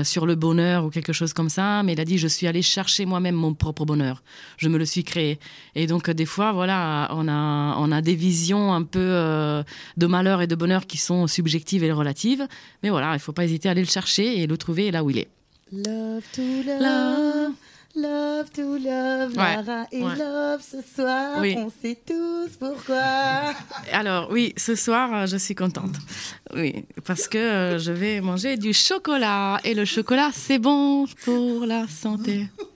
sur 0.03 0.25
le 0.25 0.35
bonheur 0.35 0.87
ou 0.87 0.88
quelque 0.88 1.12
chose 1.12 1.35
comme 1.35 1.51
ça, 1.51 1.83
mais 1.83 1.93
il 1.93 2.01
a 2.01 2.07
dit, 2.07 2.17
je 2.17 2.29
suis 2.29 2.47
allé 2.47 2.62
chercher 2.62 3.05
moi-même 3.05 3.35
mon 3.35 3.53
propre 3.53 3.85
bonheur. 3.85 4.23
Je 4.57 4.71
me 4.71 4.79
le 4.79 4.87
suis 4.87 5.05
créé. 5.05 5.38
Et 5.75 5.87
donc 5.87 6.09
des 6.09 6.25
fois, 6.25 6.53
voilà, 6.53 7.11
on 7.12 7.29
a 7.29 7.77
on 7.77 7.93
a 7.93 8.01
des 8.01 8.14
visions 8.14 8.73
un 8.73 8.85
peu 8.85 9.01
euh, 9.01 9.62
de 9.99 10.07
malheur 10.07 10.40
et 10.40 10.47
de 10.47 10.55
bonheur 10.55 10.87
qui 10.87 10.97
sont 10.97 11.27
subjectives 11.27 11.85
et 11.85 11.93
relatives, 11.93 12.49
mais 12.83 12.88
voilà, 12.88 13.12
il 13.12 13.21
faut 13.21 13.35
pas 13.35 13.45
hésiter 13.45 13.69
à 13.69 13.73
aller 13.73 13.83
le 13.83 13.95
chercher 13.99 14.40
et 14.40 14.47
le 14.47 14.57
trouver 14.57 14.90
là 14.90 15.05
où 15.05 15.11
il 15.11 15.19
est. 15.19 15.29
Love 15.73 16.23
to 16.33 16.43
love, 16.67 16.81
love 16.81 17.53
to 17.94 18.76
love, 18.78 19.30
Ouais, 19.37 19.57
Lara 19.57 19.87
et 19.92 20.02
ouais. 20.02 20.16
love 20.16 20.61
ce 20.62 20.78
soir, 20.83 21.38
Oui. 21.40 21.54
on 21.57 21.70
sait 21.70 21.96
tous 22.07 22.57
pourquoi. 22.59 23.54
Alors 23.92 24.28
oui, 24.30 24.52
ce 24.57 24.74
soir, 24.74 25.11
euh, 25.14 25.26
je 25.26 25.37
suis 25.37 25.54
contente. 25.54 25.94
Oui, 26.54 26.85
parce 27.04 27.28
que 27.28 27.38
euh, 27.38 27.78
je 27.78 27.92
vais 27.92 28.20
manger 28.20 28.57
du 28.57 28.72
chocolat. 28.72 29.61
Et 29.64 29.74
le 29.74 29.85
chocolat, 29.85 30.30
c'est 30.33 30.59
bon 30.59 31.07
pour 31.24 31.66
la 31.66 31.87
santé. 31.88 32.48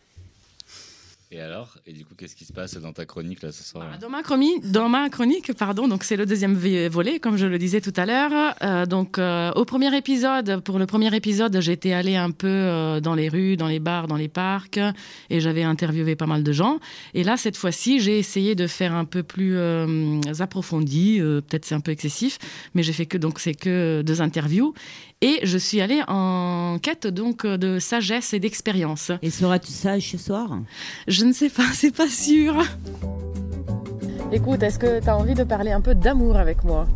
Et 1.31 1.43
alors? 1.43 1.77
Et 1.87 1.93
du 1.93 2.07
coup, 2.07 2.15
qu'est-ce 2.17 2.35
qui 2.35 2.47
se 2.47 2.55
passe 2.55 2.79
dans 2.79 2.95
ta 2.95 3.05
chronique 3.05 3.43
là 3.43 3.53
ce 3.53 3.63
soir? 3.63 3.99
Dans 4.01 4.09
ma, 4.09 4.23
chronique, 4.23 4.71
dans 4.71 4.89
ma 4.89 5.11
chronique, 5.11 5.53
pardon, 5.53 5.87
donc 5.87 6.03
c'est 6.03 6.17
le 6.17 6.25
deuxième 6.25 6.55
volet, 6.55 7.21
comme 7.21 7.37
je 7.37 7.45
le 7.45 7.59
disais 7.59 7.83
tout 7.83 7.93
à 7.97 8.07
l'heure. 8.07 8.55
Euh, 8.63 8.87
donc 8.87 9.19
euh, 9.19 9.53
au 9.53 9.67
premier 9.67 9.95
épisode, 9.95 10.61
pour 10.61 10.79
le 10.79 10.87
premier 10.87 11.15
épisode, 11.15 11.61
j'étais 11.61 11.93
allée 11.93 12.17
un 12.17 12.31
peu 12.31 12.49
euh, 12.49 13.01
dans 13.01 13.15
les 13.15 13.29
rues, 13.29 13.59
dans 13.59 13.67
les 13.67 13.79
bars, 13.79 14.09
dans 14.09 14.17
les 14.17 14.29
parcs, 14.29 14.81
et 15.29 15.41
j'avais 15.41 15.65
interviewé 15.65 16.17
pas 16.17 16.25
mal 16.25 16.43
de 16.43 16.53
gens. 16.53 16.79
Et 17.13 17.25
là, 17.25 17.37
cette 17.37 17.59
fois-ci, 17.59 18.01
j'ai 18.01 18.19
essayé 18.19 18.55
de 18.55 18.67
faire 18.67 18.95
un 18.95 19.05
peu 19.05 19.23
plus 19.23 19.59
approfondi. 20.41 21.19
Peut-être 21.21 21.67
c'est 21.67 21.75
un 21.75 21.81
peu 21.81 21.93
excessif, 21.93 22.39
mais 22.73 22.83
j'ai 22.83 22.95
fait 22.95 23.07
que 23.07 23.19
donc 23.19 23.39
c'est 23.39 23.55
que 23.55 24.01
deux 24.01 24.23
interviews. 24.23 24.73
Et 25.21 25.41
je 25.43 25.59
suis 25.59 25.81
allée 25.81 26.01
en 26.07 26.79
quête 26.81 27.09
donc 27.09 27.45
de 27.45 27.81
sagesse 27.81 28.35
et 28.35 28.39
d'expérience. 28.39 29.11
Et 29.21 29.31
seras-tu 29.31 29.73
sage 29.73 30.13
ce 30.13 30.17
soir? 30.19 30.61
Je 31.09 31.25
ne 31.25 31.33
sais 31.33 31.49
pas, 31.49 31.65
c'est 31.73 31.95
pas 31.95 32.09
sûr. 32.09 32.55
Écoute, 34.31 34.63
est-ce 34.63 34.79
que 34.79 35.01
tu 35.01 35.09
as 35.09 35.17
envie 35.17 35.35
de 35.35 35.43
parler 35.43 35.73
un 35.73 35.81
peu 35.81 35.97
d'amour 35.97 36.37
avec 36.37 36.63
moi? 36.63 36.87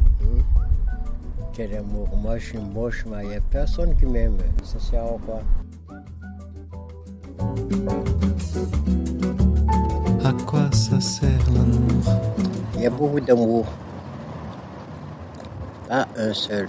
Quel 1.53 1.75
amour? 1.75 2.09
Moi, 2.17 2.39
je 2.39 2.51
suis 2.51 2.59
moche, 2.59 3.05
mais 3.11 3.25
il 3.25 3.29
n'y 3.31 3.35
a 3.35 3.41
personne 3.41 3.97
qui 3.99 4.07
m'aime. 4.07 4.39
Ça 4.63 4.79
sert 4.79 5.03
à 5.03 5.19
quoi? 5.27 5.43
À 10.25 10.33
quoi 10.47 10.71
ça 10.71 11.01
sert 11.01 11.29
l'amour? 11.53 12.05
Il 12.77 12.83
y 12.83 12.87
a 12.87 12.91
beaucoup 12.91 13.21
d'amour. 13.21 13.67
Pas 15.89 16.07
un 16.17 16.33
seul. 16.33 16.69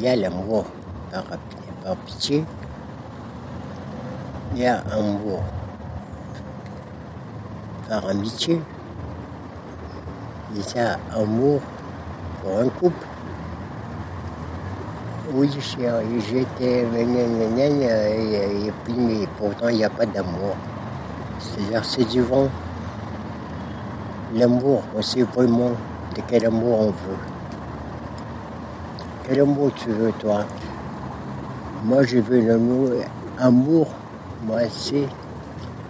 Il 0.00 0.06
y 0.06 0.08
a 0.08 0.16
l'amour 0.16 0.64
par, 1.12 1.94
pitié. 2.06 2.42
Il 4.54 4.62
y 4.62 4.66
a 4.66 4.82
amour 4.90 5.42
par 7.86 8.08
amitié. 8.08 8.62
Et 10.56 10.62
ça, 10.62 10.96
amour 11.14 11.60
pour 12.42 12.60
un 12.60 12.68
couple. 12.70 13.06
Oui, 15.34 15.50
j'étais 15.52 16.86
et, 16.96 18.66
et 18.66 18.72
puis, 18.84 19.28
pourtant, 19.36 19.68
il 19.68 19.76
n'y 19.76 19.84
a 19.84 19.90
pas 19.90 20.06
d'amour. 20.06 20.56
C'est-à-dire, 21.38 21.84
c'est 21.84 22.08
du 22.08 22.22
vent. 22.22 22.48
L'amour, 24.34 24.82
on 24.96 25.02
sait 25.02 25.24
vraiment 25.24 25.72
de 26.16 26.22
quel 26.26 26.46
amour 26.46 26.80
on 26.80 26.86
veut. 26.86 27.29
Quel 29.30 29.42
amour 29.42 29.70
tu 29.76 29.90
veux, 29.90 30.10
toi 30.18 30.44
Moi, 31.84 32.02
je 32.02 32.18
veux 32.18 32.40
l'amour. 32.40 32.90
Amour, 33.38 33.86
moi, 34.44 34.62
c'est 34.68 35.06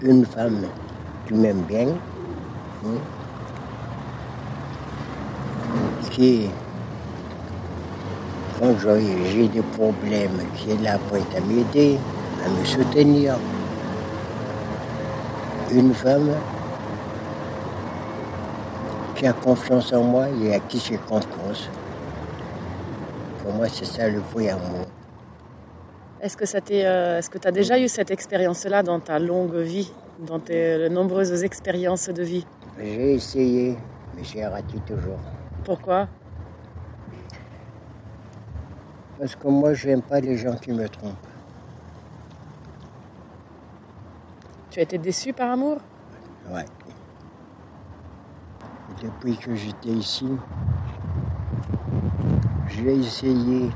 une 0.03 0.27
femme 0.27 0.67
qui 1.27 1.33
m'aime 1.33 1.63
bien, 1.63 1.89
hein, 2.85 2.99
qui, 6.11 6.51
quand 8.59 8.75
j'ai 8.79 9.49
des 9.49 9.63
problèmes, 9.63 10.39
qui 10.57 10.73
est 10.73 10.83
là 10.83 10.99
prête 11.09 11.35
à 11.35 11.41
m'aider, 11.41 11.99
à 12.45 12.49
me 12.51 12.63
soutenir. 12.63 13.37
Une 15.73 15.95
femme 15.95 16.29
qui 19.15 19.27
a 19.27 19.33
confiance 19.33 19.95
en 19.95 20.03
moi 20.03 20.27
et 20.43 20.57
à 20.57 20.59
qui 20.59 20.79
j'ai 20.79 20.99
confiance. 20.99 21.71
Pour 23.43 23.55
moi, 23.55 23.69
c'est 23.69 23.85
ça 23.85 24.09
le 24.09 24.19
vrai 24.19 24.51
amour. 24.51 24.87
Est-ce 26.21 26.37
que 26.37 26.45
ça 26.45 26.61
t'est, 26.61 26.85
euh, 26.85 27.19
est-ce 27.19 27.31
que 27.31 27.39
tu 27.39 27.49
as 27.49 27.53
déjà 27.53 27.79
eu 27.79 27.89
cette 27.89 28.11
expérience-là 28.11 28.83
dans 28.83 29.01
ta 29.01 29.19
longue 29.19 29.57
vie, 29.57 29.91
dans 30.19 30.39
tes 30.39 30.89
nombreuses 30.91 31.43
expériences 31.43 32.11
de 32.11 32.23
vie? 32.23 32.47
J'ai 32.79 33.15
essayé, 33.15 33.79
mais 34.15 34.23
j'ai 34.25 34.45
raté 34.45 34.79
toujours. 34.87 35.19
Pourquoi? 35.65 36.09
Parce 39.19 39.35
que 39.35 39.49
moi, 39.49 39.73
j'aime 39.73 40.03
pas 40.03 40.21
les 40.21 40.37
gens 40.37 40.57
qui 40.57 40.73
me 40.73 40.87
trompent. 40.89 41.15
Tu 44.71 44.81
as 44.81 44.83
été 44.83 44.99
déçu 44.99 45.33
par 45.33 45.51
amour? 45.51 45.79
Ouais. 46.51 46.65
Depuis 49.03 49.37
que 49.37 49.55
j'étais 49.55 49.89
ici, 49.89 50.29
j'ai 52.83 52.97
essayé 52.97 53.71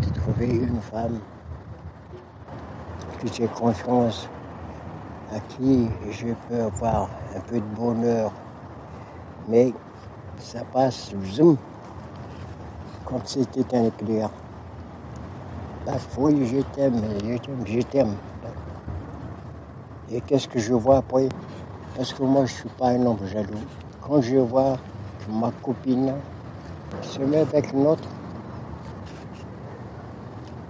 de 0.00 0.08
trouver 0.14 0.46
une 0.46 0.80
femme 0.80 1.18
que 3.20 3.28
j'ai 3.30 3.46
confiance, 3.48 4.28
à 5.34 5.40
qui 5.40 5.88
je 6.10 6.28
peux 6.48 6.62
avoir 6.62 7.10
un 7.36 7.40
peu 7.40 7.56
de 7.56 7.74
bonheur. 7.76 8.32
Mais 9.48 9.74
ça 10.38 10.60
passe 10.72 11.12
zoom, 11.26 11.58
comme 13.04 13.20
c'était 13.26 13.76
un 13.76 13.84
éclair. 13.84 14.30
La 15.86 15.98
folie, 15.98 16.46
je 16.46 16.60
t'aime, 16.74 17.02
je 17.22 17.36
t'aime, 17.36 17.66
je 17.66 17.80
t'aime. 17.80 18.14
Et 20.10 20.22
qu'est-ce 20.22 20.48
que 20.48 20.58
je 20.58 20.72
vois 20.72 20.98
après? 20.98 21.28
Parce 21.96 22.14
que 22.14 22.22
moi, 22.22 22.46
je 22.46 22.52
ne 22.52 22.58
suis 22.58 22.68
pas 22.70 22.88
un 22.88 23.04
homme 23.04 23.26
jaloux. 23.26 23.60
Quand 24.00 24.22
je 24.22 24.36
vois 24.36 24.78
ma 25.28 25.50
copine 25.62 26.14
se 27.02 27.20
met 27.20 27.38
avec 27.38 27.72
une 27.72 27.86
autre, 27.86 28.08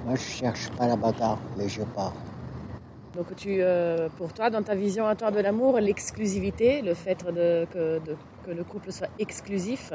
moi, 0.06 0.14
je 0.16 0.20
cherche 0.20 0.70
pas 0.72 0.86
la 0.86 0.96
bagarre, 0.96 1.38
mais 1.56 1.68
je 1.68 1.82
pars. 1.82 2.12
Donc 3.16 3.34
tu, 3.36 3.58
euh, 3.60 4.08
pour 4.18 4.32
toi, 4.32 4.50
dans 4.50 4.62
ta 4.62 4.74
vision 4.74 5.06
à 5.06 5.14
toi 5.14 5.30
de 5.30 5.40
l'amour, 5.40 5.78
l'exclusivité, 5.78 6.82
le 6.82 6.94
fait 6.94 7.24
de, 7.24 7.64
que, 7.72 7.98
de- 8.00 8.16
que 8.44 8.50
le 8.50 8.64
couple 8.64 8.90
soit 8.92 9.08
exclusif, 9.18 9.92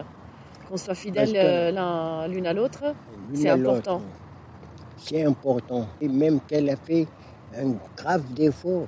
qu'on 0.67 0.78
soit 0.78 0.95
fidèle 0.95 1.34
euh, 1.36 1.72
l'un- 1.72 2.28
l'une 2.28 2.48
à 2.48 2.54
l'autre, 2.54 2.95
c'est 3.34 3.56
l'autre. 3.58 3.69
important. 3.80 4.02
C'est 4.98 5.24
important. 5.26 5.86
Et 6.02 6.08
même 6.08 6.39
qu'elle 6.41 6.69
a 6.69 6.76
fait 6.76 7.08
un 7.56 7.74
grave 7.98 8.24
défaut, 8.34 8.88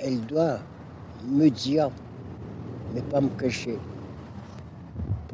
elle 0.00 0.20
doit 0.22 0.58
me 1.28 1.48
dire, 1.48 1.90
mais 2.94 3.02
pas 3.02 3.20
me 3.20 3.28
cacher. 3.28 3.78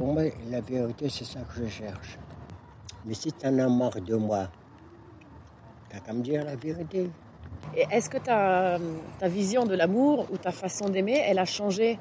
Pour 0.02 0.14
moi, 0.14 0.24
la 0.50 0.60
vérité, 0.60 1.08
c'est 1.08 1.24
ça 1.24 1.38
que 1.42 1.62
je 1.62 1.68
cherche. 1.68 2.18
Mais 3.04 3.14
si 3.14 3.30
tu 3.30 3.46
en 3.46 3.56
as 3.60 3.68
marre 3.68 4.00
de 4.00 4.16
moi, 4.16 4.48
t'as 5.88 6.00
qu'à 6.00 6.12
me 6.12 6.22
dire 6.22 6.44
la 6.44 6.56
vérité. 6.56 7.08
Et 7.76 7.84
est-ce 7.88 8.10
que 8.10 8.18
ta, 8.18 8.78
ta 9.20 9.28
vision 9.28 9.64
de 9.64 9.76
l'amour 9.76 10.26
ou 10.32 10.38
ta 10.38 10.50
façon 10.50 10.88
d'aimer, 10.88 11.22
elle 11.24 11.38
a 11.38 11.44
changé 11.44 12.00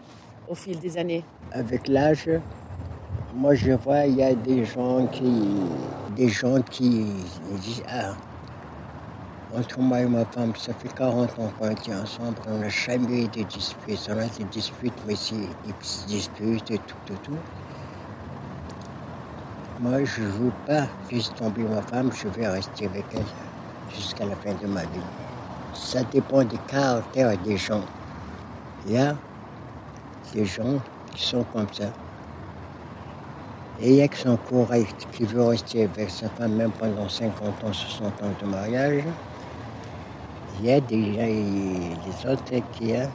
au 0.50 0.56
fil 0.56 0.80
des 0.80 0.98
années? 0.98 1.24
Avec 1.52 1.88
l'âge, 1.88 2.28
moi 3.36 3.54
je 3.54 3.74
vois, 3.74 4.08
il 4.08 4.16
y 4.16 4.24
a 4.24 4.34
des 4.34 4.66
gens 4.66 5.06
qui, 5.06 5.62
des 6.16 6.30
gens 6.30 6.60
qui 6.60 7.06
disent, 7.62 7.84
ah, 7.88 8.16
entre 9.56 9.80
moi 9.80 10.00
et 10.00 10.08
ma 10.08 10.26
femme, 10.26 10.56
ça 10.56 10.74
fait 10.74 10.92
40 10.92 11.38
ans 11.38 11.52
qu'on 11.60 11.70
est 11.70 11.94
ensemble, 11.94 12.38
on 12.48 12.58
n'a 12.58 12.70
jamais 12.70 13.26
eu 13.26 13.28
de 13.28 13.44
disputes. 13.44 14.10
On 14.10 14.18
a 14.18 14.26
des 14.26 14.46
disputes, 14.46 15.00
mais 15.06 15.16
c'est 15.16 15.36
des 15.36 15.74
petites 15.80 16.08
disputes 16.08 16.72
et 16.72 16.80
tout, 16.80 16.96
tout, 17.06 17.18
tout. 17.24 17.38
Moi, 19.82 20.04
je 20.06 20.22
ne 20.22 20.28
veux 20.28 20.52
pas 20.68 20.86
laisser 21.12 21.34
tomber 21.34 21.64
ma 21.64 21.82
femme, 21.82 22.12
je 22.14 22.28
vais 22.28 22.48
rester 22.48 22.86
avec 22.86 23.04
elle 23.16 23.24
jusqu'à 23.96 24.26
la 24.26 24.36
fin 24.36 24.54
de 24.54 24.68
ma 24.68 24.82
vie. 24.82 25.10
Ça 25.74 26.04
dépend 26.04 26.44
du 26.44 26.56
caractère 26.68 27.36
des 27.40 27.58
gens. 27.58 27.82
Il 28.86 28.94
y 28.94 28.98
a 29.00 29.16
des 30.36 30.46
gens 30.46 30.80
qui 31.12 31.26
sont 31.26 31.44
comme 31.52 31.66
ça. 31.74 31.86
Et 33.82 33.90
il 33.90 33.96
y 33.96 34.02
a 34.04 34.08
qui 34.08 34.22
sont 34.22 34.38
corrects, 34.38 35.08
qui 35.14 35.24
veulent 35.24 35.48
rester 35.48 35.86
avec 35.86 36.12
sa 36.12 36.30
femme 36.30 36.54
même 36.54 36.72
pendant 36.74 37.10
50 37.10 37.64
ans, 37.64 37.74
60 37.74 38.22
ans 38.22 38.34
de 38.40 38.46
mariage. 38.46 39.04
Il 40.60 40.66
y 40.68 40.74
a 40.74 40.80
des, 40.80 40.98
des 41.02 42.30
autres 42.30 42.44
qui 42.74 42.94
ont 42.94 43.10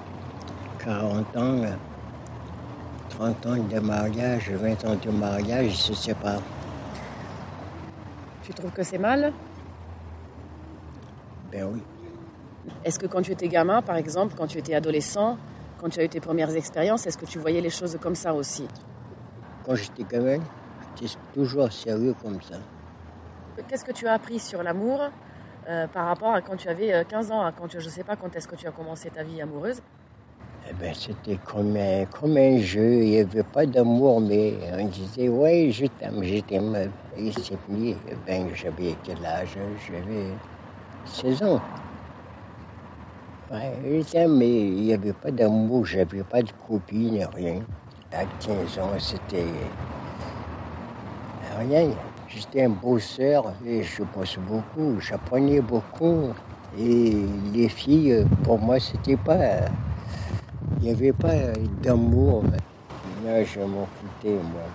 40 0.84 1.36
ans, 1.36 1.60
30 3.10 3.46
ans 3.46 3.56
de 3.56 3.78
mariage, 3.78 4.50
20 4.50 4.84
ans 4.84 4.96
de 5.00 5.10
mariage, 5.12 5.66
ils 5.66 5.76
se 5.76 5.94
séparent. 5.94 6.42
Tu 8.46 8.54
trouves 8.54 8.70
que 8.70 8.84
c'est 8.84 8.98
mal 8.98 9.32
Ben 11.50 11.64
oui. 11.64 11.82
Est-ce 12.84 12.96
que 12.96 13.06
quand 13.06 13.20
tu 13.20 13.32
étais 13.32 13.48
gamin, 13.48 13.82
par 13.82 13.96
exemple, 13.96 14.34
quand 14.38 14.46
tu 14.46 14.56
étais 14.58 14.74
adolescent, 14.74 15.36
quand 15.80 15.88
tu 15.88 15.98
as 15.98 16.04
eu 16.04 16.08
tes 16.08 16.20
premières 16.20 16.54
expériences, 16.54 17.08
est-ce 17.08 17.18
que 17.18 17.26
tu 17.26 17.40
voyais 17.40 17.60
les 17.60 17.70
choses 17.70 17.98
comme 18.00 18.14
ça 18.14 18.32
aussi 18.32 18.68
Quand 19.64 19.74
j'étais 19.74 20.04
gamin, 20.04 20.38
j'étais 20.94 21.12
toujours 21.34 21.72
sérieux 21.72 22.14
comme 22.22 22.40
ça. 22.40 22.58
Qu'est-ce 23.66 23.84
que 23.84 23.90
tu 23.90 24.06
as 24.06 24.12
appris 24.12 24.38
sur 24.38 24.62
l'amour 24.62 25.00
euh, 25.68 25.88
par 25.88 26.06
rapport 26.06 26.32
à 26.32 26.40
quand 26.40 26.56
tu 26.56 26.68
avais 26.68 26.94
euh, 26.94 27.02
15 27.02 27.32
ans, 27.32 27.44
à 27.44 27.50
quand 27.50 27.66
tu, 27.66 27.80
je 27.80 27.86
ne 27.86 27.90
sais 27.90 28.04
pas 28.04 28.14
quand 28.14 28.36
est-ce 28.36 28.46
que 28.46 28.54
tu 28.54 28.68
as 28.68 28.70
commencé 28.70 29.10
ta 29.10 29.24
vie 29.24 29.42
amoureuse 29.42 29.82
Eh 30.68 30.72
ben, 30.74 30.92
c'était 30.94 31.38
comme 31.44 31.76
un, 31.76 32.04
comme 32.06 32.36
un 32.36 32.58
jeu. 32.58 33.02
Il 33.02 33.10
n'y 33.10 33.20
avait 33.20 33.42
pas 33.44 33.66
d'amour, 33.66 34.20
mais 34.20 34.54
on 34.76 34.86
disait, 34.86 35.28
ouais, 35.28 35.70
je 35.70 35.86
t'aime, 35.86 36.22
je 36.24 36.40
t'aime. 36.40 36.90
Et 37.16 37.30
c'est 37.32 37.56
fini. 37.66 37.96
Eh 38.08 38.14
Ben, 38.26 38.48
j'avais 38.54 38.96
quel 39.04 39.24
âge? 39.24 39.56
J'avais 39.86 40.32
16 41.04 41.42
ans. 41.44 41.60
Ouais, 43.48 43.72
je 43.84 44.26
mais 44.26 44.48
il 44.48 44.82
n'y 44.82 44.92
avait 44.92 45.12
pas 45.12 45.30
d'amour, 45.30 45.86
j'avais 45.86 46.24
pas 46.24 46.42
de 46.42 46.50
copine, 46.66 47.24
rien. 47.32 47.60
À 48.12 48.24
15 48.44 48.78
ans, 48.80 48.90
c'était 48.98 49.44
rien. 51.56 51.90
J'étais 52.28 52.64
un 52.64 52.70
bosseur 52.70 53.52
et 53.64 53.84
je 53.84 54.02
bosse 54.02 54.36
beaucoup, 54.48 55.00
j'apprenais 55.00 55.60
beaucoup. 55.60 56.30
Et 56.76 57.14
les 57.54 57.68
filles, 57.68 58.26
pour 58.42 58.58
moi, 58.58 58.80
c'était 58.80 59.16
pas. 59.16 59.60
Il 60.78 60.82
n'y 60.82 60.90
avait 60.90 61.12
pas 61.12 61.52
d'amour. 61.82 62.44
Là, 63.24 63.44
je 63.44 63.60
m'en 63.60 63.86
foutais, 63.86 64.34
moi. 64.34 64.66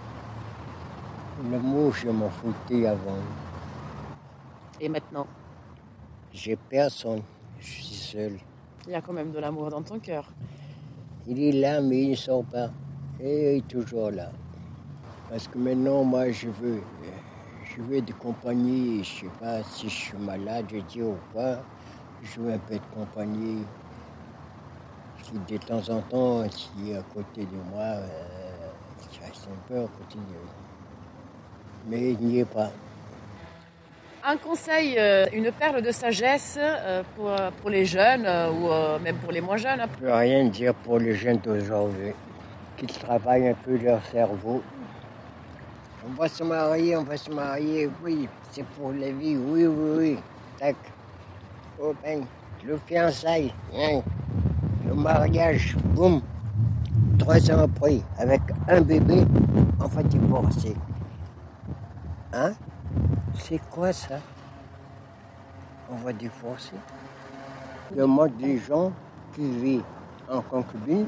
L'amour, 1.52 1.94
je 1.94 2.10
m'en 2.10 2.30
foutais 2.30 2.86
avant. 2.88 3.20
Et 4.80 4.90
maintenant? 4.90 5.28
J'ai 6.34 6.56
personne, 6.56 7.22
je 7.60 7.66
suis 7.66 7.84
seul. 7.84 8.40
Il 8.88 8.94
y 8.94 8.96
a 8.96 9.02
quand 9.02 9.14
même 9.14 9.32
de 9.32 9.40
l'amour 9.40 9.70
dans 9.70 9.82
ton 9.82 10.00
cœur. 10.00 10.32
Il 11.28 11.42
est 11.42 11.52
là, 11.52 11.82
mais 11.82 12.04
il 12.04 12.10
ne 12.12 12.16
sort 12.16 12.44
pas. 12.46 12.72
Et 13.20 13.56
il 13.56 13.58
est 13.58 13.68
toujours 13.68 14.12
là. 14.12 14.32
Parce 15.30 15.48
que 15.48 15.58
maintenant, 15.58 16.04
moi, 16.04 16.32
je 16.32 16.48
veux, 16.50 16.82
je 17.64 17.82
veux 17.82 18.02
de 18.02 18.12
compagnie. 18.14 19.04
Je 19.04 19.26
ne 19.26 19.30
sais 19.30 19.38
pas 19.40 19.64
si 19.64 19.88
je 19.88 19.96
suis 19.96 20.18
malade, 20.18 20.66
je 20.72 20.80
dis 20.80 21.02
ou 21.02 21.16
pas. 21.34 21.62
Je 22.24 22.40
veux 22.40 22.54
un 22.54 22.58
peu 22.58 22.76
de 22.76 22.96
compagnie. 22.96 23.64
De 25.32 25.58
temps 25.58 25.88
en 25.90 26.02
temps, 26.02 26.44
qui 26.50 26.92
est 26.92 26.98
à 26.98 27.04
côté 27.14 27.42
de 27.42 27.58
moi, 27.72 27.80
euh, 27.82 28.08
qui 29.10 29.20
reste 29.22 29.48
un 29.48 29.68
peu 29.68 29.80
à 29.80 29.88
côté 29.88 30.16
de. 30.16 30.38
Mais 31.88 32.12
il 32.12 32.20
n'y 32.20 32.40
est 32.40 32.46
pas. 32.46 32.70
Un 34.24 34.38
conseil, 34.38 34.96
euh, 35.00 35.26
une 35.34 35.52
perle 35.52 35.82
de 35.82 35.92
sagesse 35.92 36.56
euh, 36.60 37.02
pour, 37.16 37.32
pour 37.60 37.70
les 37.72 37.86
jeunes 37.86 38.26
euh, 38.28 38.52
ou 38.52 39.00
même 39.02 39.16
pour 39.16 39.32
les 39.32 39.42
moins 39.42 39.58
jeunes. 39.58 39.82
Je 40.00 40.06
peux 40.06 40.14
rien 40.14 40.46
dire 40.46 40.76
pour 40.76 41.00
les 41.00 41.16
jeunes 41.16 41.38
d'aujourd'hui, 41.38 42.12
qu'ils 42.78 42.92
travaillent 42.92 43.48
un 43.48 43.56
peu 43.56 43.78
leur 43.78 44.04
cerveau. 44.06 44.62
On 46.06 46.22
va 46.22 46.28
se 46.28 46.44
marier, 46.44 46.98
on 46.98 47.04
va 47.04 47.18
se 47.18 47.32
marier, 47.32 47.90
oui, 48.04 48.28
c'est 48.52 48.66
pour 48.66 48.92
la 48.92 49.12
vie, 49.12 49.38
oui, 49.38 49.66
oui, 49.66 49.98
oui. 49.98 50.18
Tac. 50.60 50.76
Oh 51.82 51.96
ben, 52.04 52.24
le 52.64 52.78
fiançailles, 52.86 53.54
hein. 53.76 54.02
Le 54.92 54.98
mariage, 54.98 55.78
boum. 55.96 56.22
Trois 57.18 57.50
ans 57.52 57.64
après, 57.64 58.02
avec 58.18 58.42
un 58.68 58.82
bébé, 58.82 59.24
on 59.80 59.86
va 59.86 60.04
divorcer. 60.04 60.76
Hein? 62.34 62.52
C'est 63.36 63.62
quoi 63.70 63.94
ça? 63.94 64.16
On 65.90 65.96
va 65.96 66.12
divorcer 66.12 66.76
Le 67.96 68.06
mode 68.06 68.36
des 68.38 68.58
gens 68.58 68.92
qui 69.34 69.50
vivent 69.50 69.84
en 70.30 70.42
concubine, 70.42 71.06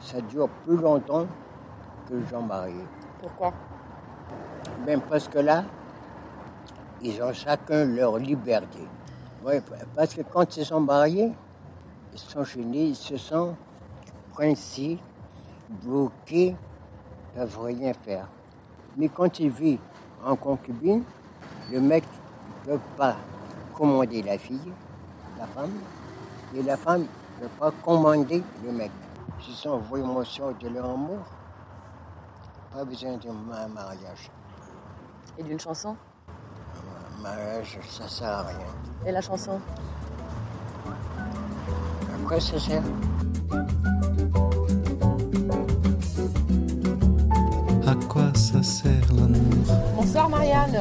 ça 0.00 0.20
dure 0.22 0.48
plus 0.64 0.76
longtemps 0.76 1.26
que 2.08 2.14
les 2.14 2.26
gens 2.26 2.42
mariés. 2.42 2.86
Pourquoi? 3.20 3.52
Même 4.86 5.02
parce 5.02 5.28
que 5.28 5.40
là, 5.40 5.64
ils 7.02 7.22
ont 7.22 7.34
chacun 7.34 7.84
leur 7.84 8.16
liberté. 8.16 8.80
Oui, 9.44 9.54
parce 9.94 10.14
que 10.14 10.22
quand 10.22 10.56
ils 10.56 10.64
sont 10.64 10.80
mariés, 10.80 11.32
sont 12.18 12.44
gênés, 12.44 12.84
ils 12.86 12.96
se 12.96 13.16
sentent 13.16 13.56
coincés, 14.34 14.98
bloqués, 15.82 16.56
ils 17.34 17.40
ne 17.40 17.44
peuvent 17.46 17.60
rien 17.64 17.92
faire. 17.92 18.28
Mais 18.96 19.08
quand 19.08 19.38
ils 19.40 19.50
vivent 19.50 19.80
en 20.24 20.36
concubine, 20.36 21.02
le 21.72 21.80
mec 21.80 22.04
ne 22.66 22.72
peut 22.72 22.80
pas 22.96 23.16
commander 23.74 24.22
la 24.22 24.38
fille, 24.38 24.72
la 25.38 25.46
femme, 25.46 25.72
et 26.54 26.62
la 26.62 26.76
femme 26.76 27.02
ne 27.02 27.46
peut 27.46 27.54
pas 27.58 27.72
commander 27.84 28.42
le 28.64 28.72
mec. 28.72 28.90
Ils 29.48 29.54
sont 29.54 29.78
vraiment 29.78 30.22
sûrs 30.24 30.54
de 30.54 30.68
leur 30.68 30.86
amour. 30.88 31.18
Pas 32.72 32.84
besoin 32.84 33.18
ma- 33.48 33.68
mariage. 33.68 34.30
Et 35.38 35.42
d'une 35.42 35.60
chanson? 35.60 35.96
Un 37.18 37.22
mariage, 37.22 37.78
ça 37.88 38.08
sert 38.08 38.28
à 38.28 38.42
rien. 38.42 38.58
Et 39.06 39.12
la 39.12 39.20
chanson? 39.20 39.60
À 42.24 42.26
quoi 42.26 42.40
ça 42.40 42.58
sert 42.58 42.82
À 47.86 47.94
quoi 48.08 48.32
ça 48.34 48.62
sert 48.62 48.92
l'amour 49.14 49.76
Bonsoir 49.94 50.30
Marianne. 50.30 50.78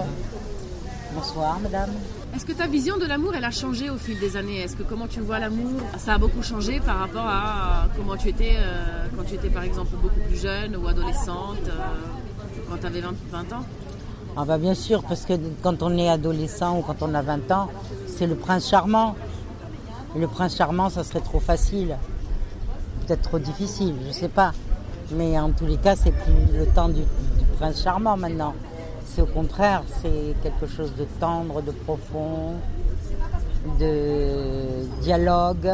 Bonsoir 1.13 1.59
madame. 1.59 1.89
Est-ce 2.33 2.45
que 2.45 2.53
ta 2.53 2.67
vision 2.67 2.97
de 2.97 3.05
l'amour, 3.05 3.35
elle 3.35 3.43
a 3.43 3.51
changé 3.51 3.89
au 3.89 3.97
fil 3.97 4.17
des 4.21 4.37
années? 4.37 4.61
Est-ce 4.61 4.77
que 4.77 4.83
comment 4.83 5.07
tu 5.07 5.19
vois 5.19 5.39
l'amour, 5.39 5.81
ça 5.97 6.13
a 6.13 6.17
beaucoup 6.17 6.41
changé 6.41 6.79
par 6.79 6.99
rapport 6.99 7.27
à 7.27 7.89
comment 7.97 8.15
tu 8.15 8.29
étais 8.29 8.53
euh, 8.55 9.07
quand 9.17 9.23
tu 9.25 9.35
étais 9.35 9.49
par 9.49 9.63
exemple 9.63 9.97
beaucoup 10.01 10.21
plus 10.25 10.39
jeune 10.41 10.77
ou 10.77 10.87
adolescente, 10.87 11.67
euh, 11.67 12.69
quand 12.69 12.77
tu 12.77 12.85
avais 12.85 13.01
20, 13.01 13.13
20 13.31 13.39
ans? 13.53 13.65
Ah 14.37 14.45
bah 14.45 14.57
bien 14.57 14.75
sûr, 14.75 15.03
parce 15.03 15.25
que 15.25 15.33
quand 15.61 15.83
on 15.83 15.97
est 15.97 16.09
adolescent 16.09 16.79
ou 16.79 16.83
quand 16.83 17.01
on 17.01 17.13
a 17.13 17.21
20 17.21 17.51
ans, 17.51 17.69
c'est 18.07 18.27
le 18.27 18.35
prince 18.35 18.69
charmant. 18.69 19.15
Le 20.15 20.27
prince 20.27 20.55
charmant, 20.55 20.89
ça 20.89 21.03
serait 21.03 21.21
trop 21.21 21.39
facile. 21.39 21.97
Peut-être 23.01 23.23
trop 23.23 23.39
difficile, 23.39 23.95
je 24.07 24.11
sais 24.11 24.27
pas. 24.27 24.51
Mais 25.11 25.39
en 25.39 25.49
tous 25.51 25.65
les 25.65 25.77
cas, 25.77 25.95
c'est 25.95 26.11
plus 26.11 26.57
le 26.57 26.67
temps 26.67 26.87
du, 26.87 27.01
du 27.01 27.45
prince 27.57 27.81
charmant 27.83 28.15
maintenant. 28.15 28.53
C'est 29.05 29.21
au 29.21 29.25
contraire, 29.25 29.83
c'est 30.01 30.35
quelque 30.43 30.67
chose 30.67 30.93
de 30.95 31.05
tendre, 31.19 31.61
de 31.61 31.71
profond, 31.71 32.53
de 33.79 35.01
dialogue, 35.01 35.69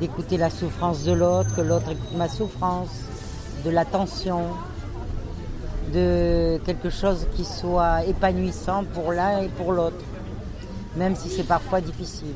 d'écouter 0.00 0.36
la 0.36 0.50
souffrance 0.50 1.04
de 1.04 1.12
l'autre, 1.12 1.54
que 1.54 1.60
l'autre 1.60 1.90
écoute 1.90 2.16
ma 2.16 2.28
souffrance, 2.28 3.04
de 3.64 3.70
l'attention, 3.70 4.42
de 5.92 6.58
quelque 6.64 6.90
chose 6.90 7.26
qui 7.34 7.44
soit 7.44 8.04
épanouissant 8.04 8.84
pour 8.94 9.12
l'un 9.12 9.42
et 9.42 9.48
pour 9.48 9.72
l'autre, 9.72 10.02
même 10.96 11.14
si 11.14 11.28
c'est 11.28 11.46
parfois 11.46 11.80
difficile. 11.80 12.34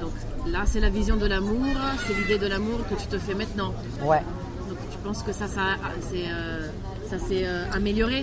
Donc 0.00 0.12
là, 0.46 0.62
c'est 0.66 0.80
la 0.80 0.90
vision 0.90 1.16
de 1.16 1.26
l'amour, 1.26 1.64
c'est 2.06 2.14
l'idée 2.14 2.38
de 2.38 2.46
l'amour 2.46 2.80
que 2.90 2.94
tu 2.94 3.06
te 3.06 3.18
fais 3.18 3.34
maintenant. 3.34 3.72
Ouais. 4.04 4.22
Donc 4.68 4.78
tu 4.90 4.98
penses 4.98 5.22
que 5.22 5.32
ça, 5.32 5.46
ça, 5.46 5.62
c'est, 6.10 6.24
euh, 6.26 6.68
ça 7.08 7.18
s'est 7.18 7.44
euh, 7.44 7.64
amélioré? 7.72 8.22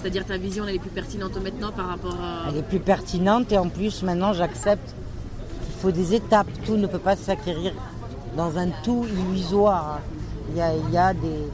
C'est-à-dire 0.00 0.24
ta 0.24 0.36
vision, 0.36 0.64
elle 0.68 0.76
est 0.76 0.78
plus 0.78 0.90
pertinente 0.90 1.36
maintenant 1.42 1.72
par 1.72 1.88
rapport 1.88 2.14
à... 2.14 2.48
Elle 2.48 2.58
est 2.58 2.62
plus 2.62 2.78
pertinente 2.78 3.50
et 3.50 3.58
en 3.58 3.68
plus 3.68 4.02
maintenant 4.02 4.32
j'accepte 4.32 4.94
qu'il 5.64 5.74
faut 5.80 5.90
des 5.90 6.14
étapes. 6.14 6.46
Tout 6.64 6.76
ne 6.76 6.86
peut 6.86 6.98
pas 7.00 7.16
s'acquérir 7.16 7.72
dans 8.36 8.56
un 8.58 8.68
tout 8.84 9.06
illusoire. 9.06 9.98
Il 10.50 10.58
y 10.58 10.60
a, 10.60 10.74
il 10.74 10.90
y 10.90 10.96
a 10.96 11.12
des, 11.14 11.48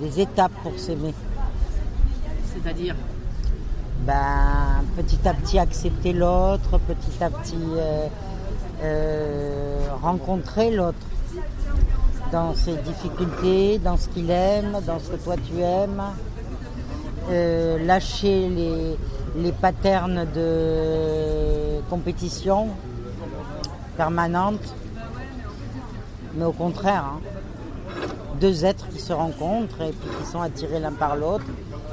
des 0.00 0.20
étapes 0.20 0.52
pour 0.62 0.78
s'aimer. 0.78 1.14
C'est-à-dire? 2.54 2.96
Ben, 4.06 4.82
petit 4.96 5.28
à 5.28 5.34
petit 5.34 5.58
accepter 5.58 6.14
l'autre, 6.14 6.78
petit 6.88 7.22
à 7.22 7.28
petit 7.28 7.54
euh, 7.76 8.06
euh, 8.82 9.88
rencontrer 10.02 10.70
l'autre 10.70 10.98
dans 12.32 12.54
ses 12.54 12.74
difficultés, 12.76 13.78
dans 13.78 13.96
ce 13.96 14.08
qu'il 14.08 14.30
aime, 14.30 14.78
dans 14.86 14.98
ce 14.98 15.10
que 15.10 15.16
toi 15.16 15.36
tu 15.36 15.60
aimes. 15.60 16.02
Euh, 17.30 17.84
lâcher 17.84 18.48
les, 18.48 18.96
les 19.36 19.52
patterns 19.52 20.26
de 20.34 21.80
compétition 21.88 22.68
permanente, 23.96 24.74
mais 26.34 26.44
au 26.44 26.52
contraire, 26.52 27.04
hein, 27.04 27.20
deux 28.40 28.64
êtres 28.64 28.88
qui 28.88 28.98
se 28.98 29.12
rencontrent 29.12 29.82
et 29.82 29.90
qui 29.90 30.26
sont 30.26 30.40
attirés 30.40 30.80
l'un 30.80 30.92
par 30.92 31.14
l'autre, 31.14 31.44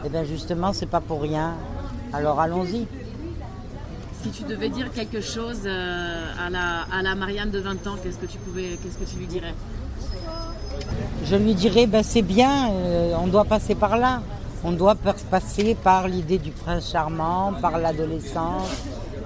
et 0.05 0.09
bien 0.09 0.23
justement 0.23 0.73
c'est 0.73 0.85
pas 0.85 1.01
pour 1.01 1.21
rien. 1.21 1.53
Alors 2.13 2.39
allons-y. 2.39 2.87
Si 4.23 4.29
tu 4.31 4.43
devais 4.43 4.69
dire 4.69 4.91
quelque 4.91 5.21
chose 5.21 5.61
euh, 5.65 6.25
à, 6.39 7.01
la, 7.01 7.15
Marianne 7.15 7.51
de 7.51 7.59
20 7.59 7.87
ans, 7.87 7.95
qu'est-ce 8.01 8.17
que 8.17 8.25
tu 8.25 9.17
lui 9.17 9.27
dirais? 9.27 9.53
Je 11.23 11.35
lui 11.35 11.53
dirais, 11.53 11.87
ben 11.87 12.03
c'est 12.03 12.21
bien, 12.23 12.71
euh, 12.71 13.13
on 13.21 13.27
doit 13.27 13.45
passer 13.45 13.75
par 13.75 13.97
là. 13.97 14.21
On 14.63 14.71
doit 14.71 14.95
passer 14.95 15.75
par 15.75 16.07
l'idée 16.07 16.39
du 16.39 16.51
prince 16.51 16.91
charmant, 16.91 17.53
par 17.61 17.77
l'adolescence, 17.77 18.69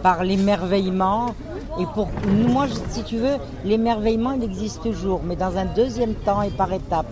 par 0.03 0.23
l'émerveillement. 0.25 1.35
Et 1.79 1.85
pour 1.93 2.09
moi, 2.27 2.67
si 2.89 3.03
tu 3.03 3.17
veux, 3.17 3.37
l'émerveillement, 3.63 4.33
il 4.33 4.43
existe 4.43 4.81
toujours, 4.81 5.21
mais 5.23 5.37
dans 5.37 5.57
un 5.57 5.65
deuxième 5.65 6.15
temps 6.15 6.41
et 6.41 6.49
par 6.49 6.71
étapes. 6.73 7.07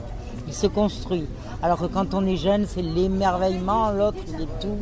Il 0.48 0.54
se 0.54 0.68
construit. 0.68 1.28
Alors 1.64 1.80
que 1.80 1.86
quand 1.86 2.14
on 2.14 2.26
est 2.26 2.36
jeune, 2.36 2.66
c'est 2.68 2.82
l'émerveillement, 2.82 3.92
l'autre, 3.92 4.18
il 4.28 4.42
est 4.42 4.60
tout. 4.60 4.78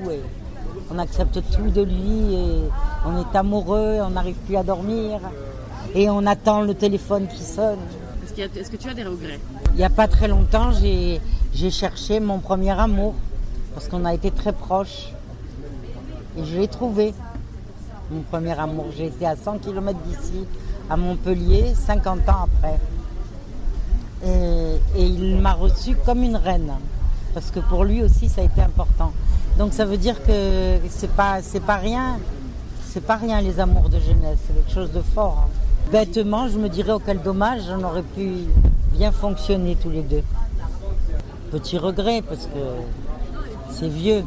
On 0.92 0.98
accepte 1.00 1.40
tout 1.52 1.70
de 1.70 1.82
lui 1.82 2.34
et 2.36 2.62
on 3.06 3.18
est 3.20 3.36
amoureux, 3.36 4.00
on 4.02 4.12
n'arrive 4.12 4.36
plus 4.46 4.56
à 4.56 4.64
dormir. 4.64 5.20
Et 5.96 6.10
on 6.10 6.26
attend 6.26 6.62
le 6.62 6.74
téléphone 6.74 7.28
qui 7.28 7.44
sonne. 7.44 7.80
Est-ce, 8.24 8.42
a- 8.42 8.70
que 8.70 8.76
tu 8.78 8.90
as 8.90 8.94
des 8.94 9.04
regrets? 9.04 9.40
Il 9.74 9.78
n'y 9.78 9.84
a 9.84 9.90
pas 9.90 10.08
très 10.08 10.28
longtemps, 10.28 10.72
j'ai 10.72 11.22
j'ai 11.54 11.72
cherché 11.72 12.20
mon 12.20 12.40
premier 12.40 12.72
amour 12.72 13.16
parce 13.74 13.88
qu'on 13.88 14.06
a 14.06 14.14
été 14.14 14.30
très 14.32 14.54
proches. 14.54 15.12
Et 16.38 16.46
je 16.46 16.58
l'ai 16.58 16.68
trouvé, 16.68 17.14
mon 18.12 18.22
premier 18.22 18.58
amour. 18.60 18.86
J'ai 18.96 19.08
été 19.08 19.26
à 19.26 19.36
100 19.36 19.58
km 19.60 19.98
d'ici, 20.06 20.46
à 20.90 20.98
Montpellier, 20.98 21.74
50 21.74 22.30
ans 22.30 22.46
après. 22.48 22.80
Et, 24.26 24.76
et 25.02 25.06
il 25.06 25.38
m'a 25.42 25.54
reçue 25.54 25.96
comme 26.06 26.24
une 26.24 26.36
reine 26.38 26.72
parce 27.34 27.50
que 27.52 27.60
pour 27.60 27.84
lui 27.86 28.04
aussi, 28.04 28.30
ça 28.30 28.42
a 28.42 28.44
été 28.46 28.62
important. 28.62 29.14
Donc 29.58 29.74
ça 29.74 29.86
veut 29.86 29.97
dire 29.97 30.24
que 30.24 30.78
c'est 30.89 31.12
pas 31.12 31.41
c'est 31.41 31.60
pas 31.60 31.78
rien, 31.78 32.20
c'est 32.86 33.01
pas 33.03 33.16
rien 33.16 33.41
les 33.41 33.60
amours 33.60 33.89
de 33.89 33.99
jeunesse, 33.99 34.38
c'est 34.45 34.53
quelque 34.53 34.72
chose 34.72 34.91
de 34.91 35.01
fort. 35.01 35.45
hein. 35.47 35.49
Bêtement, 35.91 36.47
je 36.47 36.60
me 36.60 36.70
dirais 36.70 36.91
oh 36.93 37.01
quel 37.03 37.22
dommage, 37.22 37.62
on 37.70 37.84
aurait 37.84 38.03
pu 38.03 38.30
bien 38.93 39.12
fonctionner 39.12 39.76
tous 39.76 39.89
les 39.89 40.01
deux. 40.03 40.24
Petit 41.51 41.78
regret 41.78 42.22
parce 42.22 42.45
que 42.45 42.60
c'est 43.72 43.88
vieux, 43.88 44.24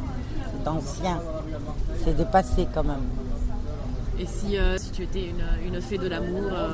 c'est 0.63 0.67
ancien, 0.67 1.19
c'est 2.03 2.15
dépassé 2.17 2.67
quand 2.73 2.83
même. 2.83 3.05
Et 4.19 4.25
si, 4.25 4.57
euh, 4.57 4.77
si 4.77 4.91
tu 4.91 5.03
étais 5.03 5.27
une, 5.29 5.73
une 5.73 5.81
fée 5.81 5.97
de 5.97 6.07
l'amour 6.07 6.51
euh, 6.51 6.69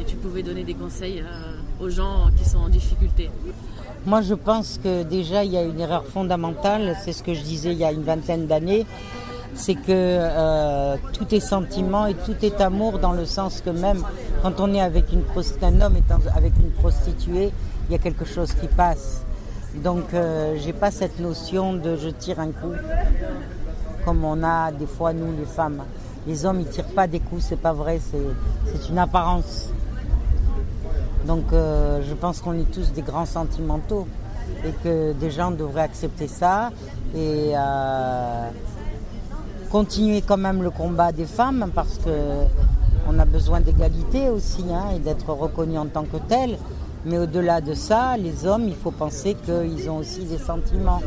et 0.00 0.04
tu 0.04 0.16
pouvais 0.16 0.42
donner 0.42 0.64
des 0.64 0.74
conseils 0.74 1.20
euh, 1.20 1.84
aux 1.84 1.90
gens 1.90 2.28
qui 2.36 2.48
sont 2.48 2.58
en 2.58 2.68
difficulté? 2.68 3.30
Moi, 4.06 4.22
je 4.22 4.34
pense 4.34 4.78
que 4.78 5.02
déjà, 5.02 5.42
il 5.42 5.50
y 5.50 5.56
a 5.56 5.62
une 5.64 5.80
erreur 5.80 6.06
fondamentale, 6.06 6.96
c'est 7.04 7.12
ce 7.12 7.24
que 7.24 7.34
je 7.34 7.42
disais 7.42 7.72
il 7.72 7.78
y 7.78 7.84
a 7.84 7.90
une 7.90 8.04
vingtaine 8.04 8.46
d'années, 8.46 8.86
c'est 9.54 9.74
que 9.74 9.80
euh, 9.88 10.96
tout 11.12 11.34
est 11.34 11.40
sentiment 11.40 12.06
et 12.06 12.14
tout 12.14 12.36
est 12.42 12.60
amour 12.60 13.00
dans 13.00 13.10
le 13.10 13.26
sens 13.26 13.60
que 13.60 13.70
même 13.70 14.04
quand 14.42 14.60
on 14.60 14.72
est 14.74 14.80
avec 14.80 15.12
une 15.12 15.24
un 15.62 15.80
homme 15.80 15.96
étant 15.96 16.20
avec 16.36 16.52
une 16.60 16.70
prostituée, 16.70 17.50
il 17.88 17.92
y 17.92 17.96
a 17.96 17.98
quelque 17.98 18.24
chose 18.24 18.52
qui 18.52 18.68
passe. 18.68 19.24
Donc, 19.74 20.14
euh, 20.14 20.54
j'ai 20.64 20.72
pas 20.72 20.92
cette 20.92 21.18
notion 21.18 21.74
de 21.74 21.96
je 21.96 22.10
tire 22.10 22.38
un 22.38 22.52
coup 22.52 22.74
comme 24.04 24.24
on 24.24 24.44
a 24.44 24.70
des 24.70 24.86
fois 24.86 25.12
nous 25.14 25.36
les 25.36 25.46
femmes. 25.46 25.82
Les 26.28 26.46
hommes 26.46 26.60
ils 26.60 26.68
tirent 26.68 26.94
pas 26.94 27.08
des 27.08 27.18
coups, 27.18 27.44
c'est 27.48 27.60
pas 27.60 27.72
vrai, 27.72 28.00
c'est 28.00 28.88
une 28.88 28.98
apparence. 28.98 29.70
Donc 31.26 31.52
euh, 31.52 32.00
je 32.08 32.14
pense 32.14 32.40
qu'on 32.40 32.54
est 32.54 32.70
tous 32.70 32.92
des 32.92 33.02
grands 33.02 33.26
sentimentaux 33.26 34.06
et 34.64 34.70
que 34.84 35.12
des 35.12 35.30
gens 35.30 35.50
devraient 35.50 35.82
accepter 35.82 36.28
ça 36.28 36.70
et 37.14 37.52
euh, 37.54 38.48
continuer 39.70 40.22
quand 40.22 40.36
même 40.36 40.62
le 40.62 40.70
combat 40.70 41.10
des 41.10 41.26
femmes 41.26 41.70
parce 41.74 41.98
que 41.98 42.10
on 43.08 43.18
a 43.18 43.24
besoin 43.24 43.60
d'égalité 43.60 44.28
aussi 44.28 44.64
hein, 44.72 44.94
et 44.94 44.98
d'être 44.98 45.28
reconnu 45.30 45.78
en 45.78 45.86
tant 45.86 46.04
que 46.04 46.16
tel. 46.28 46.58
Mais 47.04 47.18
au-delà 47.18 47.60
de 47.60 47.72
ça, 47.72 48.16
les 48.16 48.46
hommes, 48.46 48.64
il 48.66 48.74
faut 48.74 48.90
penser 48.90 49.36
qu'ils 49.44 49.88
ont 49.88 49.98
aussi 49.98 50.24
des 50.24 50.38
sentiments. 50.38 51.00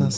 À 0.00 0.10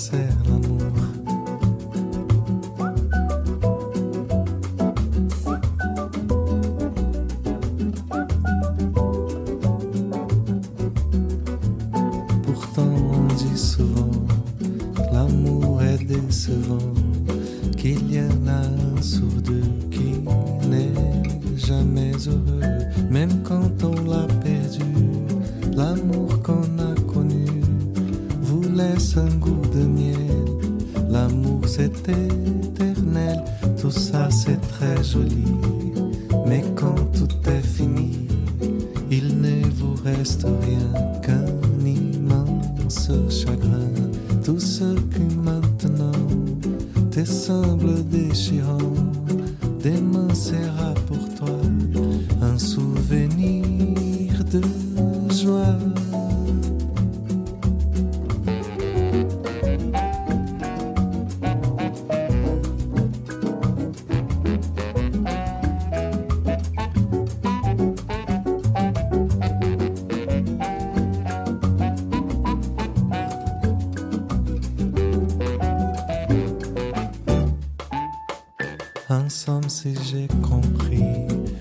j'ai 79.92 80.26
compris, 80.42 81.04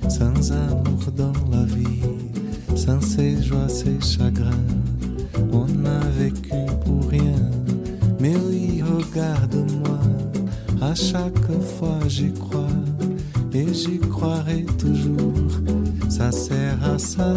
sans 0.07 0.51
amour 0.53 1.11
dans 1.15 1.34
la 1.51 1.63
vie, 1.65 1.99
sans 2.76 3.01
ses 3.01 3.41
joies, 3.41 3.67
ses 3.67 3.99
chagrins, 3.99 4.69
on 5.51 5.65
a 5.86 5.99
vécu 6.17 6.55
pour 6.86 7.09
rien. 7.09 7.51
Mais 8.19 8.34
oui, 8.47 8.82
regarde-moi, 8.82 9.99
à 10.82 10.95
chaque 10.95 11.51
fois 11.78 11.99
j'y 12.07 12.32
crois, 12.32 12.67
et 13.53 13.74
j'y 13.74 13.99
croirai 13.99 14.65
toujours. 14.78 15.34
Ça 16.09 16.32
sert 16.32 16.82
à 16.84 16.97
ça, 16.97 17.34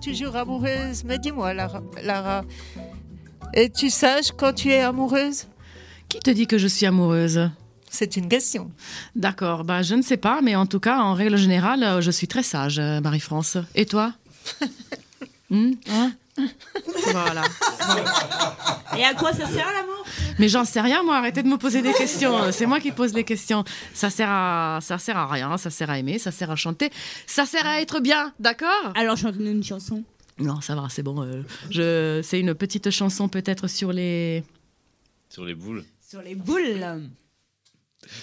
toujours 0.00 0.36
amoureuse? 0.36 1.04
Mais 1.04 1.18
dis-moi, 1.18 1.54
Lara, 1.54 1.82
Lara, 2.02 2.42
es-tu 3.52 3.90
sage 3.90 4.32
quand 4.36 4.52
tu 4.52 4.70
es 4.70 4.80
amoureuse? 4.80 5.46
Qui 6.08 6.18
te 6.18 6.30
dit 6.30 6.46
que 6.46 6.58
je 6.58 6.66
suis 6.66 6.86
amoureuse? 6.86 7.50
C'est 7.88 8.16
une 8.16 8.28
question. 8.28 8.70
D'accord, 9.16 9.64
bah, 9.64 9.82
je 9.82 9.94
ne 9.96 10.02
sais 10.02 10.16
pas, 10.16 10.40
mais 10.42 10.54
en 10.54 10.66
tout 10.66 10.78
cas, 10.80 10.98
en 11.00 11.14
règle 11.14 11.36
générale, 11.36 11.82
euh, 11.82 12.00
je 12.00 12.10
suis 12.12 12.28
très 12.28 12.44
sage, 12.44 12.78
euh, 12.78 13.00
Marie-France. 13.00 13.58
Et 13.74 13.86
toi? 13.86 14.12
Hmm, 15.52 15.72
hein? 15.90 16.12
Voilà. 17.10 17.42
Et 18.96 19.04
à 19.04 19.14
quoi 19.14 19.32
ça 19.32 19.48
sert 19.48 19.66
l'amour? 19.66 19.89
Mais 20.40 20.48
j'en 20.48 20.64
sais 20.64 20.80
rien, 20.80 21.02
moi. 21.02 21.18
Arrêtez 21.18 21.42
de 21.42 21.48
me 21.48 21.58
poser 21.58 21.82
des 21.82 21.92
questions. 21.92 22.50
C'est 22.50 22.64
moi 22.66 22.80
qui 22.80 22.90
pose 22.92 23.12
les 23.14 23.24
questions. 23.24 23.62
Ça 23.92 24.08
sert 24.08 24.30
à, 24.30 24.78
ça 24.80 24.96
sert 24.98 25.16
à 25.18 25.26
rien. 25.28 25.56
Ça 25.58 25.68
sert 25.70 25.90
à 25.90 25.98
aimer. 25.98 26.18
Ça 26.18 26.32
sert 26.32 26.50
à 26.50 26.56
chanter. 26.56 26.90
Ça 27.26 27.44
sert 27.44 27.66
à 27.66 27.80
être 27.82 28.00
bien. 28.00 28.32
D'accord? 28.40 28.92
Alors 28.94 29.16
chante-nous 29.18 29.50
une 29.50 29.62
chanson. 29.62 30.02
Non, 30.38 30.62
ça 30.62 30.74
va, 30.74 30.88
c'est 30.88 31.02
bon. 31.02 31.22
euh, 31.22 31.42
je, 31.70 32.22
c'est 32.24 32.40
une 32.40 32.54
petite 32.54 32.90
chanson 32.90 33.28
peut-être 33.28 33.68
sur 33.68 33.92
les. 33.92 34.42
Sur 35.28 35.44
les 35.44 35.54
boules. 35.54 35.84
Sur 36.00 36.22
les 36.22 36.34
boules. 36.34 37.02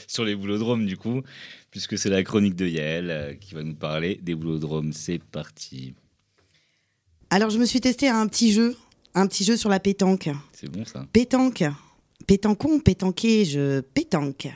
sur 0.08 0.26
les 0.26 0.36
boulodromes 0.36 0.88
du 0.88 0.98
coup, 0.98 1.22
puisque 1.70 1.98
c'est 2.00 2.10
la 2.10 2.24
chronique 2.24 2.56
de 2.56 2.66
Yael 2.68 3.12
euh, 3.12 3.34
qui 3.36 3.54
va 3.54 3.62
nous 3.62 3.76
parler 3.76 4.20
des 4.24 4.34
boulodromes. 4.34 4.92
C'est 4.92 5.24
parti. 5.24 5.94
Alors, 7.30 7.52
je 7.52 7.60
me 7.60 7.66
suis 7.66 7.80
testé 7.82 8.08
à 8.08 8.18
un 8.18 8.28
petit 8.28 8.52
jeu, 8.52 8.76
un 9.14 9.28
petit 9.28 9.44
jeu 9.44 9.56
sur 9.56 9.70
la 9.70 9.80
pétanque. 9.80 10.30
C'est 10.54 10.70
bon 10.72 10.84
ça. 10.86 11.06
Pétanque. 11.14 11.64
Pétancon, 12.26 12.80
pétanqué, 12.80 13.46
je 13.46 13.82
pétanque. 13.82 14.50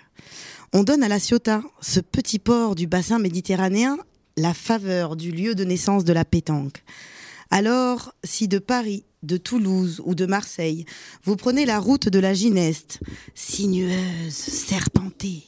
On 0.74 0.84
donne 0.84 1.04
à 1.04 1.08
la 1.08 1.20
Ciotat, 1.20 1.62
ce 1.82 2.00
petit 2.00 2.40
port 2.40 2.76
du 2.76 2.88
bassin 2.88 3.20
méditerranéen, 3.20 3.98
la 4.38 4.54
faveur 4.54 5.16
du 5.16 5.32
lieu 5.32 5.56
de 5.56 5.64
naissance 5.64 6.04
de 6.04 6.14
la 6.14 6.26
pétanque. 6.26 6.84
Alors, 7.50 8.14
si 8.24 8.48
de 8.48 8.60
Paris, 8.60 9.04
de 9.24 9.38
Toulouse 9.38 10.02
ou 10.06 10.16
de 10.16 10.26
Marseille, 10.26 10.86
vous 11.24 11.36
prenez 11.36 11.66
la 11.66 11.80
route 11.80 12.10
de 12.10 12.20
la 12.20 12.34
Gineste, 12.34 13.00
sinueuse, 13.36 14.34
serpentée, 14.34 15.44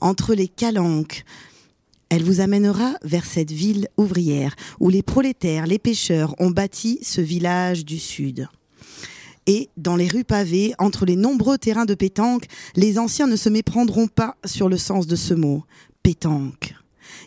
entre 0.00 0.34
les 0.34 0.48
calanques, 0.48 1.24
elle 2.10 2.22
vous 2.22 2.40
amènera 2.40 2.94
vers 3.02 3.26
cette 3.26 3.50
ville 3.50 3.88
ouvrière 3.98 4.56
où 4.80 4.88
les 4.88 5.02
prolétaires, 5.02 5.66
les 5.66 5.78
pêcheurs 5.78 6.34
ont 6.38 6.50
bâti 6.50 6.98
ce 7.02 7.20
village 7.20 7.84
du 7.84 7.98
Sud. 7.98 8.48
Et 9.48 9.70
dans 9.78 9.96
les 9.96 10.08
rues 10.08 10.24
pavées, 10.24 10.74
entre 10.78 11.06
les 11.06 11.16
nombreux 11.16 11.56
terrains 11.56 11.86
de 11.86 11.94
pétanque, 11.94 12.44
les 12.76 12.98
anciens 12.98 13.26
ne 13.26 13.34
se 13.34 13.48
méprendront 13.48 14.06
pas 14.06 14.36
sur 14.44 14.68
le 14.68 14.76
sens 14.76 15.06
de 15.06 15.16
ce 15.16 15.32
mot, 15.32 15.64
pétanque. 16.02 16.74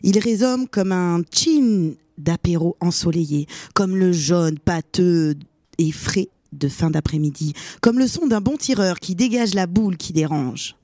Il 0.03 0.19
résonne 0.19 0.67
comme 0.67 0.91
un 0.91 1.23
chin 1.33 1.93
d'apéro 2.19 2.77
ensoleillé, 2.79 3.47
comme 3.73 3.97
le 3.97 4.13
jaune 4.13 4.59
pâteux 4.59 5.33
et 5.79 5.91
frais 5.91 6.29
de 6.53 6.67
fin 6.67 6.91
d'après-midi, 6.91 7.53
comme 7.81 7.97
le 7.97 8.07
son 8.07 8.27
d'un 8.27 8.41
bon 8.41 8.55
tireur 8.55 8.99
qui 8.99 9.15
dégage 9.15 9.55
la 9.55 9.65
boule 9.65 9.97
qui 9.97 10.13
dérange. 10.13 10.75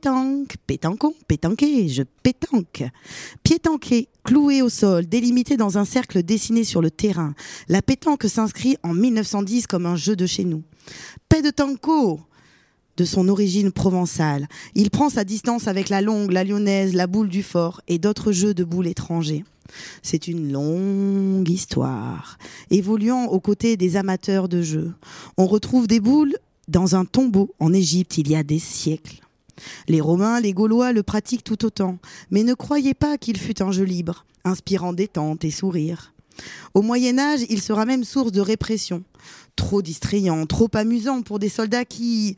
Pétanque, 0.00 0.54
pétancon, 0.68 1.12
pétanqué, 1.26 1.88
je 1.88 2.04
pétanque. 2.22 2.84
Piétanqué, 3.42 4.08
cloué 4.22 4.62
au 4.62 4.68
sol, 4.68 5.06
délimité 5.06 5.56
dans 5.56 5.76
un 5.76 5.84
cercle 5.84 6.22
dessiné 6.22 6.62
sur 6.62 6.80
le 6.80 6.92
terrain. 6.92 7.34
La 7.68 7.82
pétanque 7.82 8.26
s'inscrit 8.28 8.76
en 8.84 8.94
1910 8.94 9.66
comme 9.66 9.86
un 9.86 9.96
jeu 9.96 10.14
de 10.14 10.24
chez 10.24 10.44
nous. 10.44 10.62
Paix 11.28 11.42
de 11.42 11.50
tanko, 11.50 12.20
de 12.96 13.04
son 13.04 13.28
origine 13.28 13.72
provençale. 13.72 14.46
Il 14.76 14.90
prend 14.90 15.08
sa 15.08 15.24
distance 15.24 15.66
avec 15.66 15.88
la 15.88 16.00
longue, 16.00 16.30
la 16.30 16.44
lyonnaise, 16.44 16.94
la 16.94 17.08
boule 17.08 17.28
du 17.28 17.42
fort 17.42 17.80
et 17.88 17.98
d'autres 17.98 18.30
jeux 18.30 18.54
de 18.54 18.62
boules 18.62 18.86
étrangers. 18.86 19.44
C'est 20.04 20.28
une 20.28 20.52
longue 20.52 21.48
histoire, 21.48 22.38
évoluant 22.70 23.24
aux 23.24 23.40
côtés 23.40 23.76
des 23.76 23.96
amateurs 23.96 24.48
de 24.48 24.62
jeux. 24.62 24.92
On 25.36 25.46
retrouve 25.48 25.88
des 25.88 25.98
boules 25.98 26.36
dans 26.68 26.94
un 26.94 27.04
tombeau 27.04 27.52
en 27.58 27.72
Égypte 27.72 28.16
il 28.16 28.30
y 28.30 28.36
a 28.36 28.44
des 28.44 28.60
siècles. 28.60 29.22
Les 29.88 30.00
Romains, 30.00 30.40
les 30.40 30.52
Gaulois 30.52 30.92
le 30.92 31.02
pratiquent 31.02 31.44
tout 31.44 31.64
autant, 31.64 31.98
mais 32.30 32.42
ne 32.42 32.54
croyez 32.54 32.94
pas 32.94 33.18
qu'il 33.18 33.38
fût 33.38 33.62
un 33.62 33.72
jeu 33.72 33.84
libre, 33.84 34.24
inspirant 34.44 34.92
détente 34.92 35.44
et 35.44 35.50
sourire. 35.50 36.12
Au 36.74 36.82
Moyen 36.82 37.18
Âge, 37.18 37.40
il 37.48 37.60
sera 37.60 37.84
même 37.84 38.04
source 38.04 38.32
de 38.32 38.40
répression. 38.40 39.02
Trop 39.56 39.82
distrayant, 39.82 40.46
trop 40.46 40.68
amusant 40.74 41.22
pour 41.22 41.40
des 41.40 41.48
soldats 41.48 41.84
qui, 41.84 42.36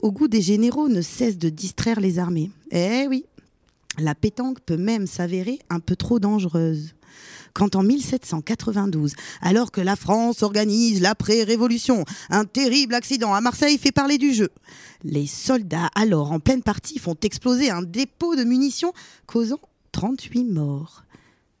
au 0.00 0.10
goût 0.10 0.28
des 0.28 0.42
généraux, 0.42 0.88
ne 0.88 1.00
cessent 1.00 1.38
de 1.38 1.48
distraire 1.48 2.00
les 2.00 2.18
armées. 2.18 2.50
Eh 2.72 3.06
oui, 3.08 3.24
la 3.98 4.14
pétanque 4.14 4.60
peut 4.60 4.76
même 4.76 5.06
s'avérer 5.06 5.60
un 5.70 5.80
peu 5.80 5.94
trop 5.94 6.18
dangereuse. 6.18 6.95
Quand 7.56 7.74
en 7.74 7.82
1792, 7.82 9.14
alors 9.40 9.72
que 9.72 9.80
la 9.80 9.96
France 9.96 10.42
organise 10.42 11.00
l'après-révolution, 11.00 12.04
un 12.28 12.44
terrible 12.44 12.92
accident 12.92 13.32
à 13.32 13.40
Marseille 13.40 13.78
fait 13.78 13.92
parler 13.92 14.18
du 14.18 14.34
jeu. 14.34 14.50
Les 15.04 15.26
soldats, 15.26 15.88
alors 15.94 16.32
en 16.32 16.38
pleine 16.38 16.62
partie, 16.62 16.98
font 16.98 17.16
exploser 17.22 17.70
un 17.70 17.80
dépôt 17.80 18.36
de 18.36 18.44
munitions, 18.44 18.92
causant 19.24 19.58
38 19.92 20.44
morts. 20.44 21.04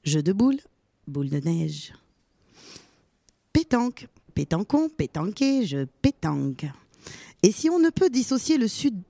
Jeu 0.04 0.22
de 0.22 0.34
boules, 0.34 0.60
boule 1.08 1.30
de 1.30 1.38
neige. 1.38 1.94
Pétanque, 3.54 4.06
pétancon, 4.34 4.90
pétanqué, 4.94 5.64
je 5.64 5.86
pétanque. 6.02 6.66
Et 7.42 7.52
si 7.52 7.70
on 7.70 7.78
ne 7.78 7.88
peut 7.88 8.10
dissocier 8.10 8.58
le 8.58 8.68
sud 8.68 9.02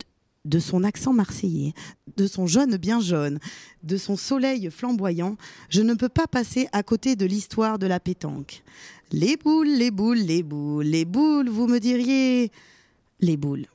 de 0.47 0.59
son 0.59 0.84
accent 0.84 1.12
marseillais, 1.12 1.74
de 2.16 2.26
son 2.26 2.47
jaune 2.47 2.76
bien 2.76 3.01
jaune, 3.01 3.38
de 3.82 3.97
son 3.97 4.16
soleil 4.16 4.70
flamboyant, 4.70 5.36
je 5.68 5.82
ne 5.82 5.94
peux 5.94 6.09
pas 6.09 6.26
passer 6.26 6.68
à 6.72 6.82
côté 6.82 7.16
de 7.16 7.26
l'histoire 7.26 7.78
de 7.78 7.86
la 7.86 8.01
pétanque. 8.01 8.62
Les 9.12 9.36
boules, 9.36 9.68
les 9.68 9.90
boules, 9.90 10.18
les 10.18 10.42
boules, 10.42 10.86
les 10.86 11.05
boules, 11.05 11.49
vous 11.49 11.66
me 11.66 11.78
diriez 11.78 12.51
les 13.20 13.36
boules. 13.36 13.66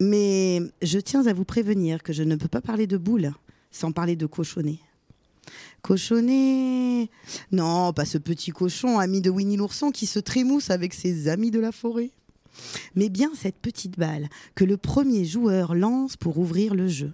Mais 0.00 0.60
je 0.82 0.98
tiens 0.98 1.26
à 1.26 1.32
vous 1.32 1.44
prévenir 1.44 2.02
que 2.02 2.12
je 2.12 2.22
ne 2.22 2.36
peux 2.36 2.48
pas 2.48 2.60
parler 2.60 2.86
de 2.86 2.96
boules 2.96 3.32
sans 3.70 3.92
parler 3.92 4.16
de 4.16 4.26
cochonnet. 4.26 4.78
Cochonnet 5.82 7.08
Non, 7.52 7.92
pas 7.92 8.04
ce 8.04 8.18
petit 8.18 8.50
cochon, 8.50 8.98
ami 8.98 9.20
de 9.20 9.30
Winnie 9.30 9.56
l'ourson, 9.56 9.90
qui 9.90 10.06
se 10.06 10.18
trémousse 10.18 10.70
avec 10.70 10.94
ses 10.94 11.28
amis 11.28 11.50
de 11.50 11.60
la 11.60 11.72
forêt 11.72 12.10
mais 12.94 13.08
bien 13.08 13.30
cette 13.34 13.56
petite 13.56 13.98
balle 13.98 14.28
que 14.54 14.64
le 14.64 14.76
premier 14.76 15.24
joueur 15.24 15.74
lance 15.74 16.16
pour 16.16 16.38
ouvrir 16.38 16.74
le 16.74 16.88
jeu. 16.88 17.12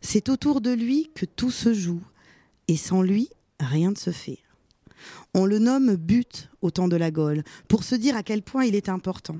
C'est 0.00 0.28
autour 0.28 0.60
de 0.60 0.70
lui 0.70 1.10
que 1.14 1.26
tout 1.26 1.50
se 1.50 1.74
joue, 1.74 2.02
et 2.68 2.76
sans 2.76 3.02
lui, 3.02 3.28
rien 3.58 3.90
ne 3.90 3.96
se 3.96 4.10
fait. 4.10 4.38
On 5.34 5.46
le 5.46 5.58
nomme 5.58 5.96
but 5.96 6.48
au 6.62 6.70
temps 6.70 6.88
de 6.88 6.96
la 6.96 7.10
Gaule, 7.10 7.42
pour 7.68 7.84
se 7.84 7.94
dire 7.94 8.16
à 8.16 8.22
quel 8.22 8.42
point 8.42 8.64
il 8.64 8.74
est 8.74 8.88
important. 8.88 9.36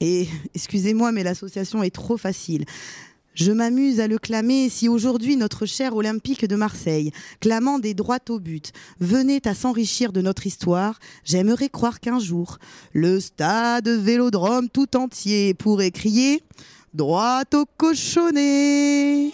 Et 0.00 0.28
excusez-moi, 0.54 1.12
mais 1.12 1.22
l'association 1.22 1.82
est 1.82 1.94
trop 1.94 2.16
facile. 2.16 2.64
Je 3.34 3.52
m'amuse 3.52 4.00
à 4.00 4.08
le 4.08 4.18
clamer 4.18 4.68
si 4.68 4.88
aujourd'hui 4.88 5.36
notre 5.36 5.64
cher 5.64 5.94
Olympique 5.94 6.46
de 6.46 6.56
Marseille, 6.56 7.12
clamant 7.40 7.78
des 7.78 7.94
droits 7.94 8.18
au 8.28 8.40
but, 8.40 8.72
venait 8.98 9.46
à 9.46 9.54
s'enrichir 9.54 10.12
de 10.12 10.20
notre 10.20 10.46
histoire, 10.46 10.98
j'aimerais 11.24 11.68
croire 11.68 12.00
qu'un 12.00 12.18
jour, 12.18 12.58
le 12.92 13.20
stade 13.20 13.88
Vélodrome 13.88 14.68
tout 14.68 14.96
entier 14.96 15.54
pourrait 15.54 15.92
crier 15.92 16.42
Droit 16.92 17.42
au 17.54 17.64
cochonnet 17.76 19.30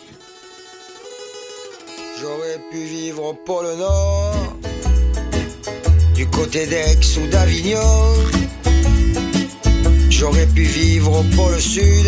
J'aurais 2.21 2.61
pu 2.71 2.85
vivre 2.85 3.25
au 3.25 3.35
pôle 3.35 3.77
Nord, 3.79 4.57
du 6.15 6.27
côté 6.27 6.67
d'Aix 6.67 7.19
ou 7.19 7.27
d'Avignon. 7.29 7.81
J'aurais 10.11 10.47
pu 10.47 10.63
vivre 10.63 11.21
au 11.21 11.37
pôle 11.37 11.61
Sud 11.61 12.07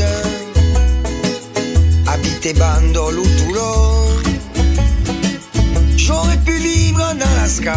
habiter 2.19 2.53
Bandol 2.55 3.19
ou. 3.19 3.29
J'aurais 5.97 6.39
pu 6.39 6.53
vivre 6.59 7.03
en 7.03 7.21
Alaska, 7.21 7.77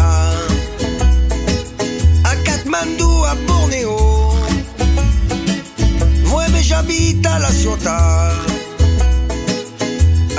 à 2.24 2.36
Katmandou, 2.36 3.24
à 3.24 3.34
Bornéo. 3.46 3.96
Ouais, 6.34 6.46
mais 6.52 6.62
j'habite 6.62 7.26
à 7.26 7.38
La 7.38 7.52
Ciotat, 7.52 8.32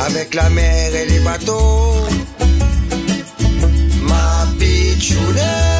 avec 0.08 0.34
la 0.34 0.50
mer 0.50 0.96
et 0.96 1.06
les 1.08 1.20
bateaux. 1.20 1.94
Ma 4.02 4.48
pitchounette, 4.60 5.73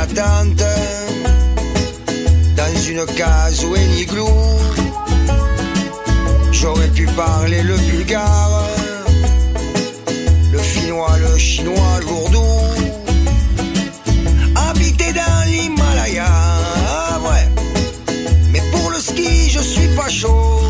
Dans 0.00 0.46
une 2.88 3.04
case 3.16 3.62
ou 3.64 3.74
un 3.74 3.92
igloo 3.98 4.26
J'aurais 6.52 6.88
pu 6.88 7.04
parler 7.08 7.62
le 7.62 7.76
bulgare, 7.76 8.64
le 10.52 10.58
finnois, 10.58 11.18
le 11.18 11.38
chinois, 11.38 11.98
le 12.00 12.06
gourdou. 12.06 12.42
Habiter 14.70 15.12
dans 15.12 15.50
l'Himalaya, 15.50 16.24
ah 16.26 17.20
ouais. 17.22 17.48
Mais 18.52 18.62
pour 18.72 18.90
le 18.90 19.00
ski, 19.00 19.50
je 19.50 19.60
suis 19.60 19.88
pas 19.88 20.08
chaud. 20.08 20.62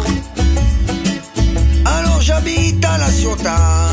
Alors 1.85 2.21
j'habite 2.21 2.85
à 2.85 2.99
la 2.99 3.11
Ciotat, 3.11 3.91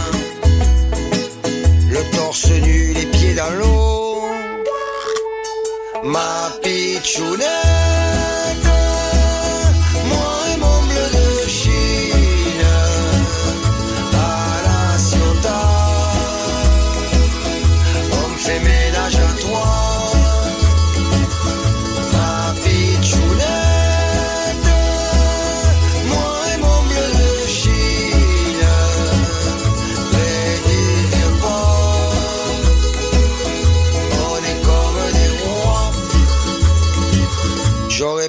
le 1.91 2.15
torse 2.15 2.49
nu, 2.49 2.93
les 2.93 3.05
pieds 3.05 3.35
dans 3.35 3.53
l'eau. 3.59 3.96
Ma 6.07 6.49
pitchounette, 6.61 7.76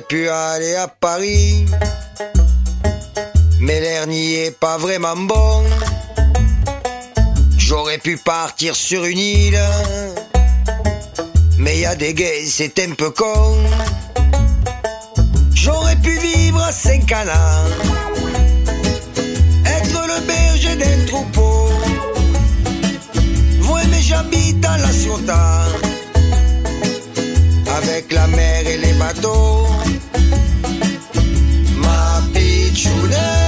pu 0.08 0.28
aller 0.30 0.74
à 0.74 0.88
Paris, 0.88 1.66
mais 3.60 3.78
l'air 3.80 4.06
n'y 4.06 4.36
est 4.36 4.58
pas 4.58 4.78
vraiment 4.78 5.16
bon. 5.16 5.64
J'aurais 7.58 7.98
pu 7.98 8.16
partir 8.16 8.74
sur 8.74 9.04
une 9.04 9.18
île, 9.18 9.60
mais 11.58 11.80
y 11.80 11.84
a 11.86 11.94
des 11.94 12.14
gays, 12.14 12.46
c'est 12.46 12.78
un 12.78 12.92
peu 12.94 13.10
con. 13.10 13.56
J'aurais 15.54 15.96
pu 15.96 16.18
vivre 16.18 16.62
à 16.62 16.72
Saint-Canard, 16.72 17.66
être 19.66 20.06
le 20.06 20.26
berger 20.26 20.76
d'un 20.76 21.04
troupeau. 21.06 21.68
Ouais, 23.70 23.82
mais 23.90 24.00
j'habite 24.00 24.64
à 24.64 24.78
la 24.78 24.90
Ciotat, 24.90 25.64
avec 27.76 28.10
la 28.10 28.26
mer 28.28 28.66
et 28.66 28.78
les 28.78 28.94
bateaux. 28.94 29.66
Pitchounette, 33.18 33.47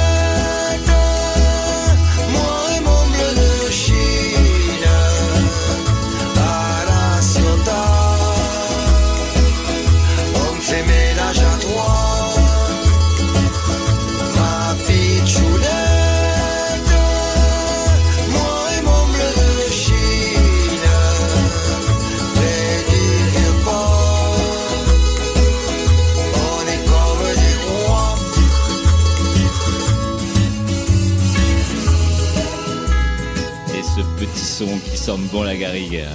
Petit 34.20 34.44
son 34.44 34.78
qui 34.80 34.98
sent 34.98 35.12
bon 35.32 35.42
la 35.42 35.56
garrigue 35.56 35.96
euh, 35.96 36.14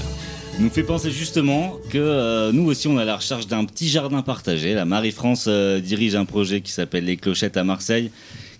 nous 0.59 0.69
fait 0.69 0.83
penser 0.83 1.09
justement 1.09 1.79
que 1.89 1.97
euh, 1.97 2.51
nous 2.51 2.65
aussi 2.65 2.87
on 2.87 2.99
est 2.99 3.01
à 3.01 3.05
la 3.05 3.15
recherche 3.15 3.47
d'un 3.47 3.65
petit 3.65 3.89
jardin 3.89 4.21
partagé. 4.21 4.75
La 4.75 4.85
Marie-France 4.85 5.45
euh, 5.47 5.79
dirige 5.79 6.13
un 6.13 6.25
projet 6.25 6.61
qui 6.61 6.71
s'appelle 6.71 7.05
Les 7.05 7.17
Clochettes 7.17 7.57
à 7.57 7.63
Marseille 7.63 8.11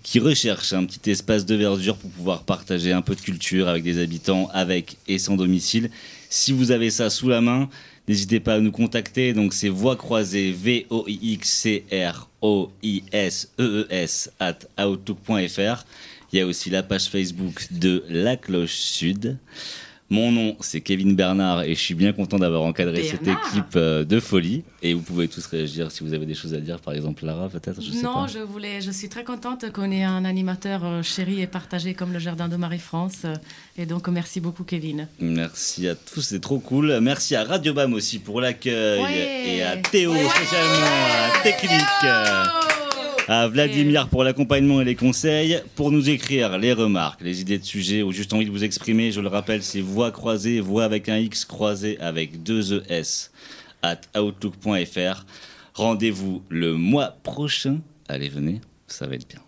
qui 0.02 0.18
recherche 0.18 0.72
un 0.72 0.84
petit 0.84 1.12
espace 1.12 1.46
de 1.46 1.54
verdure 1.54 1.96
pour 1.96 2.10
pouvoir 2.10 2.42
partager 2.42 2.92
un 2.92 3.02
peu 3.02 3.14
de 3.14 3.20
culture 3.20 3.68
avec 3.68 3.84
des 3.84 4.02
habitants 4.02 4.50
avec 4.52 4.96
et 5.06 5.18
sans 5.18 5.36
domicile. 5.36 5.90
Si 6.28 6.50
vous 6.50 6.72
avez 6.72 6.90
ça 6.90 7.08
sous 7.08 7.28
la 7.28 7.40
main, 7.40 7.68
n'hésitez 8.08 8.40
pas 8.40 8.54
à 8.54 8.58
nous 8.58 8.72
contacter. 8.72 9.32
Donc 9.32 9.54
c'est 9.54 9.68
voix 9.68 9.94
croisée 9.94 10.50
V 10.50 10.86
O 10.90 11.04
I 11.06 11.34
X 11.34 11.48
C 11.48 11.84
R 11.92 12.28
O 12.42 12.72
I 12.82 13.04
S 13.12 13.48
E 13.60 13.62
E 13.62 13.86
S 13.90 14.28
at 14.40 14.58
outlook.fr. 14.76 15.84
Il 16.32 16.38
y 16.38 16.42
a 16.42 16.46
aussi 16.46 16.70
la 16.70 16.82
page 16.82 17.06
Facebook 17.08 17.66
de 17.70 18.04
La 18.08 18.36
Cloche 18.36 18.74
Sud. 18.74 19.38
Mon 20.08 20.30
nom, 20.30 20.56
c'est 20.60 20.82
Kevin 20.82 21.16
Bernard 21.16 21.64
et 21.64 21.74
je 21.74 21.80
suis 21.80 21.94
bien 21.94 22.12
content 22.12 22.38
d'avoir 22.38 22.62
encadré 22.62 23.02
cette 23.02 23.26
équipe 23.26 23.74
euh, 23.74 24.04
de 24.04 24.20
folie. 24.20 24.62
Et 24.80 24.94
vous 24.94 25.02
pouvez 25.02 25.26
tous 25.26 25.44
réagir 25.46 25.90
si 25.90 26.04
vous 26.04 26.14
avez 26.14 26.26
des 26.26 26.34
choses 26.34 26.54
à 26.54 26.60
dire, 26.60 26.78
par 26.78 26.94
exemple 26.94 27.24
Lara 27.26 27.48
peut-être, 27.48 27.80
non, 28.04 28.14
pas. 28.14 28.26
je 28.28 28.38
voulais, 28.38 28.80
je 28.80 28.92
suis 28.92 29.08
très 29.08 29.24
contente 29.24 29.72
qu'on 29.72 29.90
ait 29.90 30.04
un 30.04 30.24
animateur 30.24 30.84
euh, 30.84 31.02
chéri 31.02 31.40
et 31.42 31.48
partagé 31.48 31.94
comme 31.94 32.12
le 32.12 32.20
jardin 32.20 32.46
de 32.46 32.54
Marie-France. 32.54 33.22
euh, 33.24 33.34
Et 33.78 33.84
donc, 33.84 34.06
merci 34.06 34.38
beaucoup, 34.38 34.62
Kevin. 34.62 35.08
Merci 35.18 35.88
à 35.88 35.96
tous, 35.96 36.20
c'est 36.22 36.40
trop 36.40 36.60
cool. 36.60 37.00
Merci 37.00 37.34
à 37.34 37.42
Radio 37.42 37.74
Bam 37.74 37.92
aussi 37.92 38.20
pour 38.20 38.40
l'accueil 38.40 39.02
Ouais. 39.02 39.56
et 39.56 39.62
à 39.64 39.76
Théo 39.76 40.12
spécialement 40.14 40.86
à 40.86 41.36
la 41.36 41.42
technique. 41.42 42.75
À 43.28 43.48
Vladimir 43.48 44.08
pour 44.08 44.22
l'accompagnement 44.22 44.80
et 44.80 44.84
les 44.84 44.94
conseils. 44.94 45.60
Pour 45.74 45.90
nous 45.90 46.10
écrire 46.10 46.58
les 46.58 46.72
remarques, 46.72 47.20
les 47.22 47.40
idées 47.40 47.58
de 47.58 47.64
sujets 47.64 48.02
ou 48.02 48.12
juste 48.12 48.32
envie 48.32 48.46
de 48.46 48.52
vous 48.52 48.62
exprimer, 48.62 49.10
je 49.10 49.20
le 49.20 49.26
rappelle, 49.26 49.64
c'est 49.64 49.80
voix 49.80 50.12
croisée, 50.12 50.60
voix 50.60 50.84
avec 50.84 51.08
un 51.08 51.18
X 51.18 51.44
croisé 51.44 51.98
avec 51.98 52.44
deux 52.44 52.74
ES 52.88 53.30
at 53.82 54.00
outlook.fr. 54.16 55.26
Rendez-vous 55.74 56.42
le 56.48 56.74
mois 56.74 57.16
prochain. 57.24 57.80
Allez, 58.08 58.28
venez, 58.28 58.60
ça 58.86 59.08
va 59.08 59.16
être 59.16 59.26
bien. 59.28 59.40